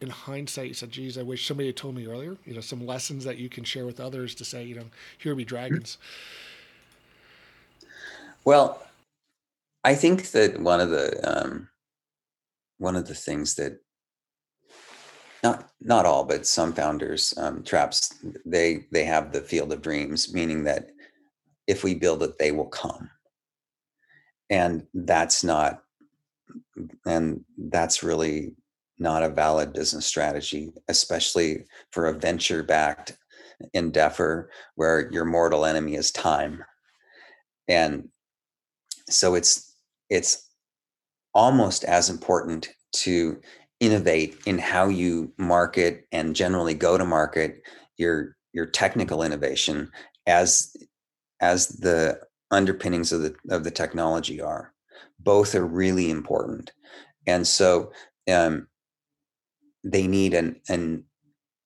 in 0.00 0.10
hindsight 0.10 0.66
you 0.66 0.74
said, 0.74 0.90
geez, 0.90 1.16
I 1.16 1.22
wish 1.22 1.46
somebody 1.46 1.68
had 1.68 1.76
told 1.76 1.94
me 1.94 2.06
earlier, 2.08 2.36
you 2.44 2.54
know, 2.54 2.60
some 2.60 2.84
lessons 2.84 3.24
that 3.24 3.38
you 3.38 3.48
can 3.48 3.62
share 3.62 3.86
with 3.86 4.00
others 4.00 4.34
to 4.34 4.44
say, 4.44 4.64
you 4.64 4.74
know, 4.74 4.86
here 5.18 5.36
be 5.36 5.44
hmm. 5.44 5.48
dragons. 5.48 5.98
Well, 8.44 8.82
I 9.84 9.94
think 9.94 10.30
that 10.32 10.60
one 10.60 10.80
of 10.80 10.90
the 10.90 11.20
um, 11.44 11.68
one 12.78 12.96
of 12.96 13.06
the 13.06 13.14
things 13.14 13.54
that 13.56 13.78
not 15.42 15.70
not 15.80 16.06
all, 16.06 16.24
but 16.24 16.46
some 16.46 16.72
founders 16.72 17.34
um, 17.36 17.62
traps 17.62 18.14
they 18.44 18.86
they 18.90 19.04
have 19.04 19.32
the 19.32 19.40
field 19.40 19.72
of 19.72 19.82
dreams, 19.82 20.32
meaning 20.32 20.64
that 20.64 20.88
if 21.66 21.84
we 21.84 21.94
build 21.94 22.22
it, 22.22 22.38
they 22.38 22.50
will 22.52 22.66
come, 22.66 23.10
and 24.50 24.86
that's 24.94 25.44
not, 25.44 25.82
and 27.06 27.44
that's 27.56 28.02
really 28.02 28.54
not 28.98 29.22
a 29.22 29.28
valid 29.28 29.72
business 29.72 30.06
strategy, 30.06 30.72
especially 30.88 31.64
for 31.92 32.06
a 32.06 32.18
venture 32.18 32.62
backed 32.62 33.16
endeavor 33.74 34.50
where 34.74 35.10
your 35.12 35.24
mortal 35.24 35.64
enemy 35.64 35.94
is 35.94 36.10
time. 36.10 36.64
And 37.68 38.08
so 39.12 39.34
it's 39.34 39.74
it's 40.10 40.48
almost 41.34 41.84
as 41.84 42.10
important 42.10 42.68
to 42.92 43.40
innovate 43.80 44.36
in 44.46 44.58
how 44.58 44.88
you 44.88 45.32
market 45.38 46.06
and 46.12 46.36
generally 46.36 46.74
go 46.74 46.98
to 46.98 47.04
market 47.04 47.62
your 47.96 48.36
your 48.52 48.66
technical 48.66 49.22
innovation 49.22 49.90
as 50.26 50.76
as 51.40 51.68
the 51.68 52.20
underpinnings 52.50 53.12
of 53.12 53.22
the 53.22 53.34
of 53.50 53.64
the 53.64 53.70
technology 53.70 54.40
are. 54.40 54.72
Both 55.18 55.54
are 55.54 55.66
really 55.66 56.10
important. 56.10 56.72
And 57.26 57.46
so 57.46 57.92
um, 58.30 58.68
they 59.82 60.06
need 60.06 60.34
an 60.34 60.60
an 60.68 61.04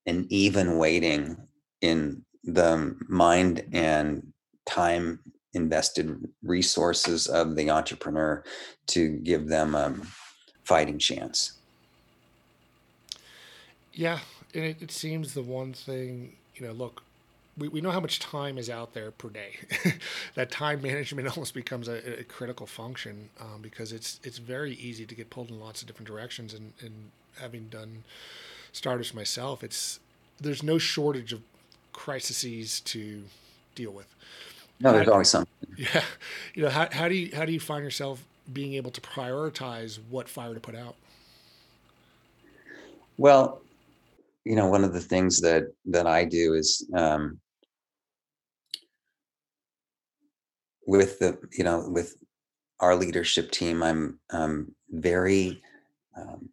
an 0.07 0.27
even 0.31 0.79
weighting 0.79 1.37
in 1.81 2.25
the 2.45 2.97
mind 3.09 3.65
and 3.73 4.33
time 4.67 5.21
invested 5.57 6.29
resources 6.43 7.27
of 7.27 7.57
the 7.57 7.71
entrepreneur 7.71 8.45
to 8.89 9.19
give 9.19 9.49
them 9.49 9.75
a 9.75 9.95
fighting 10.63 10.99
chance. 10.99 11.53
Yeah, 13.93 14.21
and 14.55 14.65
it, 14.65 14.83
it 14.83 14.91
seems 14.91 15.35
the 15.35 15.43
one 15.43 15.73
thing, 15.73 16.37
you 16.55 16.67
know, 16.67 16.73
look, 16.73 17.03
we, 17.59 17.69
we 17.69 17.81
know 17.81 17.91
how 17.91 18.01
much 18.01 18.19
time 18.19 18.59
is 18.59 18.69
out 18.69 18.93
there 18.93 19.11
per 19.11 19.31
day. 19.31 19.57
that 20.35 20.51
time 20.51 20.83
management 20.83 21.29
almost 21.37 21.55
becomes 21.55 21.89
a, 21.89 22.21
a 22.21 22.25
critical 22.25 22.67
function 22.67 23.31
um, 23.41 23.63
because 23.63 23.93
it's 23.93 24.21
it's 24.23 24.39
very 24.39 24.75
easy 24.75 25.07
to 25.07 25.15
get 25.15 25.31
pulled 25.31 25.49
in 25.49 25.59
lots 25.59 25.81
of 25.81 25.89
different 25.89 26.07
directions 26.07 26.53
and, 26.53 26.73
and 26.81 26.93
having 27.41 27.69
done 27.69 28.05
startups 28.73 29.15
myself, 29.15 29.65
it's 29.65 30.01
there's 30.41 30.63
no 30.63 30.79
shortage 30.79 31.33
of 31.33 31.41
crises 31.93 32.81
to 32.81 33.23
deal 33.75 33.91
with. 33.91 34.15
No, 34.81 34.93
there's 34.93 35.09
always 35.09 35.29
something. 35.29 35.53
Yeah, 35.77 36.05
you 36.55 36.63
know 36.63 36.71
how 36.71 36.89
how 36.91 37.07
do 37.07 37.15
you 37.15 37.37
how 37.37 37.45
do 37.45 37.53
you 37.53 37.61
find 37.61 37.85
yourself 37.85 38.25
being 38.51 38.73
able 38.75 38.91
to 38.93 39.01
prioritize 39.03 39.99
what 40.09 40.27
fire 40.27 40.55
to 40.55 40.61
put 40.61 40.75
out? 40.75 40.95
Well, 43.19 43.61
you 44.45 44.57
know, 44.57 44.69
one 44.69 44.85
of 44.85 44.95
the 44.95 45.01
things 45.01 45.41
that 45.43 45.65
that 45.85 46.07
I 46.07 46.25
do 46.25 46.55
is 46.55 46.89
um, 46.95 47.39
with 50.87 51.19
the 51.19 51.39
you 51.53 51.65
know 51.65 51.87
with 51.91 52.17
our 52.81 52.95
leadership 52.95 53.51
team, 53.51 53.83
I'm 53.83 54.19
um, 54.31 54.75
very 54.91 55.63
um, 56.17 56.49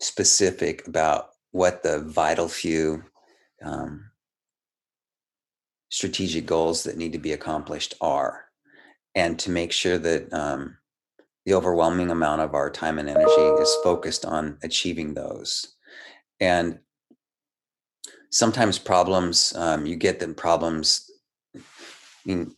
specific 0.00 0.86
about 0.88 1.30
what 1.52 1.82
the 1.82 2.00
vital 2.00 2.48
few 2.48 3.04
um, 3.64 4.10
strategic 5.94 6.44
goals 6.44 6.82
that 6.82 6.96
need 6.96 7.12
to 7.12 7.20
be 7.20 7.32
accomplished 7.32 7.94
are, 8.00 8.46
and 9.14 9.38
to 9.38 9.48
make 9.48 9.70
sure 9.70 9.96
that 9.96 10.32
um, 10.32 10.76
the 11.46 11.54
overwhelming 11.54 12.10
amount 12.10 12.40
of 12.40 12.52
our 12.52 12.68
time 12.68 12.98
and 12.98 13.08
energy 13.08 13.62
is 13.62 13.76
focused 13.84 14.24
on 14.24 14.58
achieving 14.64 15.14
those. 15.14 15.76
And 16.40 16.80
sometimes 18.30 18.76
problems, 18.76 19.54
um, 19.54 19.86
you 19.86 19.94
get 19.94 20.18
them 20.18 20.34
problems. 20.34 21.08
I 21.54 21.60
mean, 22.24 22.56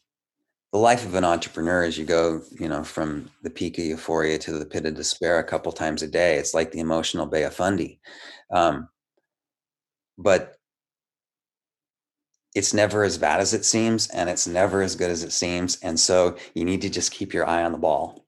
the 0.73 0.79
life 0.79 1.05
of 1.05 1.15
an 1.15 1.25
entrepreneur 1.25 1.85
is 1.85 1.99
you 1.99 2.07
go, 2.07 2.41
you 2.59 2.71
know, 2.71 2.85
from 2.85 3.31
the 3.43 3.51
peak 3.51 3.77
of 3.77 3.85
euphoria 3.85 4.39
to 4.39 4.53
the 4.53 4.65
pit 4.65 4.87
of 4.87 4.95
despair 4.95 5.39
a 5.39 5.45
couple 5.45 5.73
times 5.73 6.03
a 6.03 6.09
day. 6.09 6.37
It's 6.37 6.55
like 6.55 6.73
the 6.73 6.81
emotional 6.81 7.27
Bay 7.27 7.43
of 7.43 7.55
Fundy. 7.55 8.01
Um, 8.51 8.89
but 10.17 10.56
it's 12.57 12.73
never 12.73 13.05
as 13.05 13.19
bad 13.19 13.39
as 13.39 13.53
it 13.53 13.67
seems, 13.67 14.09
and 14.09 14.31
it's 14.31 14.47
never 14.47 14.81
as 14.81 14.97
good 14.97 15.11
as 15.11 15.23
it 15.23 15.33
seems. 15.33 15.79
And 15.83 16.01
so 16.01 16.37
you 16.55 16.65
need 16.65 16.81
to 16.83 16.89
just 16.89 17.13
keep 17.13 17.35
your 17.35 17.47
eye 17.47 17.63
on 17.63 17.73
the 17.73 17.79
ball. 17.79 18.25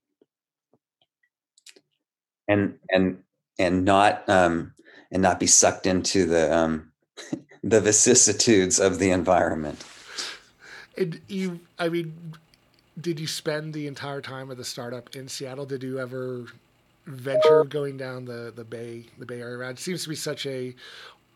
And 2.47 2.75
and 2.91 3.23
and 3.59 3.87
not 3.87 4.29
um, 4.29 4.75
and 5.11 5.23
not 5.23 5.41
be 5.41 5.47
sucked 5.47 5.87
into 5.87 6.27
the 6.27 6.55
um, 6.55 6.93
the 7.63 7.81
vicissitudes 7.81 8.79
of 8.79 8.99
the 8.99 9.11
environment. 9.11 9.83
And 10.99 11.21
you, 11.29 11.61
I 11.79 11.89
mean, 11.89 12.35
did 13.01 13.19
you 13.19 13.27
spend 13.27 13.73
the 13.73 13.87
entire 13.87 14.21
time 14.21 14.51
of 14.51 14.59
the 14.59 14.65
startup 14.65 15.17
in 15.17 15.29
Seattle? 15.29 15.65
Did 15.65 15.83
you 15.83 16.01
ever 16.01 16.47
venture 17.07 17.65
going 17.65 17.97
down 17.97 18.27
the, 18.27 18.53
the 18.55 18.65
Bay 18.65 19.07
the 19.19 19.25
Bay 19.25 19.41
Area? 19.41 19.71
It 19.71 19.79
seems 19.79 20.03
to 20.03 20.11
be 20.11 20.17
such 20.17 20.45
a 20.45 20.75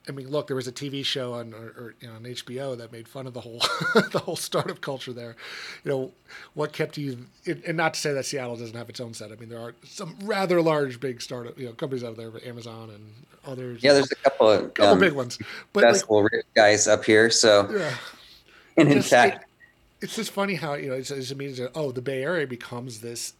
I 0.08 0.12
mean, 0.12 0.28
look, 0.28 0.48
there 0.48 0.56
was 0.56 0.66
a 0.66 0.72
TV 0.72 1.04
show 1.04 1.34
on 1.34 1.54
or, 1.54 1.66
or, 1.76 1.94
you 2.00 2.08
know, 2.08 2.14
on 2.14 2.22
HBO 2.24 2.76
that 2.76 2.90
made 2.90 3.06
fun 3.06 3.26
of 3.26 3.34
the 3.34 3.40
whole 3.40 3.58
the 4.10 4.20
whole 4.24 4.36
startup 4.36 4.80
culture 4.80 5.12
there. 5.12 5.36
You 5.84 5.90
know, 5.90 6.12
what 6.54 6.72
kept 6.72 6.98
you? 6.98 7.26
And 7.46 7.76
not 7.76 7.94
to 7.94 8.00
say 8.00 8.12
that 8.12 8.26
Seattle 8.26 8.56
doesn't 8.56 8.76
have 8.76 8.88
its 8.88 9.00
own 9.00 9.14
set. 9.14 9.30
I 9.30 9.36
mean, 9.36 9.48
there 9.48 9.60
are 9.60 9.74
some 9.84 10.16
rather 10.24 10.60
large, 10.60 10.98
big 10.98 11.22
startup 11.22 11.58
you 11.58 11.66
know 11.66 11.72
companies 11.72 12.02
out 12.02 12.16
there, 12.16 12.32
Amazon 12.44 12.90
and 12.90 13.12
others. 13.46 13.82
Yeah, 13.82 13.92
there's 13.92 14.10
a 14.10 14.16
couple 14.16 14.50
of 14.50 14.74
couple 14.74 14.92
um, 14.94 14.98
big 14.98 15.12
ones, 15.12 15.38
but 15.72 15.84
like, 15.84 16.44
guys 16.54 16.88
up 16.88 17.04
here. 17.04 17.30
So, 17.30 17.70
yeah. 17.70 17.94
and 18.76 18.88
in 18.88 18.98
just, 18.98 19.10
fact, 19.10 19.44
it, 20.00 20.06
it's 20.06 20.16
just 20.16 20.32
funny 20.32 20.56
how 20.56 20.74
you 20.74 20.88
know 20.88 20.96
it, 20.96 21.08
it 21.10 21.36
means 21.36 21.58
that 21.58 21.70
oh, 21.76 21.92
the 21.92 22.02
Bay 22.02 22.24
Area 22.24 22.46
becomes 22.46 23.00
this 23.00 23.34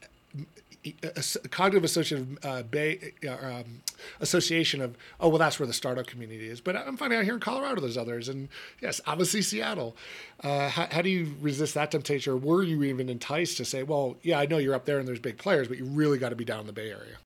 cognitive 1.51 1.85
association 1.85 2.39
uh, 2.43 2.63
Bay 2.63 3.13
uh, 3.27 3.31
um, 3.33 3.83
association 4.21 4.81
of 4.81 4.97
oh 5.21 5.29
well 5.29 5.39
that's 5.39 5.59
where 5.59 5.67
the 5.67 5.73
startup 5.73 6.07
community 6.07 6.49
is. 6.49 6.61
But 6.61 6.77
i'm 6.77 6.97
finding 6.97 7.19
out 7.19 7.25
here 7.25 7.35
in 7.35 7.41
colorado 7.41 7.81
there's 7.81 7.97
others. 7.97 8.29
And 8.29 8.49
yes 8.81 9.01
obviously 9.07 9.43
seattle. 9.43 9.97
Uh, 10.43 10.69
how, 10.69 10.89
how, 10.91 11.03
do 11.03 11.09
you 11.09 11.35
resist 11.41 11.75
that 11.75 11.91
temptation? 11.93 12.33
Or 12.33 12.37
were 12.37 12.63
you 12.63 12.83
even 12.83 13.09
enticed 13.09 13.57
to 13.59 13.65
say 13.65 13.83
well 13.83 14.17
yeah 14.23 14.39
i 14.39 14.47
know 14.47 14.59
you're 14.59 14.75
up 14.75 14.85
there 14.85 14.99
and 14.99 15.07
there's 15.07 15.21
big 15.21 15.39
players 15.39 15.69
but 15.69 15.79
you 15.79 15.85
really 15.85 16.19
got 16.19 16.31
to 16.31 16.37
be 16.37 16.45
down 16.45 16.61
in 16.61 16.67
the 16.67 16.73
bay 16.73 16.91
area? 16.91 17.19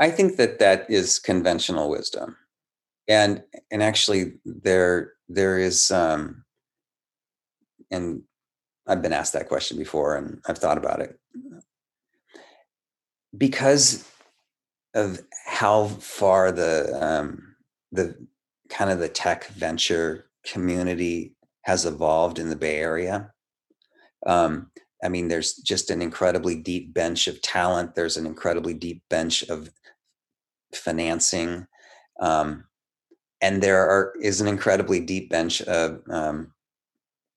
I 0.00 0.10
think 0.10 0.36
that 0.36 0.58
that 0.58 0.90
is 0.90 1.18
conventional 1.18 1.90
wisdom. 1.90 2.36
And 3.06 3.42
and 3.70 3.82
actually 3.82 4.40
there 4.44 5.12
there 5.28 5.58
is 5.58 5.90
um 5.90 6.44
and 7.90 8.22
I've 8.90 9.02
been 9.02 9.12
asked 9.12 9.34
that 9.34 9.48
question 9.48 9.78
before 9.78 10.16
and 10.16 10.40
I've 10.46 10.58
thought 10.58 10.76
about 10.76 11.00
it. 11.00 11.16
Because 13.36 14.04
of 14.94 15.20
how 15.46 15.86
far 15.86 16.50
the 16.50 16.98
um, 17.00 17.54
the 17.92 18.16
kind 18.68 18.90
of 18.90 18.98
the 18.98 19.08
tech 19.08 19.46
venture 19.48 20.26
community 20.44 21.36
has 21.62 21.86
evolved 21.86 22.40
in 22.40 22.50
the 22.50 22.56
Bay 22.56 22.78
Area. 22.78 23.32
Um, 24.26 24.72
I 25.04 25.08
mean, 25.08 25.28
there's 25.28 25.54
just 25.54 25.90
an 25.90 26.02
incredibly 26.02 26.56
deep 26.56 26.92
bench 26.92 27.28
of 27.28 27.40
talent. 27.40 27.94
There's 27.94 28.16
an 28.16 28.26
incredibly 28.26 28.74
deep 28.74 29.02
bench 29.08 29.44
of 29.44 29.70
financing, 30.74 31.68
um, 32.20 32.64
and 33.40 33.62
there 33.62 33.88
are 33.88 34.12
is 34.20 34.40
an 34.40 34.48
incredibly 34.48 34.98
deep 34.98 35.30
bench 35.30 35.62
of 35.62 36.02
um, 36.10 36.52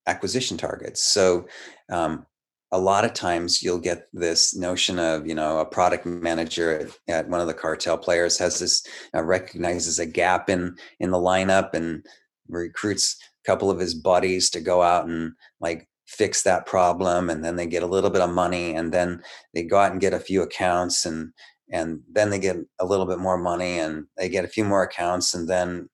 acquisition 0.07 0.57
targets. 0.57 1.03
So 1.03 1.47
um, 1.91 2.25
a 2.73 2.79
lot 2.79 3.05
of 3.05 3.13
times 3.13 3.61
you'll 3.61 3.79
get 3.79 4.07
this 4.13 4.55
notion 4.55 4.97
of 4.97 5.27
you 5.27 5.35
know 5.35 5.59
a 5.59 5.65
product 5.65 6.05
manager 6.05 6.89
at, 7.07 7.29
one 7.29 7.39
of 7.39 7.47
the 7.47 7.53
cartel 7.53 7.97
players 7.97 8.37
has 8.39 8.59
this 8.59 8.85
uh, 9.15 9.23
recognizes 9.23 9.99
a 9.99 10.05
gap 10.05 10.49
in 10.49 10.75
in 10.99 11.11
the 11.11 11.17
lineup 11.17 11.73
and 11.73 12.03
recruits 12.49 13.17
a 13.45 13.49
couple 13.49 13.69
of 13.69 13.79
his 13.79 13.93
buddies 13.93 14.49
to 14.49 14.59
go 14.59 14.81
out 14.81 15.07
and 15.07 15.33
like 15.61 15.87
fix 16.07 16.41
that 16.43 16.65
problem 16.65 17.29
and 17.29 17.45
then 17.45 17.55
they 17.55 17.67
get 17.67 17.83
a 17.83 17.87
little 17.87 18.09
bit 18.09 18.21
of 18.21 18.29
money 18.29 18.75
and 18.75 18.91
then 18.91 19.21
they 19.53 19.63
go 19.63 19.77
out 19.77 19.91
and 19.91 20.01
get 20.01 20.13
a 20.13 20.19
few 20.19 20.41
accounts 20.41 21.05
and 21.05 21.31
and 21.71 22.01
then 22.11 22.29
they 22.29 22.39
get 22.39 22.57
a 22.79 22.85
little 22.85 23.05
bit 23.05 23.19
more 23.19 23.37
money 23.37 23.79
and 23.79 24.05
they 24.17 24.29
get 24.29 24.45
a 24.45 24.49
few 24.49 24.65
more 24.65 24.83
accounts 24.83 25.33
and 25.33 25.47
then 25.47 25.87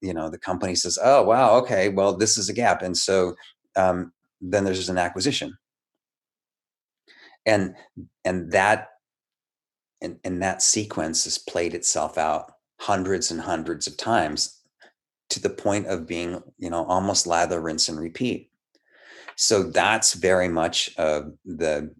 you 0.00 0.14
know 0.14 0.30
the 0.30 0.38
company 0.38 0.74
says 0.74 0.98
oh 1.02 1.22
wow 1.22 1.56
okay 1.56 1.88
well 1.88 2.16
this 2.16 2.38
is 2.38 2.48
a 2.48 2.52
gap 2.52 2.82
and 2.82 2.96
so 2.96 3.34
um, 3.76 4.12
then 4.40 4.64
there's 4.64 4.88
an 4.88 4.98
acquisition. 4.98 5.56
And 7.46 7.74
and 8.24 8.52
that 8.52 8.88
and, 10.00 10.18
and 10.22 10.42
that 10.42 10.62
sequence 10.62 11.24
has 11.24 11.38
played 11.38 11.74
itself 11.74 12.18
out 12.18 12.52
hundreds 12.80 13.30
and 13.30 13.40
hundreds 13.40 13.86
of 13.86 13.96
times 13.96 14.60
to 15.30 15.40
the 15.40 15.50
point 15.50 15.86
of 15.86 16.06
being 16.06 16.42
you 16.58 16.70
know 16.70 16.84
almost 16.84 17.26
lather 17.26 17.60
rinse 17.60 17.88
and 17.88 17.98
repeat. 17.98 18.50
So 19.36 19.62
that's 19.62 20.14
very 20.14 20.48
much 20.48 20.90
uh, 20.98 21.22
the 21.44 21.94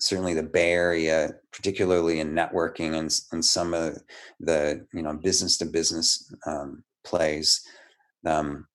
certainly 0.00 0.34
the 0.34 0.42
bay 0.42 0.72
area 0.72 1.34
particularly 1.52 2.20
in 2.20 2.32
networking 2.32 2.96
and, 2.96 3.20
and 3.32 3.44
some 3.44 3.74
of 3.74 3.98
the 4.40 4.86
you 4.92 5.02
know 5.02 5.14
business 5.14 5.58
to 5.58 5.66
business 5.66 6.32
um, 6.46 6.82
plays 7.08 7.62
um, 8.26 8.66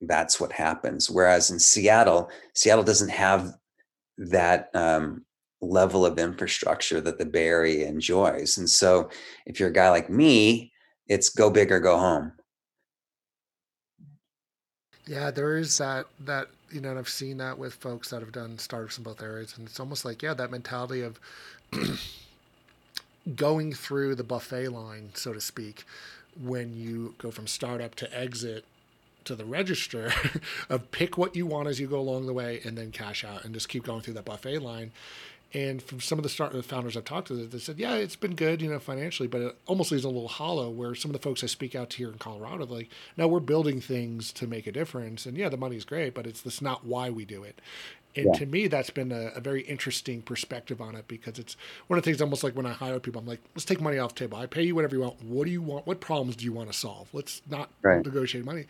that's 0.00 0.40
what 0.40 0.52
happens. 0.52 1.10
Whereas 1.10 1.50
in 1.50 1.58
seattle 1.58 2.30
seattle 2.54 2.84
doesn't 2.84 3.10
have 3.10 3.54
that 4.18 4.70
um, 4.74 5.24
level 5.60 6.04
of 6.04 6.18
infrastructure 6.18 7.00
that 7.00 7.18
the 7.18 7.24
bay 7.24 7.48
area 7.48 7.88
enjoys. 7.88 8.58
And 8.58 8.68
so 8.68 9.10
if 9.46 9.58
you're 9.58 9.70
a 9.70 9.72
guy 9.72 9.90
like 9.90 10.10
me 10.10 10.72
it's 11.06 11.28
go 11.28 11.50
big 11.50 11.70
or 11.70 11.80
go 11.80 11.98
home. 11.98 12.32
Yeah 15.06 15.30
there 15.30 15.56
is 15.58 15.76
that 15.78 16.06
that 16.20 16.48
you 16.70 16.80
know 16.80 16.96
i've 16.96 17.08
seen 17.08 17.36
that 17.36 17.58
with 17.58 17.74
folks 17.74 18.08
that 18.10 18.20
have 18.20 18.32
done 18.32 18.58
startups 18.58 18.96
in 18.96 19.04
both 19.04 19.22
areas 19.22 19.54
and 19.56 19.68
it's 19.68 19.78
almost 19.78 20.04
like 20.04 20.22
yeah 20.22 20.32
that 20.34 20.50
mentality 20.50 21.02
of 21.02 21.20
going 23.36 23.72
through 23.72 24.14
the 24.14 24.24
buffet 24.24 24.68
line 24.68 25.10
so 25.14 25.32
to 25.32 25.40
speak 25.40 25.84
when 26.42 26.74
you 26.74 27.14
go 27.18 27.30
from 27.30 27.46
startup 27.46 27.94
to 27.96 28.18
exit 28.18 28.64
to 29.24 29.34
the 29.34 29.44
register 29.44 30.12
of 30.68 30.90
pick 30.90 31.16
what 31.16 31.34
you 31.34 31.46
want 31.46 31.68
as 31.68 31.80
you 31.80 31.86
go 31.86 31.98
along 31.98 32.26
the 32.26 32.32
way 32.32 32.60
and 32.64 32.76
then 32.76 32.90
cash 32.90 33.24
out 33.24 33.44
and 33.44 33.54
just 33.54 33.68
keep 33.68 33.84
going 33.84 34.00
through 34.00 34.14
that 34.14 34.24
buffet 34.24 34.58
line. 34.58 34.92
And 35.54 35.80
from 35.80 36.00
some 36.00 36.18
of 36.18 36.24
the 36.24 36.28
start 36.28 36.52
the 36.52 36.64
founders 36.64 36.96
I've 36.96 37.04
talked 37.04 37.28
to, 37.28 37.46
they 37.46 37.58
said, 37.60 37.78
yeah, 37.78 37.94
it's 37.94 38.16
been 38.16 38.34
good, 38.34 38.60
you 38.60 38.68
know, 38.68 38.80
financially, 38.80 39.28
but 39.28 39.40
it 39.40 39.56
almost 39.66 39.92
leaves 39.92 40.04
a 40.04 40.08
little 40.08 40.26
hollow. 40.26 40.68
Where 40.68 40.96
some 40.96 41.10
of 41.10 41.12
the 41.12 41.22
folks 41.22 41.44
I 41.44 41.46
speak 41.46 41.76
out 41.76 41.90
to 41.90 41.96
here 41.98 42.10
in 42.10 42.18
Colorado, 42.18 42.66
like, 42.66 42.90
no, 43.16 43.28
we're 43.28 43.38
building 43.38 43.80
things 43.80 44.32
to 44.32 44.48
make 44.48 44.66
a 44.66 44.72
difference, 44.72 45.26
and 45.26 45.36
yeah, 45.36 45.48
the 45.48 45.56
money's 45.56 45.84
great, 45.84 46.12
but 46.12 46.26
it's 46.26 46.40
that's 46.40 46.60
not 46.60 46.84
why 46.84 47.08
we 47.08 47.24
do 47.24 47.44
it. 47.44 47.60
And 48.16 48.26
yeah. 48.26 48.32
to 48.32 48.46
me, 48.46 48.66
that's 48.68 48.90
been 48.90 49.10
a, 49.10 49.32
a, 49.34 49.40
very 49.40 49.62
interesting 49.62 50.22
perspective 50.22 50.80
on 50.80 50.94
it 50.94 51.08
because 51.08 51.38
it's 51.38 51.56
one 51.88 51.98
of 51.98 52.04
the 52.04 52.10
things 52.10 52.22
almost 52.22 52.44
like 52.44 52.54
when 52.54 52.66
I 52.66 52.72
hire 52.72 53.00
people, 53.00 53.20
I'm 53.20 53.26
like, 53.26 53.40
let's 53.54 53.64
take 53.64 53.80
money 53.80 53.98
off 53.98 54.14
the 54.14 54.20
table. 54.20 54.38
I 54.38 54.46
pay 54.46 54.62
you 54.62 54.74
whatever 54.74 54.94
you 54.94 55.02
want. 55.02 55.22
What 55.24 55.46
do 55.46 55.50
you 55.50 55.62
want? 55.62 55.86
What 55.86 56.00
problems 56.00 56.36
do 56.36 56.44
you 56.44 56.52
want 56.52 56.70
to 56.70 56.78
solve? 56.78 57.08
Let's 57.12 57.42
not 57.50 57.70
right. 57.82 58.04
negotiate 58.04 58.44
money. 58.44 58.66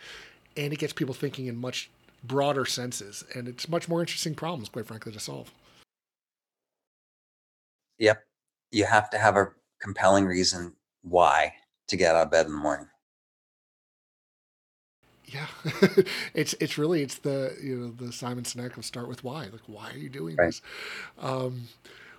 And 0.57 0.73
it 0.73 0.79
gets 0.79 0.95
people 0.95 1.13
thinking 1.13 1.47
in 1.47 1.57
much 1.57 1.91
broader 2.23 2.65
senses. 2.65 3.23
And 3.35 3.47
it's 3.47 3.69
much 3.69 3.87
more 3.87 4.01
interesting 4.01 4.35
problems, 4.35 4.71
quite 4.71 4.87
frankly, 4.87 5.13
to 5.13 5.21
solve. 5.21 5.53
Yep. 7.99 8.25
You 8.71 8.85
have 8.87 9.11
to 9.11 9.19
have 9.19 9.37
a, 9.37 9.53
compelling 9.81 10.25
reason 10.25 10.75
why 11.03 11.55
to 11.89 11.97
get 11.97 12.17
out 12.17 12.23
of 12.27 12.31
bed 12.31 12.47
in 12.47 12.53
the 12.53 12.59
morning. 12.59 12.89
Yeah, 15.27 15.47
it's 16.35 16.55
it's 16.61 16.77
really 16.77 17.03
it's 17.03 17.17
the 17.17 17.57
you 17.63 17.77
know 17.77 18.07
the 18.07 18.13
Simon 18.13 18.45
Sinek 18.45 18.77
of 18.77 18.85
start 18.85 19.09
with 19.09 19.25
why. 19.25 19.45
Like, 19.45 19.63
why 19.67 19.91
are 19.91 19.97
you 19.97 20.09
doing 20.09 20.39
Right. 20.39 20.55
this? 20.55 20.61
Um, 21.21 21.69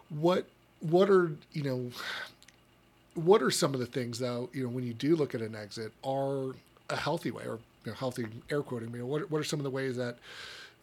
what 0.09 0.47
what 0.81 1.09
are 1.09 1.31
you 1.53 1.63
know 1.63 1.91
what 3.15 3.41
are 3.41 3.51
some 3.51 3.73
of 3.73 3.79
the 3.79 3.85
things 3.85 4.19
though 4.19 4.49
you 4.53 4.63
know 4.63 4.69
when 4.69 4.85
you 4.85 4.93
do 4.93 5.15
look 5.15 5.33
at 5.33 5.41
an 5.41 5.55
exit 5.55 5.91
are 6.03 6.53
a 6.89 6.95
healthy 6.95 7.31
way 7.31 7.43
or 7.43 7.59
you 7.85 7.91
know, 7.91 7.93
healthy 7.93 8.25
air 8.49 8.61
quoting 8.61 8.91
you 8.91 8.99
know 8.99 9.05
what, 9.05 9.29
what 9.31 9.39
are 9.39 9.43
some 9.43 9.59
of 9.59 9.63
the 9.63 9.69
ways 9.69 9.95
that 9.97 10.17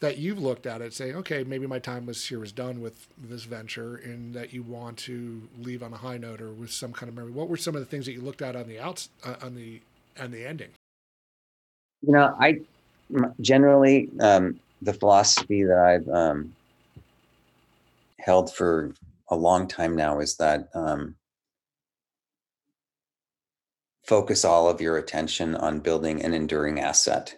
that 0.03 0.19
you've 0.19 0.41
looked 0.41 0.67
at 0.67 0.83
it 0.83 0.93
saying 0.93 1.15
okay 1.15 1.45
maybe 1.45 1.65
my 1.65 1.79
time 1.79 2.07
was 2.07 2.27
here 2.27 2.41
was 2.41 2.51
done 2.51 2.81
with 2.81 3.07
this 3.17 3.45
venture 3.45 3.95
and 3.95 4.35
that 4.35 4.53
you 4.53 4.63
want 4.63 4.97
to 4.97 5.41
leave 5.61 5.83
on 5.83 5.93
a 5.93 5.97
high 5.97 6.19
note 6.19 6.41
or 6.41 6.51
with 6.51 6.73
some 6.73 6.93
kind 6.93 7.09
of 7.09 7.15
memory. 7.15 7.31
What 7.31 7.49
were 7.49 7.57
some 7.57 7.75
of 7.75 7.81
the 7.81 7.87
things 7.87 8.07
that 8.07 8.13
you 8.13 8.21
looked 8.21 8.43
at 8.43 8.57
on 8.57 8.67
the 8.67 8.81
outs 8.81 9.09
uh, 9.25 9.37
on 9.43 9.55
the 9.55 9.81
on 10.21 10.31
the 10.31 10.45
ending? 10.45 10.71
You 12.03 12.15
know, 12.15 12.35
I 12.39 12.61
generally 13.41 14.11
um, 14.21 14.59
the 14.83 14.93
philosophy 14.93 15.63
that 15.63 15.79
I've 15.79 16.09
um, 16.09 16.55
held 18.19 18.53
for 18.53 18.93
a 19.29 19.37
long 19.37 19.69
time 19.69 19.95
now 19.95 20.19
is 20.19 20.37
that 20.37 20.69
um, 20.75 21.15
focus 24.05 24.45
all 24.45 24.69
of 24.69 24.81
your 24.81 24.99
attention 24.99 25.55
on 25.55 25.79
building 25.79 26.25
an 26.25 26.35
enduring 26.35 26.81
asset, 26.81 27.37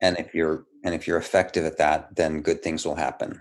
and 0.00 0.18
if 0.18 0.34
you're 0.34 0.64
and 0.84 0.94
if 0.94 1.06
you're 1.06 1.18
effective 1.18 1.64
at 1.64 1.78
that, 1.78 2.16
then 2.16 2.42
good 2.42 2.62
things 2.62 2.84
will 2.86 2.96
happen. 2.96 3.40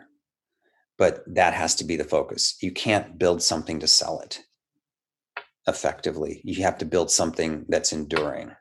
But 0.97 1.23
that 1.27 1.53
has 1.53 1.75
to 1.75 1.83
be 1.83 1.95
the 1.95 2.03
focus. 2.03 2.57
You 2.61 2.71
can't 2.71 3.17
build 3.19 3.41
something 3.43 3.79
to 3.79 3.87
sell 3.87 4.19
it 4.21 4.41
effectively. 5.67 6.41
You 6.43 6.63
have 6.63 6.77
to 6.79 6.85
build 6.85 7.11
something 7.11 7.65
that's 7.69 7.91
enduring, 7.91 8.51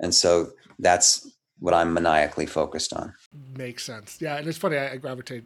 and 0.00 0.14
so 0.14 0.52
that's 0.78 1.28
what 1.58 1.74
I'm 1.74 1.92
maniacally 1.92 2.46
focused 2.46 2.92
on. 2.92 3.14
makes 3.56 3.84
sense. 3.84 4.18
Yeah, 4.20 4.36
and 4.36 4.46
it's 4.48 4.58
funny. 4.58 4.76
I, 4.76 4.92
I 4.92 4.96
gravitate. 4.96 5.44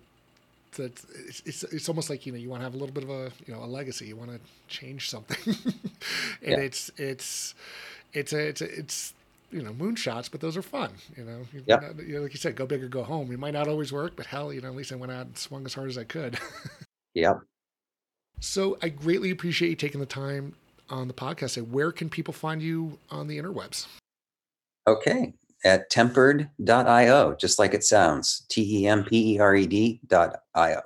To, 0.73 0.85
it's, 0.85 1.43
it's 1.47 1.65
it's 1.65 1.89
almost 1.89 2.11
like 2.11 2.27
you 2.27 2.33
know 2.33 2.39
you 2.39 2.51
want 2.51 2.61
to 2.61 2.65
have 2.65 2.75
a 2.75 2.79
little 2.79 2.95
bit 2.95 3.05
of 3.05 3.11
a 3.11 3.31
you 3.47 3.55
know 3.55 3.63
a 3.63 3.67
legacy. 3.67 4.07
You 4.07 4.17
want 4.17 4.31
to 4.31 4.41
change 4.69 5.09
something, 5.11 5.55
and 6.43 6.53
Yeah. 6.53 6.59
it's 6.59 6.91
it's 6.99 7.55
it's 8.13 8.33
a, 8.33 8.49
it's 8.49 8.61
a, 8.61 8.79
it's 8.79 9.15
you 9.57 9.63
know 9.63 9.73
moonshots, 9.73 10.31
but 10.31 10.41
those 10.41 10.57
are 10.57 10.63
fun. 10.63 10.91
You 11.17 11.25
know, 11.25 11.41
not- 11.67 11.99
you 12.07 12.15
know, 12.17 12.23
like 12.23 12.33
you 12.33 12.39
said, 12.39 12.55
go 12.55 12.67
big 12.67 12.85
or 12.85 12.89
go 12.89 13.03
home. 13.03 13.33
It 13.33 13.39
might 13.39 13.55
not 13.55 13.67
always 13.69 13.91
work, 13.93 14.15
but 14.15 14.27
hell, 14.27 14.53
you 14.53 14.61
know, 14.61 14.69
at 14.69 14.77
least 14.77 14.93
I 14.93 14.97
went 14.97 15.11
out 15.13 15.27
and 15.27 15.37
swung 15.39 15.65
as 15.67 15.75
hard 15.75 15.89
as 15.89 15.99
I 15.99 16.05
could. 16.05 16.39
Yep. 17.15 17.41
so 18.41 18.77
I 18.83 18.91
greatly 18.91 19.31
appreciate 19.31 19.71
you 19.71 19.77
taking 19.77 20.01
the 20.01 20.07
time 20.07 20.55
on 20.91 21.09
the 21.09 21.15
podcast. 21.15 21.51
Say, 21.51 21.63
where 21.63 21.91
can 21.91 22.11
people 22.11 22.35
find 22.35 22.61
you 22.61 22.99
on 23.11 23.27
the 23.27 23.39
interwebs? 23.39 23.87
Okay. 24.87 25.33
At 25.65 25.89
tempered.io, 25.89 27.35
just 27.37 27.59
like 27.59 27.73
it 27.73 27.83
sounds. 27.85 28.45
T 28.51 28.83
E 28.83 28.87
M 28.87 29.03
P 29.05 29.35
E 29.35 29.39
R 29.39 29.57
E 29.57 29.67
D 29.67 30.01
dot 30.07 30.41
I 30.55 30.75
O. 30.75 30.81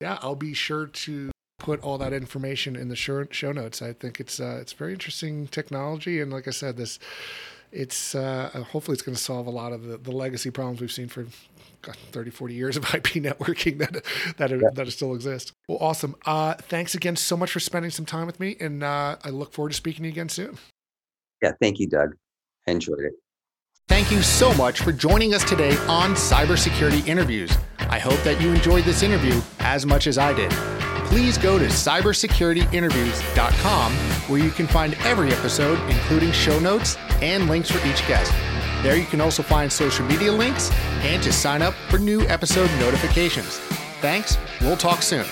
yeah, 0.00 0.18
I'll 0.22 0.34
be 0.34 0.54
sure 0.54 0.86
to 0.86 1.30
put 1.58 1.78
all 1.82 1.98
that 1.98 2.14
information 2.14 2.74
in 2.74 2.88
the 2.88 2.96
show, 2.96 3.26
show 3.30 3.52
notes. 3.52 3.82
I 3.82 3.92
think 3.92 4.18
it's 4.18 4.40
uh, 4.40 4.58
it's 4.62 4.72
very 4.72 4.92
interesting 4.94 5.46
technology, 5.46 6.20
and 6.22 6.32
like 6.32 6.48
I 6.48 6.52
said, 6.52 6.78
this 6.78 6.98
it's 7.72 8.14
uh, 8.14 8.64
hopefully 8.70 8.94
it's 8.94 9.02
going 9.02 9.16
to 9.16 9.22
solve 9.22 9.46
a 9.46 9.50
lot 9.50 9.72
of 9.72 9.84
the, 9.84 9.96
the 9.96 10.10
legacy 10.10 10.50
problems 10.50 10.80
we've 10.80 10.92
seen 10.92 11.08
for 11.08 11.26
God, 11.82 11.96
30, 12.12 12.30
40 12.30 12.54
years 12.54 12.76
of 12.76 12.84
IP 12.94 13.22
networking 13.22 13.78
that 13.78 14.04
that 14.36 14.52
are, 14.52 14.70
that 14.74 14.90
still 14.92 15.14
exist. 15.14 15.52
Well, 15.68 15.78
awesome. 15.80 16.16
Uh, 16.26 16.54
thanks 16.54 16.94
again 16.94 17.16
so 17.16 17.36
much 17.36 17.52
for 17.52 17.60
spending 17.60 17.90
some 17.90 18.06
time 18.06 18.26
with 18.26 18.40
me, 18.40 18.56
and 18.60 18.82
uh, 18.82 19.16
I 19.22 19.30
look 19.30 19.52
forward 19.52 19.70
to 19.70 19.76
speaking 19.76 20.02
to 20.02 20.08
you 20.08 20.12
again 20.12 20.28
soon. 20.28 20.58
Yeah. 21.42 21.52
Thank 21.60 21.78
you, 21.78 21.88
Doug. 21.88 22.16
I 22.66 22.72
enjoyed 22.72 23.00
it. 23.00 23.12
Thank 23.88 24.12
you 24.12 24.22
so 24.22 24.54
much 24.54 24.82
for 24.82 24.92
joining 24.92 25.34
us 25.34 25.42
today 25.42 25.76
on 25.88 26.14
Cybersecurity 26.14 27.06
Interviews. 27.08 27.52
I 27.78 27.98
hope 27.98 28.20
that 28.22 28.40
you 28.40 28.52
enjoyed 28.52 28.84
this 28.84 29.02
interview 29.02 29.40
as 29.58 29.84
much 29.84 30.06
as 30.06 30.16
I 30.16 30.32
did. 30.32 30.52
Please 31.10 31.36
go 31.36 31.58
to 31.58 31.66
cybersecurityinterviews.com 31.66 33.92
where 33.92 34.40
you 34.40 34.50
can 34.50 34.66
find 34.68 34.94
every 35.00 35.32
episode, 35.32 35.80
including 35.90 36.30
show 36.30 36.60
notes 36.60 36.96
and 37.20 37.48
links 37.48 37.68
for 37.70 37.84
each 37.86 38.06
guest. 38.06 38.32
There 38.82 38.96
you 38.96 39.04
can 39.04 39.20
also 39.20 39.42
find 39.42 39.70
social 39.72 40.06
media 40.06 40.32
links 40.32 40.70
and 41.02 41.22
to 41.22 41.32
sign 41.32 41.62
up 41.62 41.74
for 41.88 41.98
new 41.98 42.22
episode 42.28 42.70
notifications. 42.78 43.58
Thanks. 44.00 44.38
We'll 44.60 44.76
talk 44.76 45.02
soon. 45.02 45.26